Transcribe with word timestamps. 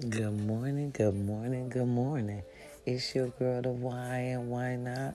Good 0.00 0.46
morning, 0.46 0.92
good 0.96 1.16
morning, 1.16 1.70
good 1.70 1.88
morning. 1.88 2.42
It's 2.86 3.16
your 3.16 3.28
girl, 3.28 3.62
the 3.62 3.70
why 3.70 4.18
and 4.18 4.48
why 4.48 4.76
not? 4.76 5.14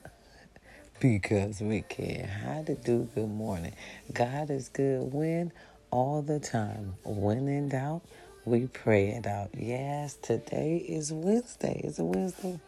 Because 0.99 1.62
we 1.62 1.83
can. 1.83 2.26
How 2.28 2.63
to 2.63 2.76
do 2.76 3.10
good 3.15 3.29
morning. 3.29 3.74
God 4.13 4.49
is 4.49 4.69
good 4.69 5.13
when? 5.13 5.54
All 5.92 6.22
the 6.22 6.40
time. 6.42 6.96
When 7.06 7.47
in 7.47 7.69
doubt, 7.69 8.01
we 8.46 8.67
pray 8.67 9.10
it 9.12 9.26
out. 9.26 9.51
Yes, 9.58 10.15
today 10.22 10.78
is 10.78 11.13
Wednesday. 11.13 11.79
Is 11.84 12.00
it 12.00 12.04
Wednesday? 12.04 12.60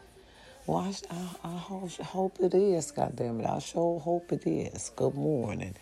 Well, 0.66 0.78
I, 0.78 1.14
I, 1.14 1.54
I 1.54 1.58
hope, 1.58 1.92
hope 2.00 2.38
it 2.40 2.54
is, 2.54 2.92
God 2.92 3.16
damn 3.16 3.40
it. 3.40 3.46
I 3.46 3.58
sure 3.58 4.00
hope 4.00 4.32
it 4.32 4.46
is. 4.46 4.90
Good 4.96 5.14
morning. 5.16 5.74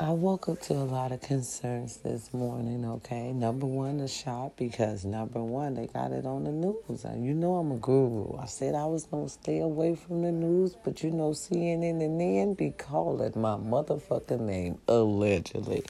I 0.00 0.10
woke 0.10 0.48
up 0.48 0.60
to 0.62 0.74
a 0.74 0.84
lot 0.84 1.10
of 1.10 1.22
concerns 1.22 1.96
this 1.96 2.32
morning, 2.32 2.84
okay? 2.84 3.32
Number 3.32 3.66
one, 3.66 3.98
the 3.98 4.06
shop, 4.06 4.52
because 4.56 5.04
number 5.04 5.42
one, 5.42 5.74
they 5.74 5.88
got 5.88 6.12
it 6.12 6.26
on 6.26 6.44
the 6.44 6.52
news. 6.52 7.04
And 7.04 7.24
you 7.26 7.34
know 7.34 7.56
I'm 7.56 7.72
a 7.72 7.78
guru. 7.78 8.36
I 8.38 8.46
said 8.46 8.76
I 8.76 8.84
was 8.84 9.06
going 9.06 9.24
to 9.26 9.32
stay 9.32 9.58
away 9.58 9.96
from 9.96 10.22
the 10.22 10.30
news, 10.30 10.76
but 10.84 11.02
you 11.02 11.10
know 11.10 11.30
CNN 11.30 12.00
and 12.00 12.20
then 12.20 12.54
be 12.54 12.70
calling 12.70 13.32
my 13.34 13.56
motherfucking 13.56 14.38
name, 14.40 14.78
allegedly. 14.86 15.82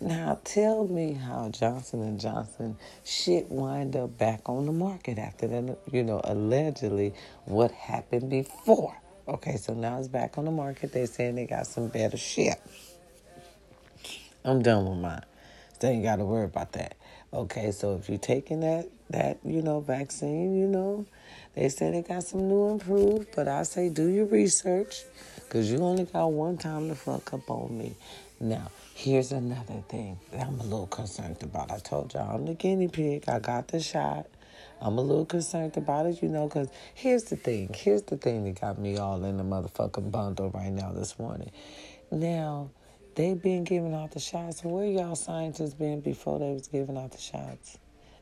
Now, 0.00 0.40
tell 0.44 0.88
me 0.88 1.12
how 1.12 1.50
Johnson 1.50 2.18
& 2.18 2.20
Johnson 2.20 2.78
shit 3.04 3.50
wind 3.50 3.96
up 3.96 4.16
back 4.16 4.48
on 4.48 4.66
the 4.66 4.72
market 4.72 5.18
after 5.18 5.48
that, 5.48 5.78
you 5.92 6.04
know, 6.04 6.22
allegedly 6.24 7.12
what 7.44 7.72
happened 7.72 8.30
before. 8.30 8.96
Okay, 9.28 9.56
so 9.58 9.74
now 9.74 9.98
it's 9.98 10.08
back 10.08 10.38
on 10.38 10.46
the 10.46 10.50
market. 10.50 10.94
They're 10.94 11.06
saying 11.06 11.34
they 11.34 11.46
got 11.46 11.66
some 11.66 11.88
better 11.88 12.16
shit. 12.16 12.58
I'm 14.44 14.62
done 14.62 14.86
with 14.86 14.98
mine. 14.98 15.24
So 15.80 15.88
ain't 15.88 16.02
got 16.02 16.16
to 16.16 16.24
worry 16.24 16.44
about 16.44 16.72
that. 16.72 16.96
Okay, 17.32 17.70
so 17.72 17.96
if 17.96 18.08
you're 18.08 18.18
taking 18.18 18.60
that 18.60 18.88
that 19.10 19.38
you 19.44 19.62
know 19.62 19.80
vaccine, 19.80 20.56
you 20.58 20.66
know, 20.66 21.06
they 21.54 21.68
say 21.68 21.90
they 21.90 22.02
got 22.02 22.22
some 22.24 22.48
new 22.48 22.70
improved, 22.70 23.28
but 23.34 23.48
I 23.48 23.62
say 23.62 23.88
do 23.88 24.08
your 24.08 24.26
research, 24.26 25.02
cause 25.48 25.70
you 25.70 25.78
only 25.78 26.04
got 26.04 26.26
one 26.26 26.58
time 26.58 26.88
to 26.88 26.94
fuck 26.94 27.32
up 27.32 27.48
on 27.50 27.78
me. 27.78 27.94
Now, 28.40 28.70
here's 28.94 29.32
another 29.32 29.82
thing 29.88 30.18
that 30.32 30.46
I'm 30.46 30.58
a 30.60 30.64
little 30.64 30.86
concerned 30.86 31.42
about. 31.42 31.70
I 31.70 31.78
told 31.78 32.14
y'all 32.14 32.34
I'm 32.34 32.46
the 32.46 32.54
guinea 32.54 32.88
pig. 32.88 33.24
I 33.28 33.38
got 33.38 33.68
the 33.68 33.80
shot. 33.80 34.26
I'm 34.80 34.96
a 34.98 35.02
little 35.02 35.26
concerned 35.26 35.76
about 35.76 36.06
it, 36.06 36.22
you 36.22 36.28
know, 36.28 36.48
because 36.48 36.68
here's 36.94 37.24
the 37.24 37.36
thing. 37.36 37.74
Here's 37.74 38.02
the 38.02 38.16
thing 38.16 38.44
that 38.44 38.60
got 38.60 38.78
me 38.78 38.96
all 38.96 39.22
in 39.24 39.36
the 39.36 39.44
motherfucking 39.44 40.10
bundle 40.10 40.50
right 40.50 40.72
now 40.72 40.92
this 40.92 41.18
morning. 41.18 41.50
Now, 42.10 42.70
they 43.14 43.34
been 43.34 43.64
giving 43.64 43.94
out 43.94 44.12
the 44.12 44.20
shots. 44.20 44.64
Where 44.64 44.86
y'all 44.86 45.16
scientists 45.16 45.74
been 45.74 46.00
before 46.00 46.38
they 46.38 46.52
was 46.52 46.68
giving 46.68 46.96
out 46.96 47.12
the 47.12 47.18
shots? 47.18 47.78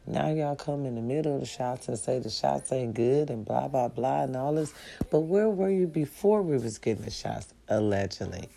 Now 0.06 0.30
y'all 0.30 0.56
come 0.56 0.86
in 0.86 0.94
the 0.94 1.02
middle 1.02 1.34
of 1.34 1.40
the 1.40 1.46
shots 1.46 1.88
and 1.88 1.98
say 1.98 2.18
the 2.18 2.30
shots 2.30 2.72
ain't 2.72 2.94
good 2.94 3.28
and 3.28 3.44
blah 3.44 3.68
blah 3.68 3.88
blah 3.88 4.22
and 4.22 4.36
all 4.36 4.54
this. 4.54 4.72
But 5.10 5.20
where 5.20 5.50
were 5.50 5.70
you 5.70 5.86
before 5.86 6.42
we 6.42 6.56
was 6.56 6.78
getting 6.78 7.04
the 7.04 7.10
shots? 7.10 7.52
Allegedly. 7.68 8.48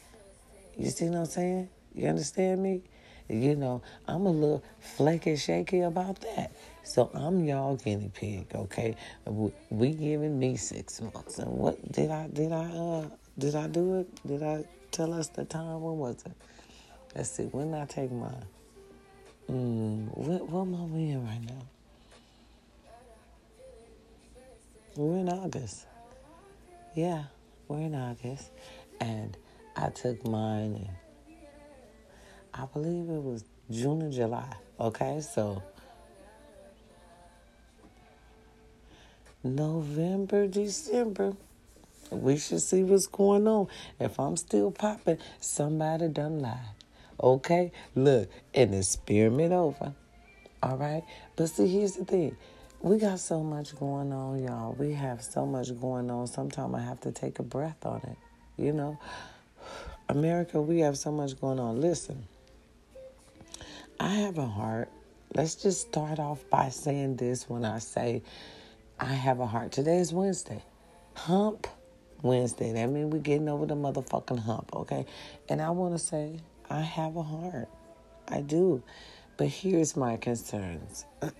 You 0.77 0.89
see 0.89 1.09
what 1.09 1.17
I'm 1.17 1.25
saying? 1.25 1.69
You 1.93 2.07
understand 2.07 2.63
me? 2.63 2.83
You 3.27 3.55
know, 3.55 3.81
I'm 4.07 4.25
a 4.25 4.31
little 4.31 4.63
flaky 4.79 5.35
shaky 5.35 5.81
about 5.81 6.21
that. 6.21 6.51
So 6.83 7.09
I'm 7.13 7.43
y'all 7.43 7.75
guinea 7.75 8.11
pig, 8.13 8.47
okay? 8.55 8.95
We 9.69 9.91
giving 9.91 10.39
me 10.39 10.55
six 10.57 11.01
months. 11.01 11.39
And 11.39 11.51
what 11.51 11.91
did 11.91 12.11
I 12.11 12.27
did 12.27 12.51
I 12.51 12.65
uh 12.65 13.05
did 13.37 13.55
I 13.55 13.67
do 13.67 13.99
it? 13.99 14.27
Did 14.27 14.43
I 14.43 14.63
tell 14.91 15.13
us 15.13 15.29
the 15.29 15.45
time? 15.45 15.81
When 15.81 15.97
was 15.97 16.23
it? 16.25 16.33
Let's 17.15 17.31
see. 17.31 17.43
When 17.43 17.73
I 17.73 17.85
take 17.85 18.11
mine? 18.11 18.45
Mm, 19.49 20.17
what, 20.17 20.49
what 20.49 20.65
month 20.65 20.91
we 20.91 21.09
in 21.09 21.25
right 21.25 21.41
now? 21.41 21.61
We're 24.95 25.19
in 25.19 25.29
August. 25.29 25.85
Yeah, 26.95 27.23
we're 27.67 27.79
in 27.79 27.95
August. 27.95 28.51
And 28.99 29.35
I 29.75 29.89
took 29.89 30.25
mine 30.27 30.87
in, 30.87 31.35
I 32.53 32.65
believe 32.65 33.09
it 33.09 33.23
was 33.23 33.43
June 33.69 34.03
or 34.03 34.11
July. 34.11 34.53
Okay, 34.79 35.21
so 35.21 35.63
November, 39.43 40.47
December 40.47 41.33
we 42.11 42.37
should 42.37 42.61
see 42.61 42.83
what's 42.83 43.07
going 43.07 43.47
on. 43.47 43.67
If 43.99 44.19
I'm 44.19 44.37
still 44.37 44.71
popping, 44.71 45.17
somebody 45.39 46.07
done 46.09 46.39
lied. 46.39 46.59
Okay? 47.21 47.71
Look, 47.95 48.29
and 48.53 48.75
experiment 48.75 49.53
over. 49.53 49.93
All 50.61 50.77
right? 50.77 51.03
But 51.35 51.49
see, 51.49 51.67
here's 51.67 51.93
the 51.93 52.05
thing. 52.05 52.35
We 52.81 52.97
got 52.97 53.19
so 53.19 53.43
much 53.43 53.75
going 53.77 54.11
on, 54.11 54.43
y'all. 54.43 54.73
We 54.73 54.93
have 54.93 55.23
so 55.23 55.45
much 55.45 55.79
going 55.79 56.09
on. 56.09 56.27
Sometimes 56.27 56.75
I 56.75 56.81
have 56.81 56.99
to 57.01 57.11
take 57.11 57.39
a 57.39 57.43
breath 57.43 57.85
on 57.85 58.01
it. 58.03 58.17
You 58.61 58.73
know? 58.73 58.99
America, 60.09 60.61
we 60.61 60.79
have 60.79 60.97
so 60.97 61.11
much 61.11 61.39
going 61.39 61.59
on. 61.59 61.79
Listen, 61.79 62.23
I 63.99 64.09
have 64.15 64.37
a 64.37 64.47
heart. 64.47 64.89
Let's 65.33 65.55
just 65.55 65.81
start 65.81 66.19
off 66.19 66.43
by 66.49 66.69
saying 66.69 67.15
this 67.15 67.47
when 67.47 67.63
I 67.63 67.79
say 67.79 68.23
I 68.99 69.05
have 69.05 69.39
a 69.39 69.45
heart. 69.45 69.71
Today 69.71 69.97
is 69.97 70.11
Wednesday. 70.11 70.61
Hump 71.13 71.67
Wednesday. 72.23 72.73
That 72.73 72.87
means 72.87 73.11
we're 73.13 73.19
getting 73.19 73.49
over 73.49 73.65
the 73.65 73.75
motherfucking 73.75 74.39
hump, 74.39 74.71
okay? 74.75 75.05
And 75.49 75.61
I 75.61 75.71
want 75.71 75.93
to 75.95 75.99
say, 75.99 76.39
I 76.69 76.81
have 76.81 77.15
a 77.17 77.23
heart. 77.23 77.69
I 78.27 78.41
do. 78.41 78.83
But 79.37 79.47
here's 79.47 79.97
my 79.97 80.17
concerns. 80.17 81.05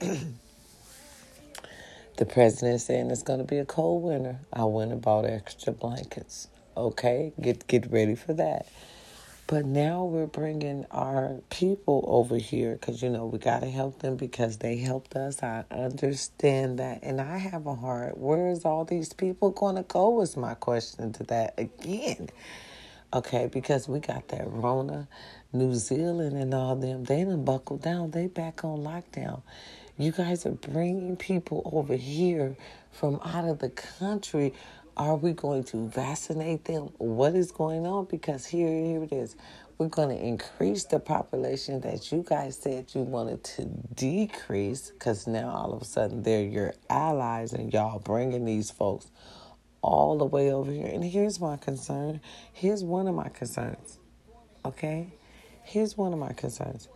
the 2.18 2.26
president 2.26 2.82
saying 2.82 3.12
it's 3.12 3.24
going 3.24 3.40
to 3.40 3.46
be 3.46 3.58
a 3.60 3.66
cold 3.66 4.04
winter. 4.04 4.40
I 4.54 4.66
went 4.66 4.92
and 4.92 5.02
bought 5.02 5.26
extra 5.26 5.74
blankets. 5.74 6.48
Okay? 6.78 7.34
Get 7.42 7.68
get 7.68 7.92
ready 7.92 8.16
for 8.16 8.34
that. 8.34 8.68
But 9.48 9.66
now 9.66 10.06
we're 10.06 10.28
bringing 10.28 10.86
our 10.92 11.42
people 11.50 12.06
over 12.08 12.38
here 12.38 12.74
because, 12.74 13.04
you 13.04 13.10
know, 13.10 13.26
we 13.28 13.40
got 13.40 13.62
to 13.62 13.70
help 13.70 14.00
them 14.00 14.16
because 14.16 14.58
they 14.58 14.78
helped 14.78 15.16
us. 15.16 15.44
I 15.44 15.66
understand 15.72 16.80
that. 16.80 17.04
And 17.04 17.22
I 17.22 17.38
have 17.38 17.68
a 17.68 17.76
heart. 17.76 18.18
Where 18.18 18.50
is 18.50 18.66
all 18.66 18.86
these 18.86 19.14
people 19.14 19.52
going 19.52 19.76
to 19.76 19.84
go? 19.84 20.22
Is 20.22 20.38
my 20.38 20.54
question 20.56 21.14
to 21.14 21.24
that 21.26 21.56
again. 21.58 22.30
Okay, 23.14 23.50
because 23.52 23.90
we 23.90 24.00
got 24.00 24.30
that 24.30 24.50
Rona, 24.50 25.08
New 25.54 25.76
Zealand, 25.76 26.38
and 26.38 26.54
all 26.54 26.78
them. 26.78 27.04
They 27.06 27.24
done 27.26 27.46
buckled 27.46 27.82
down. 27.82 28.12
They 28.12 28.28
back 28.28 28.64
on 28.64 28.80
lockdown. 28.80 29.42
You 29.98 30.14
guys 30.14 30.46
are 30.46 30.52
bringing 30.52 31.18
people 31.18 31.70
over 31.74 31.96
here 31.96 32.56
from 32.92 33.20
out 33.26 33.46
of 33.46 33.60
the 33.60 33.70
country 33.70 34.54
are 35.02 35.16
we 35.16 35.34
going 35.34 35.64
to 35.64 35.88
vaccinate 35.90 36.66
them? 36.66 36.84
What 37.00 37.34
is 37.34 37.52
going 37.52 37.88
on? 37.88 38.06
Because 38.06 38.46
here, 38.46 38.68
here 38.68 39.02
it 39.02 39.12
is. 39.12 39.36
We're 39.80 39.88
going 39.88 40.16
to 40.16 40.24
increase 40.24 40.84
the 40.84 41.00
population 41.00 41.82
that 41.82 42.12
you 42.12 42.24
guys 42.24 42.56
said 42.56 42.94
you 42.94 43.02
wanted 43.02 43.44
to 43.46 43.66
decrease 43.96 44.92
because 44.92 45.26
now 45.26 45.50
all 45.50 45.74
of 45.74 45.82
a 45.82 45.86
sudden 45.86 46.22
they're 46.22 46.44
your 46.44 46.76
allies 46.88 47.54
and 47.54 47.74
y'all 47.74 47.98
bringing 47.98 48.46
these 48.46 48.70
folks 48.70 49.10
all 49.82 50.20
the 50.20 50.26
way 50.26 50.52
over 50.52 50.72
here. 50.72 50.86
And 50.86 51.04
here's 51.04 51.42
my 51.42 51.58
concern. 51.58 52.22
Here's 52.54 52.84
one 52.84 53.08
of 53.08 53.16
my 53.16 53.30
concerns. 53.30 53.98
Okay? 54.64 55.12
Here's 55.64 55.98
one 55.98 56.14
of 56.14 56.20
my 56.20 56.34
concerns. 56.34 56.90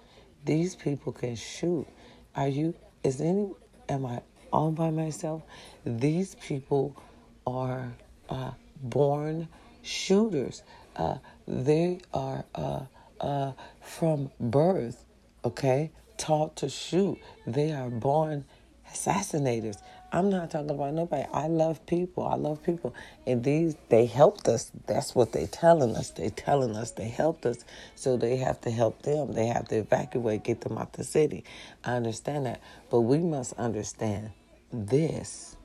These 0.46 0.76
people 0.76 1.12
can 1.12 1.36
shoot. 1.36 1.88
Are 2.36 2.48
you, 2.48 2.76
is 3.04 3.20
any, 3.20 3.50
am 3.90 4.06
I 4.06 4.22
all 4.54 4.70
by 4.70 4.92
myself? 4.92 5.42
These 5.84 6.36
people 6.36 6.96
are 7.46 7.94
uh, 8.30 8.52
born 8.82 9.48
shooters. 9.82 10.64
Uh, 10.96 11.18
they 11.48 12.00
are 12.14 12.46
uh, 12.56 12.82
uh, 13.20 13.52
from 13.82 14.32
birth, 14.40 15.06
okay, 15.44 15.92
taught 16.18 16.56
to 16.58 16.70
shoot. 16.70 17.20
They 17.46 17.72
are 17.72 17.90
born 17.90 18.46
assassinators. 18.92 19.78
I'm 20.12 20.30
not 20.30 20.52
talking 20.52 20.70
about 20.70 20.94
nobody. 20.94 21.28
I 21.34 21.48
love 21.48 21.86
people. 21.86 22.26
I 22.26 22.36
love 22.36 22.64
people. 22.64 22.96
And 23.28 23.44
these, 23.44 23.76
they 23.90 24.06
helped 24.06 24.48
us. 24.48 24.72
That's 24.88 25.14
what 25.14 25.34
they're 25.34 25.48
telling 25.48 25.96
us. 25.98 26.12
They're 26.12 26.30
telling 26.30 26.76
us 26.76 26.92
they 26.92 27.10
helped 27.10 27.46
us. 27.46 27.66
So 27.96 28.16
they 28.16 28.38
have 28.38 28.62
to 28.62 28.72
help 28.72 29.02
them. 29.02 29.34
They 29.34 29.48
have 29.48 29.68
to 29.70 29.78
evacuate, 29.78 30.44
get 30.44 30.62
them 30.62 30.78
out 30.78 30.94
the 30.94 31.04
city. 31.04 31.44
I 31.84 31.96
understand 31.96 32.46
that. 32.46 32.62
But 32.90 33.02
we 33.02 33.20
must 33.20 33.54
understand 33.54 34.32
this 34.72 35.58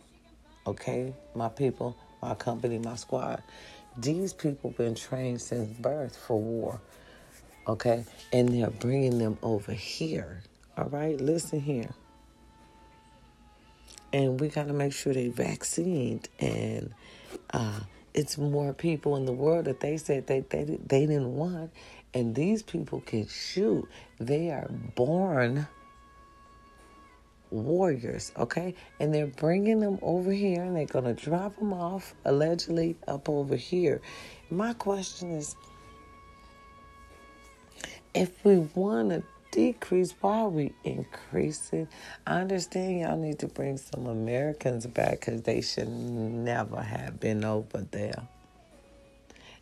okay, 0.71 1.13
my 1.35 1.49
people, 1.49 1.97
my 2.23 2.35
company, 2.35 2.79
my 2.79 2.97
squad. 2.97 3.43
These 3.97 4.33
people 4.33 4.71
been 4.71 4.95
trained 4.95 5.41
since 5.41 5.69
birth 5.79 6.17
for 6.17 6.41
war, 6.41 6.81
okay, 7.67 8.05
and 8.33 8.49
they're 8.49 8.71
bringing 8.71 9.19
them 9.19 9.39
over 9.43 9.73
here. 9.73 10.43
All 10.77 10.87
right, 10.87 11.21
listen 11.21 11.61
here. 11.61 11.91
And 14.13 14.41
we 14.41 14.49
got 14.49 14.67
to 14.67 14.73
make 14.73 14.93
sure 14.93 15.13
they 15.13 15.29
vaccinated 15.29 16.29
and 16.41 16.93
uh, 17.53 17.81
it's 18.13 18.37
more 18.39 18.73
people 18.73 19.17
in 19.17 19.25
the 19.25 19.33
world 19.33 19.67
that 19.67 19.81
they 19.81 19.97
said 19.97 20.27
they, 20.27 20.41
they, 20.41 20.65
they 20.65 21.07
didn't 21.07 21.35
want. 21.37 21.71
And 22.13 22.35
these 22.35 22.63
people 22.63 23.01
can 23.03 23.29
shoot. 23.29 23.89
They 24.19 24.51
are 24.51 24.69
born 24.97 25.69
warriors, 27.51 28.33
okay? 28.37 28.75
And 28.99 29.13
they're 29.13 29.27
bringing 29.27 29.81
them 29.81 29.99
over 30.03 30.33
here 30.33 30.63
and 30.63 30.77
they're 30.77 30.87
going 30.87 31.05
to 31.05 31.15
drop 31.15 31.57
them 31.59 31.73
off 31.73 32.15
allegedly 32.25 32.97
up 33.09 33.29
over 33.29 33.57
here. 33.57 34.01
My 34.51 34.73
question 34.73 35.33
is 35.33 35.57
if 38.15 38.45
we 38.45 38.59
want 38.75 39.11
to 39.11 39.23
decrease, 39.51 40.15
why 40.21 40.41
are 40.41 40.49
we 40.49 40.73
increasing? 40.85 41.89
I 42.27 42.41
understand 42.41 43.01
y'all 43.01 43.17
need 43.17 43.39
to 43.41 43.47
bring 43.47 43.77
some 43.77 44.07
Americans 44.07 44.87
back 44.87 45.21
because 45.21 45.43
they 45.43 45.61
should 45.61 45.89
never 45.89 46.81
have 46.81 47.21
been 47.21 47.45
over 47.45 47.87
there. 47.91 48.29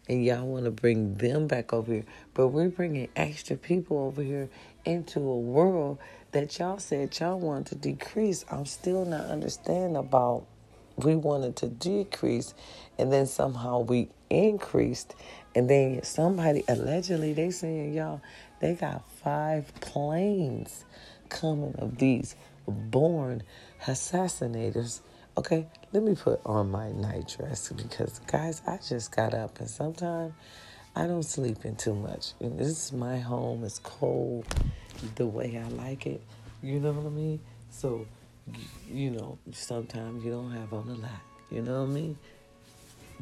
And 0.09 0.25
y'all 0.25 0.47
want 0.47 0.65
to 0.65 0.71
bring 0.71 1.17
them 1.17 1.47
back 1.47 1.75
over 1.75 1.93
here. 1.93 2.05
But 2.33 2.49
we're 2.49 2.71
bringing 2.71 3.09
extra 3.15 3.57
people 3.57 3.99
over 3.99 4.23
here 4.23 4.49
into 4.87 5.21
a 5.21 5.39
world 5.39 5.99
that 6.33 6.59
y'all 6.59 6.79
said 6.79 7.19
y'all 7.19 7.39
wanted 7.39 7.67
to 7.67 7.75
decrease. 7.77 8.45
I'm 8.51 8.67
still 8.67 9.05
not 9.05 9.27
understanding 9.27 9.97
about 9.97 10.47
we 10.97 11.15
wanted 11.15 11.57
to 11.57 11.69
decrease 11.69 12.55
and 12.99 13.13
then 13.13 13.27
somehow 13.27 13.81
we 13.81 14.09
increased 14.31 15.15
and 15.55 15.71
then 15.71 16.03
somebody 16.03 16.65
allegedly 16.69 17.33
they 17.33 17.51
saying 17.51 17.95
y'all 17.95 18.21
they 18.61 18.75
got 18.75 19.09
five 19.23 19.73
planes 19.81 20.85
coming 21.29 21.75
of 21.79 21.99
these 21.99 22.35
born 22.67 23.43
assassinators 23.87 25.01
okay 25.37 25.67
let 25.93 26.03
me 26.03 26.15
put 26.15 26.41
on 26.45 26.71
my 26.71 26.91
night 26.93 27.35
dress 27.39 27.71
because 27.73 28.21
guys 28.27 28.61
i 28.67 28.77
just 28.79 29.15
got 29.15 29.33
up 29.35 29.59
and 29.61 29.71
sometimes 29.71 30.33
i 30.99 31.07
don't 31.07 31.23
sleep 31.23 31.65
in 31.65 31.77
too 31.77 31.95
much. 31.95 32.33
And 32.41 32.59
this 32.59 32.69
is 32.69 32.93
my 32.93 33.19
home. 33.19 33.63
It's 33.63 33.79
cold 33.79 34.45
the 35.15 35.27
way 35.27 35.63
i 35.65 35.69
like 35.69 36.07
it. 36.07 36.21
You 36.63 36.81
know 36.81 36.93
what 36.93 37.07
i 37.07 37.11
mean? 37.11 37.41
So 37.71 38.07
you 38.91 39.11
know 39.11 39.39
sometimes 39.53 40.25
you 40.25 40.33
don't 40.33 40.51
have 40.51 40.73
on 40.73 40.89
a 40.89 40.95
lot. 40.95 41.23
You 41.51 41.63
know 41.63 41.83
what 41.83 41.91
i 41.91 41.93
mean? 41.93 42.19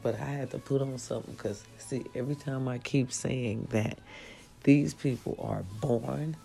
But 0.02 0.14
I 0.14 0.24
had 0.24 0.50
to 0.52 0.58
put 0.58 0.82
on 0.82 0.98
something 0.98 1.34
because, 1.34 1.64
see, 1.78 2.04
every 2.14 2.34
time 2.34 2.68
I 2.68 2.78
keep 2.78 3.12
saying 3.12 3.68
that 3.70 3.98
these 4.62 4.94
people 4.94 5.36
are 5.38 5.64
born 5.80 6.36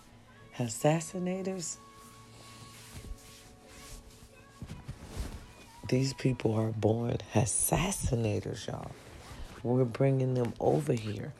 assassinators, 0.57 1.77
these 5.89 6.13
people 6.13 6.53
are 6.55 6.71
born 6.71 7.17
assassinators, 7.33 8.67
y'all. 8.67 8.91
We're 9.63 9.85
bringing 9.85 10.33
them 10.33 10.53
over 10.59 10.93
here. 10.93 11.33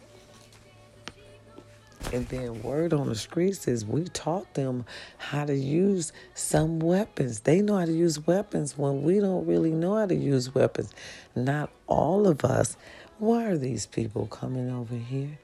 And 2.14 2.28
then 2.28 2.62
word 2.62 2.92
on 2.92 3.08
the 3.08 3.16
streets 3.16 3.70
is 3.70 3.86
we 3.86 4.04
taught 4.04 4.54
them 4.56 4.86
how 5.18 5.46
to 5.46 5.56
use 5.56 6.12
some 6.34 6.80
weapons. 6.80 7.42
They 7.42 7.62
know 7.62 7.78
how 7.78 7.86
to 7.86 7.94
use 7.94 8.28
weapons 8.28 8.78
when 8.78 9.04
we 9.04 9.20
don't 9.20 9.46
really 9.46 9.72
know 9.72 9.96
how 9.96 10.08
to 10.08 10.16
use 10.16 10.54
weapons. 10.54 10.94
Not 11.36 11.72
all 11.88 12.28
of 12.28 12.44
us. 12.44 12.76
Why 13.20 13.46
are 13.46 13.58
these 13.58 13.86
people 13.86 14.28
coming 14.28 14.70
over 14.70 14.96
here? 14.96 15.40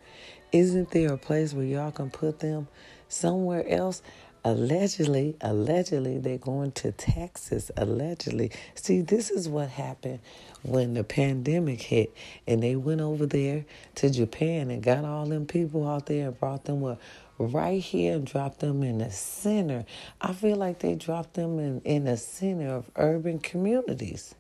Isn't 0.51 0.91
there 0.91 1.13
a 1.13 1.17
place 1.17 1.53
where 1.53 1.65
y'all 1.65 1.91
can 1.91 2.09
put 2.09 2.39
them 2.39 2.67
somewhere 3.07 3.65
else? 3.69 4.01
Allegedly, 4.43 5.35
allegedly, 5.41 6.17
they're 6.17 6.37
going 6.37 6.71
to 6.73 6.91
Texas. 6.91 7.71
Allegedly. 7.77 8.51
See, 8.75 9.01
this 9.01 9.29
is 9.29 9.47
what 9.47 9.69
happened 9.69 10.19
when 10.67 10.93
the 10.95 11.03
pandemic 11.03 11.81
hit 11.81 12.13
and 12.47 12.63
they 12.63 12.75
went 12.75 13.01
over 13.01 13.25
there 13.25 13.65
to 13.95 14.09
Japan 14.09 14.71
and 14.71 14.83
got 14.83 15.05
all 15.05 15.25
them 15.27 15.47
people 15.47 15.87
out 15.87 16.07
there 16.07 16.27
and 16.29 16.39
brought 16.39 16.65
them 16.65 16.83
up 16.85 17.01
right 17.39 17.81
here 17.81 18.15
and 18.15 18.27
dropped 18.27 18.59
them 18.59 18.83
in 18.83 18.99
the 18.99 19.11
center. 19.11 19.85
I 20.21 20.33
feel 20.33 20.57
like 20.57 20.79
they 20.79 20.95
dropped 20.95 21.35
them 21.35 21.59
in, 21.59 21.81
in 21.81 22.05
the 22.05 22.17
center 22.17 22.69
of 22.69 22.91
urban 22.97 23.39
communities 23.39 24.35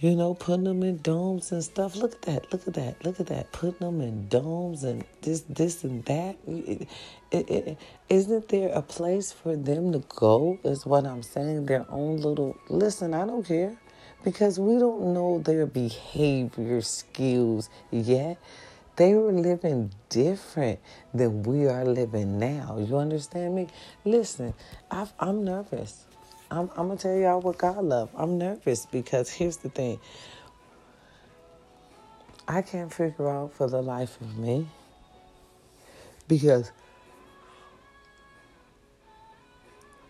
you 0.00 0.16
know, 0.16 0.34
putting 0.34 0.64
them 0.64 0.82
in 0.82 0.98
domes 0.98 1.52
and 1.52 1.64
stuff. 1.64 1.96
Look 1.96 2.14
at 2.14 2.22
that. 2.22 2.52
Look 2.52 2.68
at 2.68 2.74
that. 2.74 3.04
Look 3.04 3.20
at 3.20 3.26
that. 3.28 3.52
Putting 3.52 3.86
them 3.86 4.00
in 4.00 4.28
domes 4.28 4.84
and 4.84 5.04
this, 5.22 5.42
this, 5.42 5.84
and 5.84 6.04
that. 6.06 6.36
It, 6.46 6.88
it, 7.30 7.50
it, 7.50 7.78
isn't 8.10 8.48
there 8.48 8.70
a 8.74 8.82
place 8.82 9.32
for 9.32 9.56
them 9.56 9.92
to 9.92 10.00
go? 10.08 10.58
Is 10.64 10.86
what 10.86 11.06
I'm 11.06 11.22
saying. 11.22 11.66
Their 11.66 11.86
own 11.90 12.18
little. 12.18 12.56
Listen, 12.68 13.14
I 13.14 13.26
don't 13.26 13.46
care 13.46 13.76
because 14.24 14.58
we 14.58 14.78
don't 14.78 15.14
know 15.14 15.38
their 15.38 15.66
behavior 15.66 16.80
skills 16.80 17.68
yet. 17.90 18.38
They 18.96 19.14
were 19.14 19.32
living 19.32 19.92
different 20.10 20.80
than 21.14 21.42
we 21.44 21.66
are 21.66 21.84
living 21.84 22.38
now. 22.38 22.78
You 22.78 22.98
understand 22.98 23.54
me? 23.54 23.68
Listen, 24.04 24.52
i 24.90 25.06
I'm 25.18 25.44
nervous. 25.44 26.04
I'm, 26.50 26.70
I'm 26.76 26.88
gonna 26.88 26.96
tell 26.96 27.16
y'all 27.16 27.40
what 27.40 27.58
God 27.58 27.82
love. 27.82 28.10
I'm 28.16 28.36
nervous 28.36 28.86
because 28.86 29.30
here's 29.40 29.58
the 29.58 29.70
thing. 29.70 29.98
I 32.46 32.62
can't 32.62 32.92
figure 32.92 33.28
out 33.28 33.54
for 33.54 33.68
the 33.68 33.80
life 33.80 34.20
of 34.20 34.36
me 34.36 34.66
because 36.26 36.72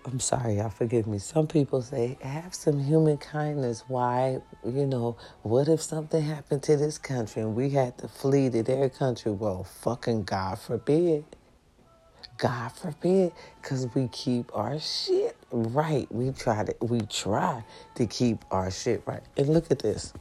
I'm 0.07 0.19
sorry, 0.19 0.57
y'all 0.57 0.71
forgive 0.71 1.07
me. 1.07 1.19
Some 1.19 1.47
people 1.47 1.83
say, 1.83 2.17
have 2.23 2.55
some 2.55 2.83
human 2.83 3.19
kindness. 3.19 3.85
Why, 3.87 4.41
you 4.65 4.87
know, 4.87 5.17
what 5.43 5.69
if 5.69 5.83
something 5.83 6.23
happened 6.23 6.63
to 6.65 6.77
this 6.77 6.97
country 6.97 7.43
and 7.43 7.55
we 7.55 7.71
had 7.71 7.99
to 7.99 8.09
flee 8.09 8.49
to 8.51 8.63
their 8.63 8.89
country? 8.89 9.31
Well, 9.33 9.65
fucking 9.65 10.25
God 10.25 10.59
forbid. 10.59 11.25
God 12.39 12.71
forbid, 12.73 13.33
because 13.61 13.87
we 13.95 14.09
keep 14.09 14.51
our 14.57 14.81
shit 14.81 15.37
right. 15.53 16.11
We 16.11 16.33
try 16.33 16.65
to 16.65 16.75
we 16.81 17.03
try 17.03 17.63
to 17.97 18.07
keep 18.07 18.39
our 18.51 18.71
shit 18.71 19.03
right. 19.05 19.23
And 19.37 19.51
look 19.51 19.71
at 19.71 19.81
this. 19.81 20.15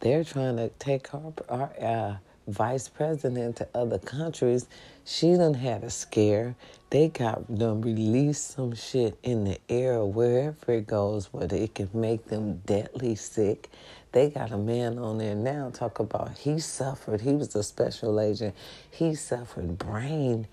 They're 0.00 0.24
trying 0.24 0.56
to 0.56 0.70
take 0.80 1.14
our, 1.14 1.32
our 1.48 1.72
uh, 1.80 2.16
vice 2.48 2.88
president 2.88 3.56
to 3.56 3.68
other 3.74 3.98
countries. 3.98 4.66
She 5.08 5.36
done 5.36 5.54
had 5.54 5.84
a 5.84 5.90
scare. 5.90 6.56
They 6.90 7.08
got 7.08 7.46
them 7.46 7.80
release 7.80 8.40
some 8.40 8.74
shit 8.74 9.16
in 9.22 9.44
the 9.44 9.60
air 9.68 10.04
wherever 10.04 10.72
it 10.72 10.88
goes 10.88 11.32
where 11.32 11.46
it 11.48 11.76
can 11.76 11.90
make 11.94 12.26
them 12.26 12.60
deadly 12.66 13.14
sick. 13.14 13.70
They 14.10 14.30
got 14.30 14.50
a 14.50 14.58
man 14.58 14.98
on 14.98 15.18
there 15.18 15.36
now 15.36 15.70
talk 15.70 16.00
about 16.00 16.38
he 16.38 16.58
suffered. 16.58 17.20
He 17.20 17.34
was 17.34 17.54
a 17.54 17.62
special 17.62 18.18
agent. 18.18 18.56
He 18.90 19.14
suffered 19.14 19.78
brain 19.78 20.48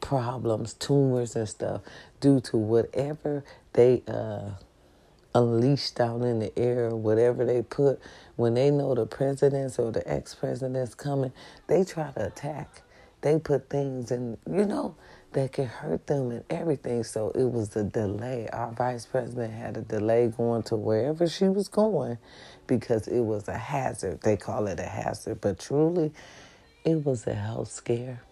problems, 0.00 0.74
tumors 0.74 1.34
and 1.34 1.48
stuff 1.48 1.80
due 2.20 2.38
to 2.42 2.56
whatever 2.56 3.42
they 3.72 4.04
uh, 4.06 4.50
unleashed 5.34 5.98
out 5.98 6.22
in 6.22 6.38
the 6.38 6.56
air, 6.56 6.90
whatever 6.90 7.44
they 7.44 7.62
put. 7.62 7.98
When 8.36 8.54
they 8.54 8.70
know 8.70 8.94
the 8.94 9.06
presidents 9.06 9.80
or 9.80 9.90
the 9.90 10.08
ex-presidents 10.08 10.94
coming, 10.94 11.32
they 11.66 11.82
try 11.82 12.12
to 12.12 12.26
attack. 12.26 12.82
They 13.26 13.40
put 13.40 13.68
things 13.68 14.12
in, 14.12 14.38
you 14.48 14.64
know, 14.64 14.94
that 15.32 15.52
could 15.52 15.66
hurt 15.66 16.06
them 16.06 16.30
and 16.30 16.44
everything. 16.48 17.02
So 17.02 17.30
it 17.30 17.42
was 17.42 17.74
a 17.74 17.82
delay. 17.82 18.48
Our 18.52 18.70
vice 18.70 19.04
president 19.04 19.52
had 19.52 19.76
a 19.76 19.80
delay 19.80 20.28
going 20.28 20.62
to 20.62 20.76
wherever 20.76 21.28
she 21.28 21.46
was 21.48 21.66
going 21.66 22.18
because 22.68 23.08
it 23.08 23.18
was 23.18 23.48
a 23.48 23.58
hazard. 23.58 24.20
They 24.20 24.36
call 24.36 24.68
it 24.68 24.78
a 24.78 24.86
hazard, 24.86 25.40
but 25.40 25.58
truly, 25.58 26.12
it 26.84 27.04
was 27.04 27.26
a 27.26 27.34
health 27.34 27.72
scare. 27.72 28.22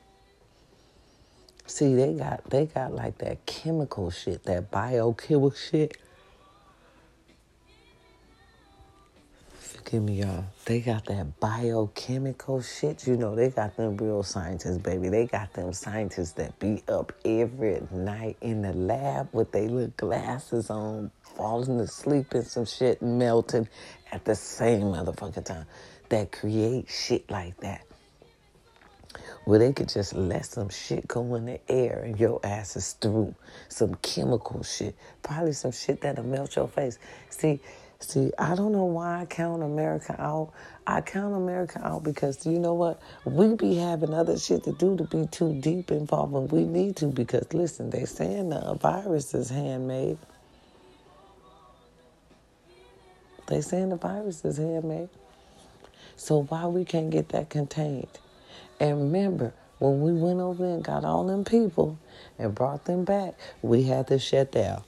See, 1.67 1.97
they 1.97 2.13
got 2.15 2.49
they 2.51 2.67
got 2.67 2.95
like 2.95 3.19
that 3.19 3.45
chemical 3.47 4.13
shit, 4.13 4.45
that 4.45 4.71
biochemical 4.71 5.51
shit 5.51 5.97
Me, 10.01 10.23
y'all. 10.23 10.45
They 10.65 10.81
got 10.81 11.05
that 11.07 11.39
biochemical 11.39 12.63
shit. 12.63 13.07
You 13.07 13.17
know, 13.17 13.37
they 13.37 13.51
got 13.51 13.77
them 13.77 13.97
real 13.97 14.23
scientists, 14.23 14.79
baby. 14.79 15.09
They 15.09 15.27
got 15.27 15.53
them 15.53 15.73
scientists 15.73 16.33
that 16.33 16.59
be 16.59 16.83
up 16.89 17.13
every 17.25 17.81
night 17.93 18.37
in 18.41 18.63
the 18.63 18.73
lab 18.73 19.29
with 19.33 19.53
their 19.53 19.69
little 19.69 19.93
glasses 19.97 20.69
on, 20.69 21.11
falling 21.37 21.79
asleep 21.81 22.33
and 22.35 22.47
some 22.47 22.65
shit 22.65 23.03
melting 23.03 23.69
at 24.11 24.25
the 24.25 24.35
same 24.35 24.83
motherfucking 24.83 25.45
time. 25.45 25.67
That 26.09 26.33
create 26.33 26.91
shit 26.91 27.31
like 27.31 27.57
that. 27.59 27.87
Where 29.45 29.59
they 29.59 29.73
could 29.73 29.89
just 29.89 30.15
let 30.15 30.47
some 30.47 30.71
shit 30.71 31.07
go 31.07 31.35
in 31.37 31.47
the 31.47 31.61
air 31.71 32.03
and 32.05 32.19
your 32.19 32.41
ass 32.43 32.77
is 32.77 32.93
through. 32.95 33.35
Some 33.69 33.95
chemical 33.97 34.63
shit. 34.63 34.97
Probably 35.23 35.53
some 35.53 35.73
shit 35.73 36.01
that'll 36.01 36.25
melt 36.25 36.57
your 36.57 36.69
face. 36.69 36.99
See, 37.31 37.61
See, 38.07 38.31
I 38.39 38.55
don't 38.55 38.73
know 38.73 38.85
why 38.85 39.23
I 39.23 39.25
count 39.25 39.63
America 39.63 40.15
out. 40.21 40.53
I 40.87 41.01
count 41.01 41.35
America 41.35 41.81
out 41.83 42.05
because 42.05 42.45
you 42.45 42.59
know 42.59 42.75
what? 42.75 43.01
We 43.25 43.55
be 43.55 43.77
having 43.77 44.13
other 44.13 44.39
shit 44.39 44.65
to 44.65 44.73
do 44.73 44.95
to 44.99 45.05
be 45.05 45.27
too 45.27 45.59
deep 45.61 45.91
involved 45.91 46.33
when 46.33 46.49
we 46.49 46.65
need 46.65 46.97
to. 46.97 47.07
Because 47.07 47.51
listen, 47.55 47.89
they 47.89 48.05
saying 48.05 48.51
the 48.51 48.75
virus 48.75 49.33
is 49.33 49.49
handmade. 49.49 50.19
They 53.47 53.63
saying 53.63 53.89
the 53.89 53.97
virus 53.97 54.45
is 54.45 54.59
handmade. 54.59 55.09
So 56.17 56.43
why 56.43 56.67
we 56.67 56.85
can't 56.85 57.09
get 57.09 57.31
that 57.31 57.49
contained? 57.49 58.19
And 58.79 58.99
remember, 58.99 59.55
when 59.79 60.03
we 60.03 60.13
went 60.13 60.41
over 60.41 60.65
and 60.67 60.85
got 60.85 61.07
all 61.07 61.27
them 61.27 61.45
people 61.45 61.99
and 62.39 62.55
brought 62.55 62.85
them 62.85 63.05
back, 63.05 63.35
we 63.63 63.85
had 63.85 64.09
to 64.09 64.19
shut 64.19 64.53
down. 64.53 64.85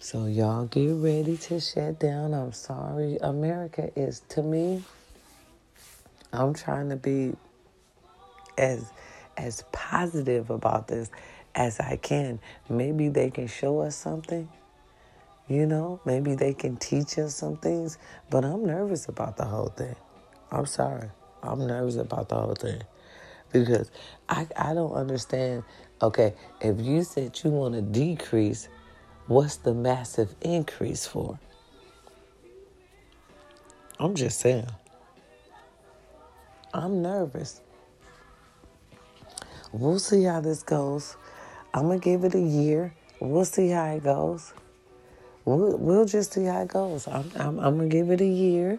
So 0.00 0.26
y'all 0.26 0.66
get 0.66 0.92
ready 0.92 1.36
to 1.36 1.58
shut 1.58 1.98
down. 1.98 2.32
I'm 2.32 2.52
sorry. 2.52 3.18
America 3.20 3.90
is 3.98 4.20
to 4.30 4.42
me, 4.44 4.84
I'm 6.32 6.54
trying 6.54 6.90
to 6.90 6.96
be 6.96 7.34
as 8.56 8.92
as 9.36 9.64
positive 9.72 10.50
about 10.50 10.86
this 10.86 11.10
as 11.56 11.80
I 11.80 11.96
can. 11.96 12.38
Maybe 12.68 13.08
they 13.08 13.28
can 13.30 13.48
show 13.48 13.80
us 13.80 13.96
something. 13.96 14.48
You 15.48 15.66
know, 15.66 16.00
maybe 16.04 16.36
they 16.36 16.54
can 16.54 16.76
teach 16.76 17.18
us 17.18 17.34
some 17.34 17.56
things, 17.56 17.98
but 18.30 18.44
I'm 18.44 18.64
nervous 18.64 19.08
about 19.08 19.36
the 19.36 19.46
whole 19.46 19.70
thing. 19.70 19.96
I'm 20.52 20.66
sorry. 20.66 21.10
I'm 21.42 21.66
nervous 21.66 21.96
about 21.96 22.28
the 22.28 22.36
whole 22.36 22.54
thing 22.54 22.82
because 23.52 23.90
I, 24.28 24.46
I 24.56 24.74
don't 24.74 24.92
understand. 24.92 25.64
Okay, 26.00 26.34
if 26.60 26.80
you 26.80 27.02
said 27.02 27.40
you 27.42 27.50
want 27.50 27.74
to 27.74 27.82
decrease, 27.82 28.68
what's 29.28 29.56
the 29.56 29.74
massive 29.74 30.34
increase 30.40 31.06
for? 31.06 31.38
I'm 34.00 34.14
just 34.14 34.40
saying. 34.40 34.66
I'm 36.74 37.02
nervous. 37.02 37.60
We'll 39.72 39.98
see 39.98 40.24
how 40.24 40.40
this 40.40 40.62
goes. 40.62 41.16
I'm 41.74 41.84
going 41.84 42.00
to 42.00 42.04
give 42.04 42.24
it 42.24 42.34
a 42.34 42.40
year. 42.40 42.94
We'll 43.20 43.44
see 43.44 43.68
how 43.68 43.86
it 43.86 44.02
goes. 44.02 44.52
We'll, 45.44 45.76
we'll 45.76 46.04
just 46.04 46.32
see 46.32 46.44
how 46.44 46.62
it 46.62 46.68
goes. 46.68 47.06
I'm, 47.06 47.30
I'm, 47.36 47.58
I'm 47.58 47.76
going 47.76 47.90
to 47.90 47.96
give 47.96 48.10
it 48.10 48.20
a 48.20 48.26
year 48.26 48.78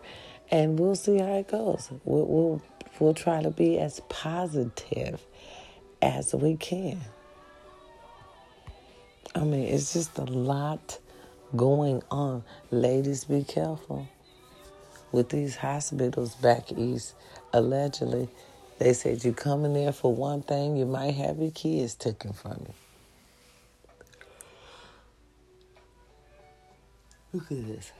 and 0.52 0.80
we'll 0.80 0.96
see 0.96 1.20
how 1.20 1.34
it 1.34 1.48
goes. 1.48 1.90
We'll, 2.06 2.26
we'll, 2.26 2.62
we'll 3.00 3.14
try 3.14 3.42
to 3.42 3.52
be 3.52 3.78
as 3.80 4.02
positive 4.10 5.22
as 6.02 6.34
we 6.34 6.56
can. 6.58 7.00
I 9.40 9.46
mean, 9.46 9.74
it's 9.74 9.94
just 9.94 10.18
a 10.18 10.26
lot 10.26 11.00
going 11.56 12.04
on. 12.12 12.44
Ladies, 12.72 13.24
be 13.24 13.46
careful. 13.46 14.06
With 15.14 15.30
these 15.30 15.56
hospitals 15.56 16.36
back 16.36 16.74
east, 16.74 17.16
allegedly, 17.54 18.28
they 18.80 18.92
said 18.92 19.24
you 19.24 19.32
come 19.32 19.64
in 19.64 19.74
there 19.74 19.94
for 19.94 20.14
one 20.14 20.42
thing, 20.42 20.76
you 20.76 20.86
might 20.86 21.14
have 21.16 21.38
your 21.38 21.52
kids 21.52 21.96
taken 21.96 22.34
from 22.34 22.66
you. 22.68 22.74
Look 27.32 27.50
at 27.50 27.66
this. 27.66 27.94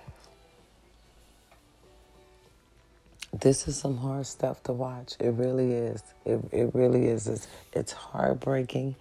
This 3.32 3.66
is 3.70 3.78
some 3.78 3.96
hard 3.96 4.26
stuff 4.26 4.62
to 4.64 4.74
watch. 4.74 5.14
It 5.22 5.30
really 5.30 5.72
is. 5.72 6.04
It, 6.26 6.42
it 6.52 6.76
really 6.76 7.08
is. 7.08 7.28
It's, 7.28 7.48
it's 7.72 7.94
heartbreaking. 7.94 8.96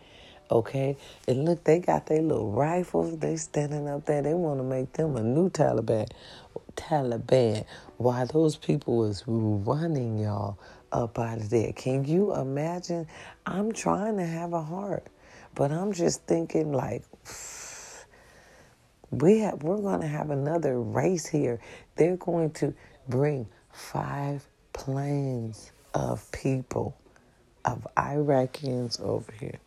Okay? 0.51 0.97
And 1.27 1.45
look, 1.45 1.65
they 1.65 1.79
got 1.79 2.07
their 2.07 2.23
little 2.23 2.51
rifles. 2.51 3.19
They 3.19 3.37
standing 3.37 3.89
up 3.89 4.07
there. 4.07 4.23
They 4.23 4.35
want 4.35 4.61
to 4.61 4.65
make 4.65 4.93
them 4.93 5.17
a 5.17 5.23
new 5.23 5.51
Taliban. 5.51 6.09
Taliban. 6.77 7.65
Why 7.97 8.25
those 8.25 8.57
people 8.57 8.99
was 8.99 9.25
running, 9.27 10.19
y'all, 10.19 10.59
up 10.93 11.19
out 11.19 11.39
of 11.39 11.51
there. 11.51 11.73
Can 11.73 12.05
you 12.05 12.35
imagine? 12.35 13.07
I'm 13.47 13.73
trying 13.73 14.17
to 14.19 14.27
have 14.27 14.53
a 14.53 14.63
heart, 14.63 15.07
but 15.55 15.71
I'm 15.71 15.93
just 15.93 16.25
thinking 16.25 16.73
like 16.73 17.05
we 19.11 19.41
have 19.41 19.63
we're 19.63 19.79
going 19.79 20.01
to 20.01 20.07
have 20.07 20.31
another 20.31 20.81
race 20.81 21.27
here. 21.27 21.61
They're 21.97 22.17
going 22.17 22.53
to 22.53 22.75
bring 23.09 23.49
five 23.73 24.47
planes 24.73 25.73
of 25.95 26.31
people 26.33 26.97
of 27.65 27.87
Iraqians 27.97 29.01
over 29.01 29.33
here. 29.33 29.59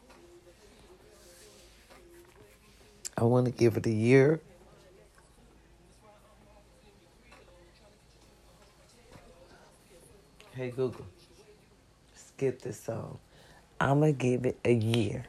I 3.22 3.26
want 3.26 3.46
to 3.46 3.52
give 3.52 3.78
it 3.78 3.86
a 3.86 3.92
year. 3.92 4.42
Hey 10.56 10.72
Google, 10.72 11.06
skip 12.16 12.64
this 12.64 12.82
song. 12.82 13.20
I'm 13.80 14.00
going 14.00 14.16
to 14.16 14.20
give 14.20 14.48
it 14.48 14.58
a 14.66 14.74
year. 14.74 15.26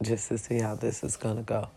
Just 0.00 0.28
to 0.28 0.38
see 0.38 0.60
how 0.60 0.76
this 0.76 1.02
is 1.02 1.16
going 1.16 1.38
to 1.38 1.42
go. 1.42 1.68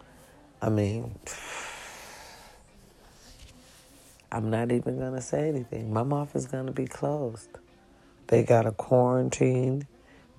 I 0.62 0.70
mean, 0.70 1.18
I'm 4.32 4.52
not 4.52 4.72
even 4.72 5.00
going 5.00 5.16
to 5.16 5.22
say 5.22 5.50
anything. 5.50 5.92
My 5.92 6.04
mouth 6.04 6.36
is 6.36 6.46
going 6.46 6.68
to 6.68 6.72
be 6.72 6.86
closed. 6.86 7.50
They 8.28 8.44
got 8.44 8.68
a 8.68 8.72
quarantine. 8.72 9.88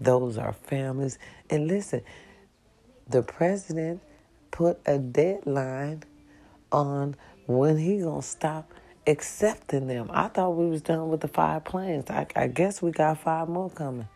Those 0.01 0.39
are 0.39 0.53
families. 0.53 1.19
And 1.51 1.67
listen, 1.69 2.03
the 3.09 3.23
president 3.23 4.01
put 4.51 4.81
a 4.87 4.99
deadline 4.99 6.05
on 6.71 7.17
when 7.47 7.79
he 7.79 7.99
to 7.99 8.23
stop 8.23 8.73
accepting 9.07 9.87
them. 9.87 10.11
I 10.13 10.29
thought 10.29 10.51
we 10.51 10.67
was 10.67 10.83
done 10.83 11.09
with 11.09 11.21
the 11.21 11.29
five 11.29 11.65
planes. 11.65 12.11
I, 12.11 12.27
I 12.37 12.49
guess 12.49 12.83
we 12.83 12.91
got 12.91 13.19
five 13.19 13.49
more 13.49 13.71
coming. 13.71 14.09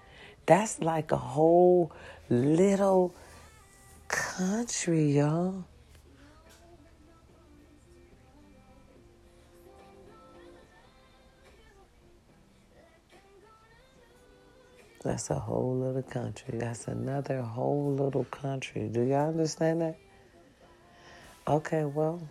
That's 0.46 0.80
like 0.80 1.12
a 1.12 1.16
whole 1.16 1.92
little 2.28 3.14
country, 4.08 5.12
y'all. 5.12 5.64
That's 15.02 15.30
a 15.30 15.38
whole 15.38 15.76
little 15.76 16.02
country. 16.02 16.58
That's 16.58 16.86
another 16.86 17.42
whole 17.42 17.94
little 17.94 18.24
country. 18.24 18.88
Do 18.88 19.02
y'all 19.02 19.28
understand 19.28 19.80
that? 19.80 19.98
Okay, 21.48 21.84
well, 21.84 22.22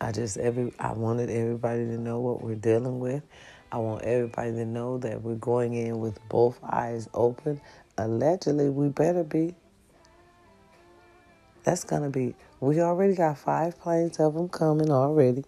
I 0.00 0.12
just 0.12 0.38
every 0.38 0.72
I 0.78 0.92
wanted 0.92 1.28
everybody 1.28 1.84
to 1.84 1.98
know 1.98 2.20
what 2.20 2.42
we're 2.42 2.54
dealing 2.54 2.98
with. 2.98 3.22
I 3.70 3.76
want 3.78 4.04
everybody 4.04 4.52
to 4.52 4.64
know 4.64 4.96
that 4.98 5.20
we're 5.20 5.34
going 5.34 5.74
in 5.74 6.00
with 6.00 6.18
both 6.30 6.58
eyes 6.64 7.08
open. 7.12 7.60
Allegedly, 7.98 8.70
we 8.70 8.88
better 8.88 9.22
be. 9.22 9.54
That's 11.64 11.84
gonna 11.84 12.10
be. 12.10 12.34
We 12.60 12.80
already 12.80 13.14
got 13.14 13.36
five 13.38 13.78
planes 13.78 14.18
of 14.18 14.32
them 14.32 14.48
coming 14.48 14.90
already, 14.90 15.44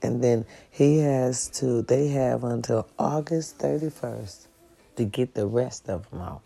and 0.00 0.22
then 0.22 0.46
he 0.70 0.98
has 0.98 1.48
to. 1.58 1.82
They 1.82 2.08
have 2.08 2.44
until 2.44 2.86
August 3.00 3.58
thirty 3.58 3.90
first 3.90 4.46
to 4.96 5.04
get 5.04 5.34
the 5.34 5.46
rest 5.46 5.88
of 5.88 6.08
them 6.10 6.20
out. 6.20 6.42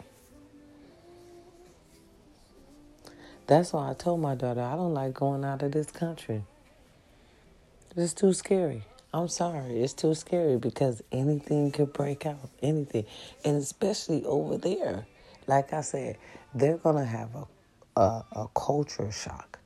That's 3.46 3.72
why 3.72 3.90
I 3.90 3.94
told 3.94 4.20
my 4.20 4.34
daughter 4.34 4.60
I 4.60 4.74
don't 4.74 4.94
like 4.94 5.14
going 5.14 5.44
out 5.44 5.62
of 5.62 5.72
this 5.72 5.90
country. 5.90 6.42
It's 7.96 8.12
too 8.12 8.32
scary. 8.32 8.82
I'm 9.14 9.28
sorry. 9.28 9.80
It's 9.80 9.94
too 9.94 10.14
scary 10.14 10.58
because 10.58 11.02
anything 11.12 11.70
could 11.70 11.92
break 11.92 12.26
out. 12.26 12.50
Anything. 12.62 13.06
And 13.44 13.56
especially 13.56 14.24
over 14.24 14.58
there. 14.58 15.06
Like 15.46 15.72
I 15.72 15.80
said, 15.80 16.18
they're 16.54 16.76
going 16.76 16.96
to 16.96 17.04
have 17.04 17.30
a, 17.34 18.00
a, 18.00 18.24
a 18.32 18.48
culture 18.54 19.10
shock 19.12 19.58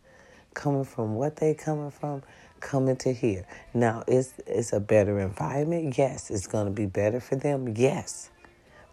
coming 0.55 0.85
from 0.85 1.15
what 1.15 1.37
they 1.37 1.55
coming 1.55 1.91
from 1.91 2.23
coming 2.61 2.97
to 2.97 3.13
here. 3.13 3.47
Now, 3.75 4.05
is 4.07 4.35
it's 4.47 4.73
a 4.73 4.81
better 4.81 5.19
environment? 5.19 5.97
Yes. 5.97 6.31
It's 6.31 6.47
going 6.47 6.67
to 6.67 6.73
be 6.73 6.87
better 6.87 7.19
for 7.19 7.37
them? 7.37 7.75
Yes. 7.77 8.30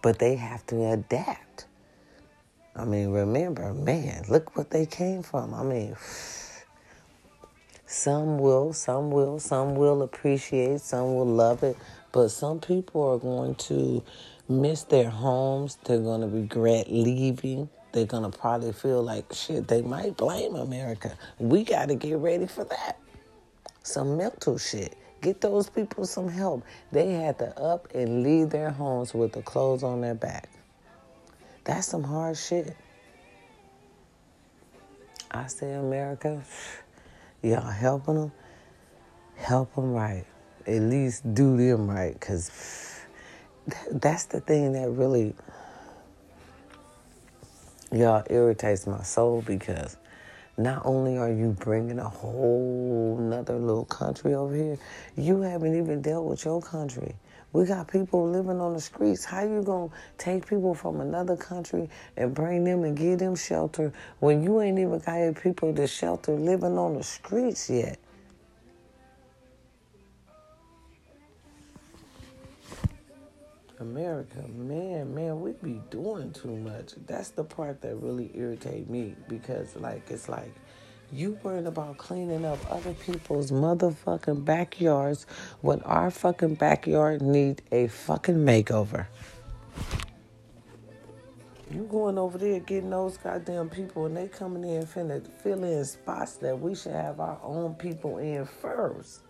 But 0.08 0.20
they 0.20 0.36
have 0.36 0.66
to 0.68 0.94
adapt. 0.94 1.66
I 2.78 2.86
mean, 2.86 3.10
remember, 3.10 3.74
man, 3.74 4.24
look 4.30 4.56
what 4.56 4.72
they 4.72 4.86
came 4.86 5.22
from. 5.22 5.54
I 5.54 5.64
mean, 5.64 5.98
some 7.86 8.40
will, 8.40 8.72
some 8.72 9.12
will, 9.12 9.38
some 9.38 9.76
will 9.76 10.04
appreciate, 10.04 10.80
some 10.80 11.14
will 11.14 11.28
love 11.28 11.62
it, 11.62 11.76
but 12.14 12.30
some 12.30 12.62
people 12.62 13.04
are 13.04 13.18
going 13.18 13.56
to 13.56 14.02
miss 14.48 14.84
their 14.84 15.10
homes. 15.10 15.78
They're 15.84 16.00
going 16.00 16.22
to 16.22 16.28
regret 16.28 16.90
leaving. 16.90 17.68
They're 17.92 18.06
going 18.06 18.32
to 18.32 18.38
probably 18.38 18.72
feel 18.72 19.04
like 19.04 19.34
shit. 19.34 19.68
They 19.68 19.82
might 19.82 20.16
blame 20.16 20.56
America. 20.56 21.18
We 21.38 21.66
got 21.66 21.90
to 21.90 21.96
get 21.96 22.18
ready 22.20 22.48
for 22.48 22.64
that. 22.64 22.98
Some 23.84 24.16
mental 24.16 24.58
shit. 24.58 24.98
Get 25.21 25.41
those 25.41 25.69
people 25.69 26.05
some 26.05 26.29
help. 26.29 26.63
They 26.91 27.12
had 27.12 27.39
to 27.39 27.59
up 27.59 27.93
and 27.93 28.24
leave 28.24 28.50
their 28.50 28.69
homes 28.69 29.13
with 29.13 29.33
the 29.33 29.41
clothes 29.41 29.83
on 29.83 30.01
their 30.01 30.15
back. 30.15 30.50
That's 31.63 31.88
some 31.88 32.03
hard 32.03 32.38
shit. 32.38 32.75
I 35.31 35.47
say, 35.47 35.74
America. 35.74 36.43
Y'all 37.41 37.62
helping 37.62 38.15
them? 38.15 38.31
Help 39.36 39.74
them 39.75 39.91
right. 39.93 40.25
At 40.65 40.81
least 40.81 41.33
do 41.33 41.57
them 41.57 41.89
right. 41.89 42.13
Because 42.13 43.01
that's 43.91 44.25
the 44.25 44.39
thing 44.39 44.74
that 44.74 44.89
really, 44.89 45.36
y'all, 47.91 48.24
irritates 48.29 48.88
my 48.88 49.03
soul 49.03 49.43
because 49.45 49.97
not 50.58 50.82
only 50.86 51.18
are 51.18 51.32
you 51.32 51.56
bringing 51.60 52.00
a 52.00 52.10
whole 52.10 53.18
nother 53.22 53.60
little 53.60 53.86
country 53.86 54.34
over 54.34 54.56
here, 54.56 54.78
you 55.16 55.42
haven't 55.42 55.78
even 55.78 56.02
dealt 56.02 56.26
with 56.26 56.46
your 56.46 56.62
country. 56.62 57.16
We 57.54 57.66
got 57.66 57.88
people 57.88 58.28
living 58.30 58.60
on 58.60 58.74
the 58.74 58.82
streets. 58.82 59.24
How 59.24 59.44
you 59.44 59.62
gonna 59.62 59.90
take 60.18 60.48
people 60.48 60.74
from 60.74 61.00
another 61.00 61.38
country 61.38 61.90
and 62.18 62.34
bring 62.34 62.64
them 62.64 62.84
and 62.84 62.98
give 62.98 63.20
them 63.20 63.36
shelter 63.36 63.94
when 64.20 64.44
you 64.44 64.60
ain't 64.62 64.80
even 64.80 65.00
got 65.00 65.42
people 65.42 65.74
to 65.76 65.88
shelter 65.88 66.34
living 66.34 66.78
on 66.78 66.96
the 66.96 67.04
streets 67.04 67.70
yet? 67.70 68.00
America, 73.79 74.43
man, 74.48 75.13
man, 75.13 75.39
we 75.39 75.51
be 75.51 75.81
doing 75.91 76.31
too 76.31 76.55
much. 76.55 76.93
That's 77.05 77.29
the 77.29 77.43
part 77.43 77.81
that 77.81 77.96
really 77.98 78.31
irritate 78.34 78.89
me 78.89 79.15
because, 79.27 79.75
like, 79.75 80.10
it's 80.10 80.27
like 80.27 80.53
you 81.12 81.38
worrying 81.43 81.67
about 81.67 81.98
cleaning 81.98 82.43
up 82.43 82.60
other 82.72 82.93
people's 82.93 83.51
motherfucking 83.51 84.43
backyards 84.43 85.27
when 85.62 85.81
our 85.84 86.10
fucking 86.10 86.55
backyard 86.55 87.22
need 87.22 87.62
a 87.72 87.88
fucking 87.88 88.38
makeover. 88.38 89.05
You 91.69 91.84
going 91.84 92.17
over 92.17 92.38
there 92.38 92.60
getting 92.62 92.89
those 92.89 93.17
goddamn 93.17 93.69
people 93.69 94.05
and 94.05 94.17
they 94.17 94.27
coming 94.27 94.63
in 94.63 94.86
finna 94.86 95.25
fill 95.43 95.63
in 95.63 95.86
spots 95.86 96.38
that 96.38 96.57
we 96.60 96.74
should 96.74 96.93
have 96.93 97.19
our 97.19 97.39
own 97.43 97.75
people 97.75 98.17
in 98.17 98.46
first. 98.46 99.22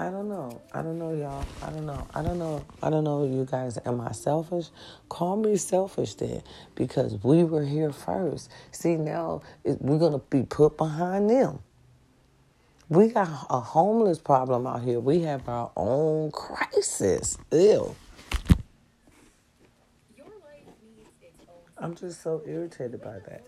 I 0.00 0.08
don't 0.08 0.30
know. 0.30 0.62
I 0.72 0.80
don't 0.80 0.98
know, 0.98 1.12
y'all. 1.12 1.44
I 1.62 1.68
don't 1.68 1.84
know. 1.84 2.06
I 2.14 2.22
don't 2.22 2.38
know. 2.38 2.64
I 2.82 2.88
don't 2.88 3.04
know, 3.04 3.24
you 3.24 3.44
guys. 3.44 3.78
Am 3.84 4.00
I 4.00 4.12
selfish? 4.12 4.68
Call 5.10 5.36
me 5.36 5.58
selfish 5.58 6.14
then, 6.14 6.42
because 6.74 7.22
we 7.22 7.44
were 7.44 7.66
here 7.66 7.92
first. 7.92 8.50
See, 8.70 8.96
now 8.96 9.42
we're 9.62 9.98
going 9.98 10.14
to 10.14 10.22
be 10.30 10.44
put 10.44 10.78
behind 10.78 11.28
them. 11.28 11.58
We 12.88 13.08
got 13.08 13.28
a 13.50 13.60
homeless 13.60 14.18
problem 14.18 14.66
out 14.66 14.80
here. 14.80 15.00
We 15.00 15.20
have 15.20 15.46
our 15.50 15.70
own 15.76 16.30
crisis. 16.30 17.36
Ew. 17.52 17.94
I'm 21.76 21.94
just 21.94 22.22
so 22.22 22.42
irritated 22.46 23.02
by 23.02 23.18
that. 23.28 23.42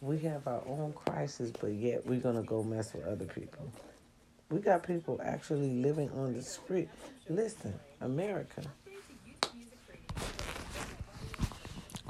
We 0.00 0.18
have 0.20 0.48
our 0.48 0.62
own 0.66 0.92
crisis, 0.92 1.52
but 1.52 1.70
yet 1.70 2.04
we're 2.04 2.18
going 2.18 2.34
to 2.34 2.42
go 2.42 2.64
mess 2.64 2.92
with 2.94 3.06
other 3.06 3.26
people. 3.26 3.70
We 4.54 4.60
got 4.60 4.84
people 4.84 5.20
actually 5.20 5.82
living 5.82 6.10
on 6.10 6.32
the 6.32 6.40
street. 6.40 6.88
Listen, 7.28 7.74
America. 8.00 8.62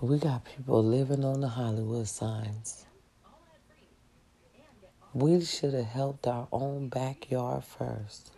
We 0.03 0.19
got 0.19 0.45
people 0.45 0.85
living 0.85 1.25
on 1.25 1.41
the 1.41 1.49
Hollywood 1.49 2.07
signs. 2.07 2.85
We 5.15 5.43
should 5.43 5.73
have 5.73 5.87
helped 5.87 6.27
our 6.27 6.47
own 6.53 6.91
backyard 6.91 7.65
first. 7.65 8.33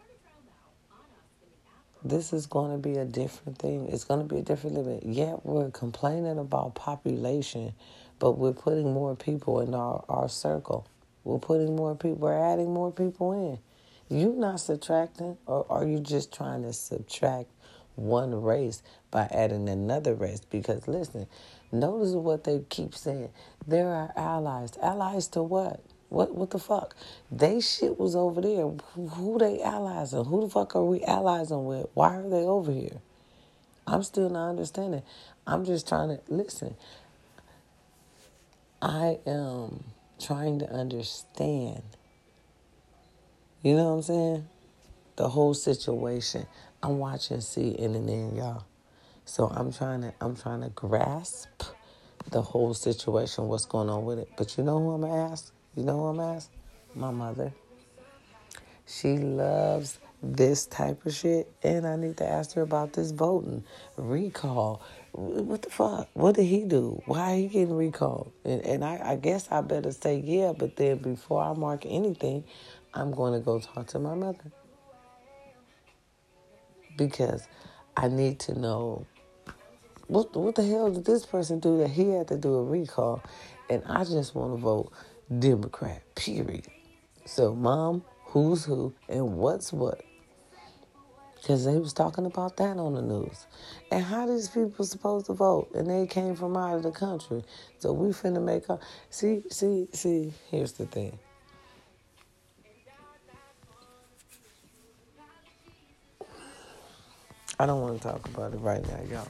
This 2.04 2.32
is 2.32 2.46
going 2.46 2.70
to 2.70 2.78
be 2.78 2.98
a 2.98 3.04
different 3.04 3.58
thing. 3.58 3.88
It's 3.88 4.04
going 4.04 4.20
to 4.20 4.32
be 4.32 4.38
a 4.38 4.44
different 4.44 4.76
living. 4.76 5.00
Yeah, 5.02 5.34
we're 5.42 5.72
complaining 5.72 6.38
about 6.38 6.76
population, 6.76 7.72
but 8.20 8.38
we're 8.38 8.52
putting 8.52 8.94
more 8.94 9.16
people 9.16 9.58
in 9.62 9.74
our, 9.74 10.04
our 10.08 10.28
circle. 10.28 10.86
We're 11.24 11.40
putting 11.40 11.74
more 11.74 11.96
people, 11.96 12.18
we're 12.18 12.38
adding 12.38 12.72
more 12.72 12.92
people 12.92 13.32
in. 13.32 13.58
You 14.08 14.34
not 14.36 14.60
subtracting, 14.60 15.36
or 15.46 15.66
are 15.68 15.86
you 15.86 15.98
just 15.98 16.32
trying 16.32 16.62
to 16.62 16.72
subtract 16.72 17.50
one 17.96 18.40
race 18.40 18.82
by 19.10 19.28
adding 19.32 19.68
another 19.68 20.14
race? 20.14 20.40
Because 20.48 20.86
listen, 20.86 21.26
notice 21.72 22.12
what 22.12 22.44
they 22.44 22.60
keep 22.68 22.94
saying. 22.94 23.30
There 23.66 23.88
are 23.88 24.12
allies. 24.16 24.78
Allies 24.80 25.26
to 25.28 25.42
what? 25.42 25.82
What 26.08 26.36
what 26.36 26.50
the 26.50 26.60
fuck? 26.60 26.94
They 27.32 27.60
shit 27.60 27.98
was 27.98 28.14
over 28.14 28.40
there. 28.40 28.68
Who 28.94 29.38
they 29.38 29.60
allies 29.60 30.12
and 30.12 30.26
who 30.26 30.42
the 30.42 30.50
fuck 30.50 30.76
are 30.76 30.84
we 30.84 31.02
allies 31.02 31.50
with? 31.50 31.86
Why 31.94 32.14
are 32.16 32.28
they 32.28 32.44
over 32.44 32.70
here? 32.70 33.00
I'm 33.88 34.04
still 34.04 34.30
not 34.30 34.50
understanding. 34.50 35.02
I'm 35.46 35.64
just 35.64 35.88
trying 35.88 36.10
to 36.10 36.20
listen. 36.28 36.76
I 38.80 39.18
am 39.26 39.84
trying 40.20 40.60
to 40.60 40.70
understand 40.70 41.82
you 43.66 43.74
know 43.74 43.86
what 43.86 43.96
I'm 43.96 44.02
saying? 44.02 44.48
The 45.16 45.28
whole 45.28 45.52
situation. 45.52 46.46
I'm 46.84 47.00
watching 47.00 47.38
CNN, 47.38 47.96
and 47.96 48.36
y'all. 48.36 48.64
So 49.24 49.48
I'm 49.48 49.72
trying 49.72 50.02
to 50.02 50.14
I'm 50.20 50.36
trying 50.36 50.62
to 50.62 50.68
grasp 50.68 51.64
the 52.30 52.42
whole 52.42 52.74
situation, 52.74 53.48
what's 53.48 53.64
going 53.64 53.88
on 53.88 54.04
with 54.04 54.20
it. 54.20 54.28
But 54.36 54.56
you 54.56 54.62
know 54.62 54.78
who 54.78 54.92
I'm 54.92 55.04
ask? 55.04 55.52
You 55.74 55.82
know 55.82 55.96
who 55.96 56.06
I'm 56.06 56.20
ask? 56.20 56.48
My 56.94 57.10
mother. 57.10 57.52
She 58.86 59.18
loves 59.18 59.98
this 60.22 60.66
type 60.66 61.04
of 61.04 61.14
shit, 61.14 61.50
and 61.62 61.86
I 61.86 61.96
need 61.96 62.16
to 62.18 62.26
ask 62.26 62.54
her 62.54 62.62
about 62.62 62.92
this 62.92 63.10
voting 63.10 63.64
recall. 63.96 64.80
What 65.12 65.62
the 65.62 65.70
fuck? 65.70 66.08
What 66.14 66.36
did 66.36 66.44
he 66.44 66.64
do? 66.64 67.02
Why 67.06 67.36
he 67.36 67.48
getting 67.48 67.76
recalled? 67.76 68.32
And 68.44 68.60
and 68.62 68.84
I, 68.84 69.00
I 69.02 69.16
guess 69.16 69.48
I 69.50 69.60
better 69.60 69.92
say 69.92 70.22
yeah, 70.24 70.52
but 70.56 70.76
then 70.76 70.98
before 70.98 71.42
I 71.42 71.52
mark 71.54 71.84
anything, 71.86 72.44
I'm 72.94 73.12
going 73.12 73.32
to 73.34 73.40
go 73.40 73.58
talk 73.58 73.86
to 73.88 73.98
my 73.98 74.14
mother 74.14 74.52
because 76.96 77.46
I 77.96 78.08
need 78.08 78.40
to 78.40 78.58
know 78.58 79.06
what 80.08 80.34
what 80.36 80.54
the 80.54 80.64
hell 80.64 80.90
did 80.90 81.04
this 81.04 81.26
person 81.26 81.58
do 81.60 81.78
that 81.78 81.90
he 81.90 82.10
had 82.10 82.28
to 82.28 82.36
do 82.36 82.54
a 82.54 82.64
recall, 82.64 83.22
and 83.68 83.82
I 83.86 84.04
just 84.04 84.34
want 84.34 84.54
to 84.54 84.60
vote 84.60 84.92
Democrat. 85.38 86.02
Period. 86.14 86.66
So, 87.24 87.54
mom, 87.54 88.04
who's 88.24 88.64
who 88.64 88.94
and 89.08 89.36
what's 89.36 89.72
what? 89.72 90.02
Because 91.36 91.64
they 91.64 91.76
was 91.76 91.92
talking 91.92 92.26
about 92.26 92.56
that 92.56 92.76
on 92.76 92.94
the 92.94 93.02
news. 93.02 93.46
And 93.92 94.04
how 94.04 94.26
these 94.26 94.48
people 94.48 94.84
supposed 94.84 95.26
to 95.26 95.32
vote? 95.32 95.70
And 95.74 95.88
they 95.88 96.06
came 96.06 96.34
from 96.34 96.56
out 96.56 96.74
of 96.76 96.82
the 96.82 96.90
country. 96.90 97.44
So 97.78 97.92
we 97.92 98.08
finna 98.08 98.42
make 98.42 98.68
a 98.68 98.80
see, 99.10 99.42
see, 99.50 99.86
see, 99.92 100.32
here's 100.50 100.72
the 100.72 100.86
thing. 100.86 101.18
I 107.58 107.66
don't 107.66 107.80
want 107.80 108.00
to 108.00 108.08
talk 108.08 108.28
about 108.28 108.52
it 108.52 108.58
right 108.58 108.82
now, 108.86 109.00
y'all. 109.10 109.28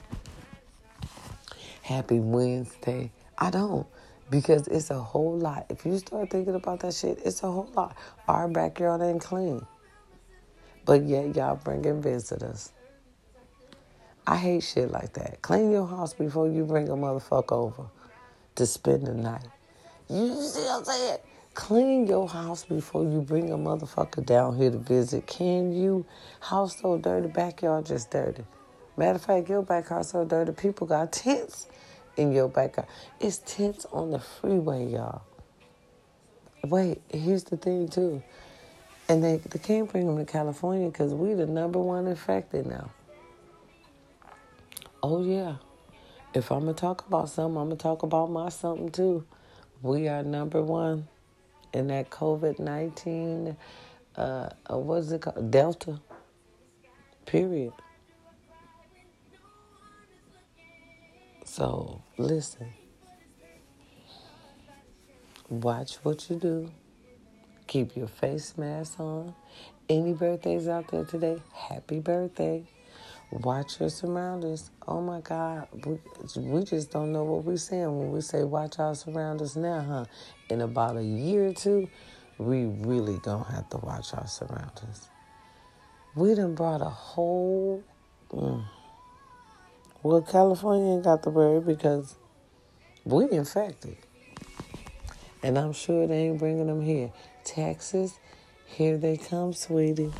Happy 1.82 2.18
Wednesday. 2.18 3.12
I 3.38 3.50
don't. 3.50 3.86
Because 4.28 4.66
it's 4.66 4.90
a 4.90 4.98
whole 4.98 5.38
lot. 5.38 5.66
If 5.70 5.86
you 5.86 5.96
start 5.98 6.30
thinking 6.30 6.56
about 6.56 6.80
that 6.80 6.94
shit, 6.94 7.20
it's 7.24 7.44
a 7.44 7.50
whole 7.50 7.70
lot. 7.74 7.96
Our 8.26 8.48
backyard 8.48 9.02
ain't 9.02 9.22
clean. 9.22 9.64
But 10.84 11.04
yet 11.04 11.36
y'all 11.36 11.56
bringing 11.56 12.02
visitors. 12.02 12.72
I 14.26 14.36
hate 14.36 14.64
shit 14.64 14.90
like 14.90 15.12
that. 15.12 15.40
Clean 15.42 15.70
your 15.70 15.86
house 15.86 16.12
before 16.12 16.48
you 16.48 16.64
bring 16.64 16.88
a 16.88 16.96
motherfucker 16.96 17.52
over 17.52 17.86
to 18.56 18.66
spend 18.66 19.06
the 19.06 19.14
night. 19.14 19.46
You 20.08 20.34
see 20.42 20.62
what 20.62 20.78
I'm 20.78 20.84
saying? 20.84 21.18
Clean 21.56 22.06
your 22.06 22.28
house 22.28 22.66
before 22.66 23.02
you 23.02 23.22
bring 23.22 23.50
a 23.50 23.56
motherfucker 23.56 24.24
down 24.24 24.56
here 24.56 24.70
to 24.70 24.76
visit. 24.76 25.26
Can 25.26 25.72
you? 25.72 26.04
House 26.38 26.78
so 26.78 26.98
dirty, 26.98 27.28
backyard 27.28 27.86
just 27.86 28.10
dirty. 28.10 28.44
Matter 28.98 29.16
of 29.16 29.24
fact, 29.24 29.48
your 29.48 29.62
backyard 29.62 30.04
so 30.04 30.26
dirty, 30.26 30.52
people 30.52 30.86
got 30.86 31.12
tents 31.12 31.66
in 32.18 32.32
your 32.32 32.50
backyard. 32.50 32.88
It's 33.18 33.38
tents 33.38 33.86
on 33.90 34.10
the 34.10 34.18
freeway, 34.18 34.86
y'all. 34.86 35.22
Wait, 36.62 37.00
here's 37.08 37.44
the 37.44 37.56
thing 37.56 37.88
too. 37.88 38.22
And 39.08 39.24
they, 39.24 39.38
they 39.38 39.58
can't 39.58 39.90
bring 39.90 40.06
them 40.06 40.18
to 40.18 40.30
California 40.30 40.88
because 40.88 41.14
we 41.14 41.32
the 41.32 41.46
number 41.46 41.78
one 41.80 42.06
infected 42.06 42.66
now. 42.66 42.90
Oh 45.02 45.24
yeah. 45.24 45.56
If 46.34 46.52
I'm 46.52 46.60
gonna 46.60 46.74
talk 46.74 47.06
about 47.08 47.30
something, 47.30 47.56
I'm 47.58 47.68
gonna 47.68 47.76
talk 47.76 48.02
about 48.02 48.30
my 48.30 48.50
something 48.50 48.90
too. 48.90 49.24
We 49.80 50.06
are 50.08 50.22
number 50.22 50.60
one 50.60 51.08
in 51.72 51.88
that 51.88 52.10
COVID 52.10 52.58
19, 52.58 53.56
uh, 54.16 54.20
uh, 54.70 54.78
what 54.78 54.96
is 54.96 55.12
it 55.12 55.22
called? 55.22 55.50
Delta. 55.50 56.00
Period. 57.26 57.72
So, 61.44 62.02
listen. 62.18 62.72
Watch 65.48 65.96
what 66.02 66.28
you 66.28 66.36
do. 66.36 66.70
Keep 67.66 67.96
your 67.96 68.08
face 68.08 68.56
mask 68.56 68.98
on. 69.00 69.34
Any 69.88 70.12
birthdays 70.12 70.68
out 70.68 70.88
there 70.88 71.04
today? 71.04 71.40
Happy 71.52 72.00
birthday. 72.00 72.64
Watch 73.30 73.80
your 73.80 73.90
surroundings. 73.90 74.70
Oh 74.86 75.00
my 75.02 75.20
God, 75.20 75.68
we, 75.84 75.98
we 76.40 76.64
just 76.64 76.92
don't 76.92 77.12
know 77.12 77.24
what 77.24 77.44
we're 77.44 77.56
saying 77.56 77.98
when 77.98 78.12
we 78.12 78.20
say 78.20 78.44
watch 78.44 78.78
our 78.78 78.94
surroundings 78.94 79.56
now, 79.56 79.80
huh? 79.80 80.04
In 80.48 80.62
about 80.62 80.96
a 80.96 81.02
year 81.02 81.48
or 81.48 81.52
two, 81.52 81.88
we 82.38 82.66
really 82.66 83.18
don't 83.24 83.46
have 83.48 83.68
to 83.70 83.78
watch 83.78 84.14
our 84.14 84.26
surroundings. 84.28 85.08
We 86.14 86.34
done 86.34 86.54
brought 86.54 86.82
a 86.82 86.90
whole. 86.90 87.82
Mm, 88.32 88.64
well, 90.02 90.22
California 90.22 90.94
ain't 90.94 91.04
got 91.04 91.22
the 91.22 91.30
worry 91.30 91.60
because 91.60 92.16
we 93.04 93.30
infected. 93.30 93.96
And 95.42 95.58
I'm 95.58 95.72
sure 95.72 96.06
they 96.06 96.28
ain't 96.28 96.38
bringing 96.38 96.68
them 96.68 96.80
here. 96.82 97.12
Texas, 97.44 98.18
here 98.66 98.98
they 98.98 99.16
come, 99.16 99.52
sweetie. 99.52 100.12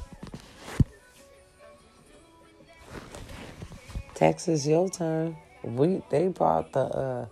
Texas, 4.17 4.67
your 4.67 4.89
turn. 4.89 5.37
We 5.63 6.01
they 6.09 6.29
brought 6.29 6.73
the 6.73 6.81
uh, 6.81 7.27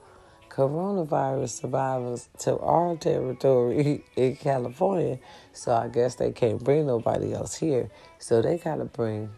coronavirus 0.51 1.63
survivors 1.63 2.29
to 2.41 2.59
our 2.59 2.95
territory 2.97 4.05
in 4.17 4.37
California, 4.37 5.19
so 5.55 5.75
I 5.75 5.89
guess 5.89 6.17
they 6.17 6.31
can't 6.33 6.63
bring 6.63 6.87
nobody 6.87 7.33
else 7.33 7.55
here. 7.55 7.89
So 8.19 8.43
they 8.43 8.59
gotta 8.59 8.85
bring 8.85 9.31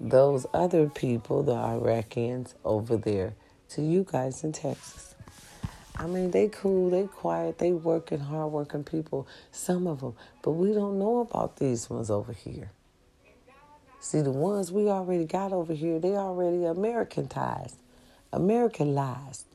those 0.00 0.46
other 0.54 0.88
people, 0.88 1.42
the 1.42 1.52
Iraqis, 1.52 2.54
over 2.64 2.96
there 2.96 3.34
to 3.70 3.82
you 3.82 4.06
guys 4.10 4.42
in 4.42 4.52
Texas. 4.52 5.14
I 5.96 6.06
mean, 6.06 6.30
they 6.30 6.48
cool, 6.48 6.88
they 6.88 7.08
quiet, 7.08 7.58
they 7.58 7.72
working, 7.72 8.20
hard 8.20 8.52
working 8.52 8.84
people, 8.84 9.28
some 9.52 9.86
of 9.86 10.00
them, 10.00 10.14
but 10.42 10.52
we 10.52 10.72
don't 10.72 10.98
know 10.98 11.18
about 11.20 11.56
these 11.58 11.90
ones 11.90 12.10
over 12.10 12.32
here. 12.32 12.70
See, 14.06 14.20
the 14.20 14.30
ones 14.30 14.70
we 14.70 14.88
already 14.88 15.24
got 15.24 15.52
over 15.52 15.74
here, 15.74 15.98
they 15.98 16.12
already 16.12 16.64
Americanized, 16.64 17.74
Americanized. 18.32 19.46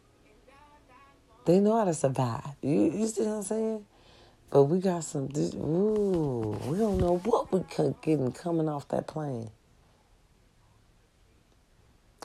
They 1.46 1.62
know 1.62 1.78
how 1.78 1.86
to 1.86 1.94
survive. 1.94 2.58
You, 2.62 2.92
you 2.92 3.08
see 3.08 3.22
what 3.22 3.38
I'm 3.38 3.44
saying? 3.44 3.86
But 4.50 4.64
we 4.64 4.80
got 4.80 5.06
some, 5.06 5.30
ooh, 5.56 6.60
we 6.66 6.78
don't 6.78 6.98
know 6.98 7.20
what 7.24 7.50
we 7.54 7.62
could 7.62 7.96
getting 8.02 8.34
coming 8.34 8.68
off 8.68 8.90
that 8.90 9.08
plane. 9.08 9.52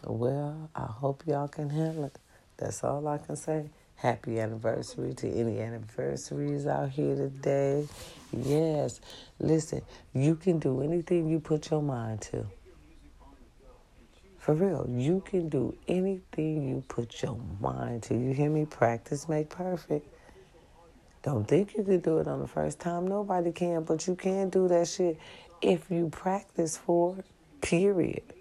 Well, 0.02 0.68
I 0.74 0.86
hope 0.86 1.22
y'all 1.28 1.46
can 1.46 1.70
handle 1.70 2.06
it. 2.06 2.18
That's 2.56 2.82
all 2.82 3.06
I 3.06 3.18
can 3.18 3.36
say. 3.36 3.70
Happy 3.96 4.38
anniversary 4.38 5.14
to 5.14 5.28
any 5.28 5.58
anniversaries 5.58 6.66
out 6.66 6.90
here 6.90 7.16
today. 7.16 7.88
Yes, 8.30 9.00
listen, 9.40 9.82
you 10.12 10.36
can 10.36 10.58
do 10.58 10.82
anything 10.82 11.30
you 11.30 11.40
put 11.40 11.70
your 11.70 11.82
mind 11.82 12.20
to. 12.22 12.46
For 14.38 14.54
real, 14.54 14.86
you 14.88 15.22
can 15.24 15.48
do 15.48 15.74
anything 15.88 16.68
you 16.68 16.84
put 16.88 17.22
your 17.22 17.38
mind 17.60 18.04
to. 18.04 18.14
You 18.14 18.32
hear 18.32 18.50
me? 18.50 18.66
Practice 18.66 19.28
make 19.28 19.48
perfect. 19.48 20.06
Don't 21.22 21.48
think 21.48 21.74
you 21.76 21.82
can 21.82 22.00
do 22.00 22.18
it 22.18 22.28
on 22.28 22.40
the 22.40 22.46
first 22.46 22.78
time. 22.78 23.08
Nobody 23.08 23.50
can, 23.50 23.82
but 23.82 24.06
you 24.06 24.14
can 24.14 24.50
do 24.50 24.68
that 24.68 24.86
shit 24.88 25.18
if 25.62 25.90
you 25.90 26.10
practice 26.10 26.76
for 26.76 27.18
it. 27.18 27.26
Period. 27.62 28.35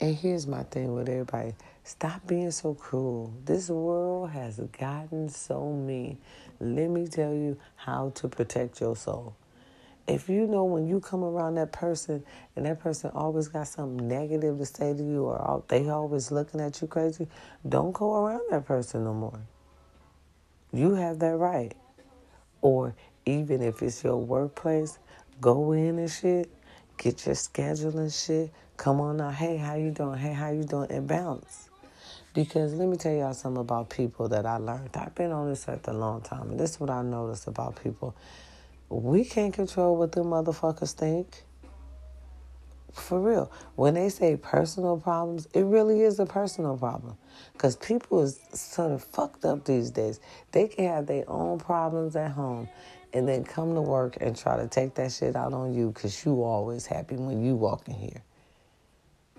And 0.00 0.16
here's 0.16 0.46
my 0.46 0.62
thing 0.62 0.94
with 0.94 1.08
everybody 1.08 1.54
stop 1.84 2.26
being 2.26 2.50
so 2.50 2.72
cruel. 2.72 3.34
This 3.44 3.68
world 3.68 4.30
has 4.30 4.58
gotten 4.78 5.28
so 5.28 5.72
mean. 5.72 6.16
Let 6.58 6.88
me 6.88 7.06
tell 7.06 7.34
you 7.34 7.58
how 7.76 8.10
to 8.16 8.28
protect 8.28 8.80
your 8.80 8.96
soul. 8.96 9.36
If 10.06 10.28
you 10.28 10.46
know 10.46 10.64
when 10.64 10.88
you 10.88 11.00
come 11.00 11.22
around 11.22 11.56
that 11.56 11.72
person 11.72 12.24
and 12.56 12.64
that 12.64 12.80
person 12.80 13.10
always 13.14 13.48
got 13.48 13.68
something 13.68 14.08
negative 14.08 14.58
to 14.58 14.66
say 14.66 14.94
to 14.94 15.02
you 15.02 15.24
or 15.24 15.62
they 15.68 15.88
always 15.88 16.30
looking 16.30 16.60
at 16.60 16.80
you 16.80 16.88
crazy, 16.88 17.28
don't 17.68 17.92
go 17.92 18.24
around 18.24 18.42
that 18.50 18.64
person 18.64 19.04
no 19.04 19.12
more. 19.12 19.40
You 20.72 20.94
have 20.94 21.18
that 21.18 21.36
right. 21.36 21.74
Or 22.62 22.94
even 23.26 23.62
if 23.62 23.82
it's 23.82 24.02
your 24.02 24.16
workplace, 24.16 24.98
go 25.40 25.72
in 25.72 25.98
and 25.98 26.10
shit, 26.10 26.50
get 27.00 27.26
your 27.26 27.34
schedule 27.34 27.98
and 27.98 28.12
shit, 28.12 28.52
Come 28.80 28.98
on 29.02 29.18
now, 29.18 29.28
hey, 29.28 29.58
how 29.58 29.74
you 29.74 29.90
doing? 29.90 30.18
Hey, 30.18 30.32
how 30.32 30.50
you 30.50 30.64
doing? 30.64 30.90
And 30.90 31.06
bounce. 31.06 31.68
Because 32.32 32.72
let 32.72 32.88
me 32.88 32.96
tell 32.96 33.12
y'all 33.12 33.34
something 33.34 33.60
about 33.60 33.90
people 33.90 34.28
that 34.28 34.46
I 34.46 34.56
learned. 34.56 34.96
I've 34.96 35.14
been 35.14 35.32
on 35.32 35.50
this 35.50 35.68
earth 35.68 35.86
a 35.86 35.92
long 35.92 36.22
time, 36.22 36.52
and 36.52 36.58
this 36.58 36.70
is 36.70 36.80
what 36.80 36.88
I 36.88 37.02
noticed 37.02 37.46
about 37.46 37.82
people. 37.82 38.16
We 38.88 39.26
can't 39.26 39.52
control 39.52 39.96
what 39.96 40.12
them 40.12 40.28
motherfuckers 40.28 40.94
think. 40.94 41.44
For 42.94 43.20
real. 43.20 43.52
When 43.76 43.92
they 43.92 44.08
say 44.08 44.38
personal 44.38 44.96
problems, 44.96 45.46
it 45.52 45.64
really 45.64 46.00
is 46.00 46.18
a 46.18 46.24
personal 46.24 46.78
problem. 46.78 47.18
Because 47.52 47.76
people 47.76 48.22
is 48.22 48.40
sort 48.54 48.92
of 48.92 49.04
fucked 49.04 49.44
up 49.44 49.66
these 49.66 49.90
days. 49.90 50.20
They 50.52 50.68
can 50.68 50.86
have 50.86 51.06
their 51.06 51.28
own 51.28 51.58
problems 51.58 52.16
at 52.16 52.30
home 52.30 52.70
and 53.12 53.28
then 53.28 53.44
come 53.44 53.74
to 53.74 53.80
work 53.80 54.16
and 54.20 54.36
try 54.36 54.56
to 54.56 54.68
take 54.68 54.94
that 54.94 55.12
shit 55.12 55.36
out 55.36 55.52
on 55.52 55.74
you 55.74 55.90
because 55.90 56.24
you 56.24 56.42
always 56.42 56.86
happy 56.86 57.16
when 57.16 57.44
you 57.44 57.54
walk 57.54 57.88
in 57.88 57.94
here 57.94 58.22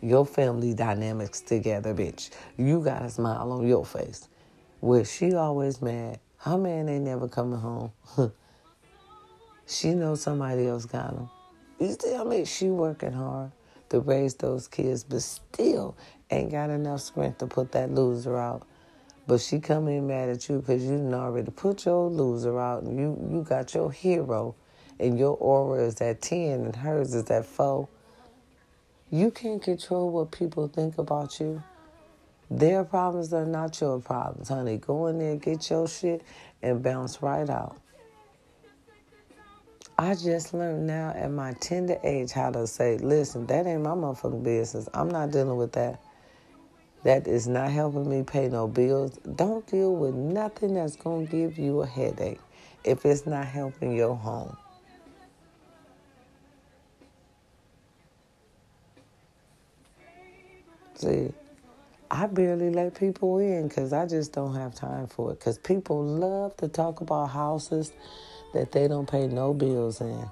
your 0.02 0.26
family 0.26 0.74
dynamics 0.74 1.42
together, 1.42 1.94
bitch. 1.94 2.32
You 2.58 2.82
got 2.82 3.04
a 3.04 3.10
smile 3.10 3.52
on 3.52 3.68
your 3.68 3.86
face. 3.86 4.28
Where 4.80 5.06
she 5.06 5.34
always 5.36 5.82
mad. 5.82 6.20
Her 6.38 6.58
man 6.58 6.90
ain't 6.90 7.06
never 7.06 7.28
coming 7.28 7.60
home. 7.60 7.92
she 9.68 9.94
knows 9.94 10.22
somebody 10.22 10.68
else 10.68 10.86
got 10.86 11.14
him. 11.14 11.30
You 11.80 11.96
I 12.18 12.24
mean, 12.24 12.46
she 12.46 12.68
working 12.68 13.12
hard 13.12 13.52
to 13.90 14.00
raise 14.00 14.34
those 14.36 14.68
kids, 14.68 15.04
but 15.04 15.22
still 15.22 15.96
ain't 16.32 16.52
got 16.52 16.70
enough 16.72 17.02
strength 17.02 17.40
to 17.40 17.48
put 17.48 17.72
that 17.74 17.92
loser 17.92 18.38
out. 18.38 18.66
But 19.28 19.42
she 19.42 19.60
come 19.60 19.88
in 19.88 20.08
mad 20.08 20.30
at 20.30 20.50
you 20.50 20.60
because 20.60 20.84
you 20.84 20.92
didn't 20.92 21.14
already 21.14 21.52
put 21.52 21.86
your 21.86 22.10
loser 22.10 22.60
out 22.60 22.84
and 22.84 22.98
you, 22.98 23.30
you 23.32 23.44
got 23.44 23.74
your 23.74 23.92
hero 23.92 24.56
and 25.00 25.18
your 25.18 25.38
aura 25.38 25.84
is 25.84 26.02
at 26.02 26.22
10 26.22 26.62
and 26.62 26.76
hers 26.76 27.14
is 27.14 27.30
at 27.30 27.46
4 27.46 27.88
you 29.14 29.30
can't 29.30 29.62
control 29.62 30.10
what 30.10 30.32
people 30.32 30.70
think 30.70 30.98
about 30.98 31.38
you. 31.42 31.62
Their 32.50 32.86
problems 32.86 33.34
are 33.34 33.46
not 33.46 33.80
your 33.82 34.00
problems, 34.00 34.48
honey. 34.48 34.78
Go 34.78 35.08
in 35.08 35.20
there, 35.20 35.36
get 35.36 35.70
your 35.70 35.86
shit, 35.90 36.24
and 36.62 36.82
bounce 36.82 37.22
right 37.22 37.50
out. 37.50 37.76
I 40.00 40.16
just 40.16 40.54
learned 40.54 40.88
now 40.88 41.10
at 41.10 41.30
my 41.30 41.52
tender 41.60 41.98
age 42.06 42.32
how 42.32 42.52
to 42.52 42.66
say, 42.68 42.98
listen, 43.00 43.46
that 43.48 43.68
ain't 43.68 43.82
my 43.82 43.92
motherfucking 43.92 44.44
business. 44.44 44.88
I'm 44.94 45.10
not 45.10 45.32
dealing 45.32 45.58
with 45.58 45.74
that. 45.74 46.02
That 47.04 47.28
is 47.28 47.48
not 47.48 47.72
helping 47.72 48.10
me 48.10 48.24
pay 48.24 48.48
no 48.48 48.68
bills. 48.68 49.18
Don't 49.36 49.66
deal 49.66 49.96
with 49.96 50.14
nothing 50.14 50.76
that's 50.76 50.96
going 50.96 51.28
to 51.28 51.32
give 51.32 51.58
you 51.58 51.82
a 51.82 51.88
headache 51.88 52.40
if 52.84 53.06
it's 53.06 53.26
not 53.26 53.46
helping 53.46 53.96
your 53.96 54.16
home. 54.16 54.56
See, 60.96 61.34
I 62.12 62.28
barely 62.28 62.70
let 62.70 62.94
people 62.94 63.40
in 63.40 63.68
because 63.68 63.94
I 63.94 64.06
just 64.06 64.34
don't 64.34 64.54
have 64.54 64.76
time 64.76 65.08
for 65.08 65.32
it. 65.32 65.40
Because 65.40 65.58
people 65.58 66.04
love 66.04 66.56
to 66.58 66.68
talk 66.68 67.02
about 67.02 67.32
houses 67.32 67.92
that 68.54 68.72
they 68.72 68.88
don't 68.88 69.10
pay 69.10 69.26
no 69.26 69.56
bills 69.56 70.02
in. 70.02 70.30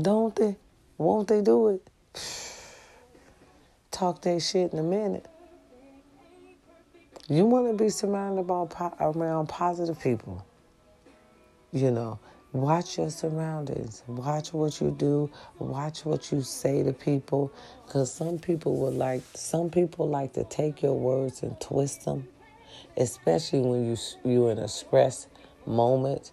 Don't 0.00 0.34
they? 0.34 0.56
Won't 0.96 1.28
they 1.28 1.42
do 1.42 1.68
it? 1.68 1.90
Talk 3.90 4.22
that 4.22 4.40
shit 4.40 4.72
in 4.72 4.78
a 4.78 4.82
minute. 4.82 5.26
You 7.28 7.46
want 7.46 7.76
to 7.76 7.84
be 7.84 7.90
surrounded 7.90 8.46
by 8.46 8.66
around 9.00 9.48
positive 9.48 10.00
people. 10.00 10.44
You 11.72 11.90
know, 11.90 12.18
Watch 12.54 12.98
your 12.98 13.10
surroundings. 13.10 14.04
Watch 14.06 14.52
what 14.52 14.80
you 14.80 14.92
do. 14.92 15.28
Watch 15.58 16.04
what 16.04 16.30
you 16.30 16.40
say 16.40 16.84
to 16.84 16.92
people. 16.92 17.52
Because 17.84 18.14
some 18.14 18.38
people 18.38 18.76
would 18.76 18.94
like, 18.94 19.22
some 19.34 19.70
people 19.70 20.08
like 20.08 20.34
to 20.34 20.44
take 20.44 20.80
your 20.80 20.96
words 20.96 21.42
and 21.42 21.60
twist 21.60 22.04
them, 22.04 22.28
especially 22.96 23.58
when 23.58 23.84
you, 23.90 23.96
you're 24.24 24.52
in 24.52 24.58
a 24.58 24.68
stress 24.68 25.26
moment. 25.66 26.30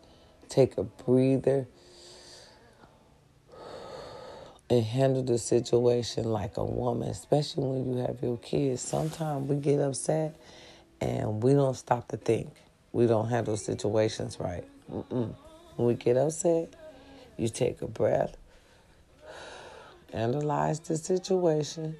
Take 0.47 0.77
a 0.77 0.84
breather 0.84 1.65
and 4.69 4.86
handle 4.86 5.23
the 5.23 5.39
situation 5.39 6.25
like 6.25 6.58
a 6.58 6.63
woman, 6.63 7.10
especially 7.10 7.63
when 7.63 7.97
you 7.97 8.06
have 8.06 8.21
your 8.21 8.38
kids. 8.38 8.84
Sometimes 8.84 9.49
we 9.49 9.56
get 9.56 9.80
upset 9.80 10.36
and 11.01 11.41
we 11.41 11.53
don't 11.53 11.75
stop 11.75 12.07
to 12.09 12.17
think. 12.17 12.53
We 12.93 13.07
don't 13.07 13.27
handle 13.27 13.57
situations 13.57 14.37
right. 14.39 14.63
Mm-mm. 14.91 15.35
When 15.75 15.87
we 15.87 15.95
get 15.95 16.15
upset, 16.15 16.73
you 17.37 17.49
take 17.49 17.81
a 17.81 17.87
breath, 17.87 18.37
analyze 20.13 20.79
the 20.81 20.97
situation, 20.97 21.95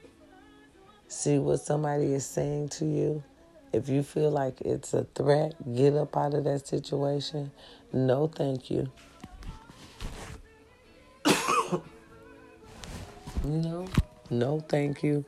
see 1.07 1.39
what 1.39 1.61
somebody 1.61 2.13
is 2.13 2.25
saying 2.25 2.69
to 2.69 2.85
you. 2.85 3.23
If 3.73 3.89
you 3.89 4.03
feel 4.03 4.29
like 4.29 4.61
it's 4.61 4.93
a 4.93 5.05
threat, 5.15 5.55
get 5.73 5.95
up 5.95 6.15
out 6.17 6.33
of 6.33 6.43
that 6.43 6.67
situation. 6.67 7.51
No, 7.93 8.27
thank 8.27 8.69
you. 8.69 8.91
you 11.25 11.81
know, 13.45 13.87
no, 14.29 14.59
thank 14.59 15.01
you. 15.01 15.23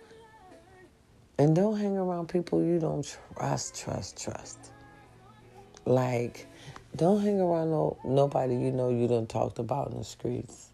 And 1.37 1.55
don't 1.55 1.77
hang 1.77 1.97
around 1.97 2.29
people 2.29 2.63
you 2.63 2.79
don't 2.79 3.17
trust, 3.35 3.75
trust, 3.75 4.21
trust. 4.21 4.59
Like, 5.85 6.47
don't 6.95 7.21
hang 7.21 7.39
around 7.39 7.71
no 7.71 7.97
nobody 8.05 8.53
you 8.53 8.71
know 8.71 8.89
you 8.89 9.07
done 9.07 9.25
talked 9.25 9.57
about 9.57 9.91
in 9.91 9.97
the 9.97 10.03
streets. 10.03 10.69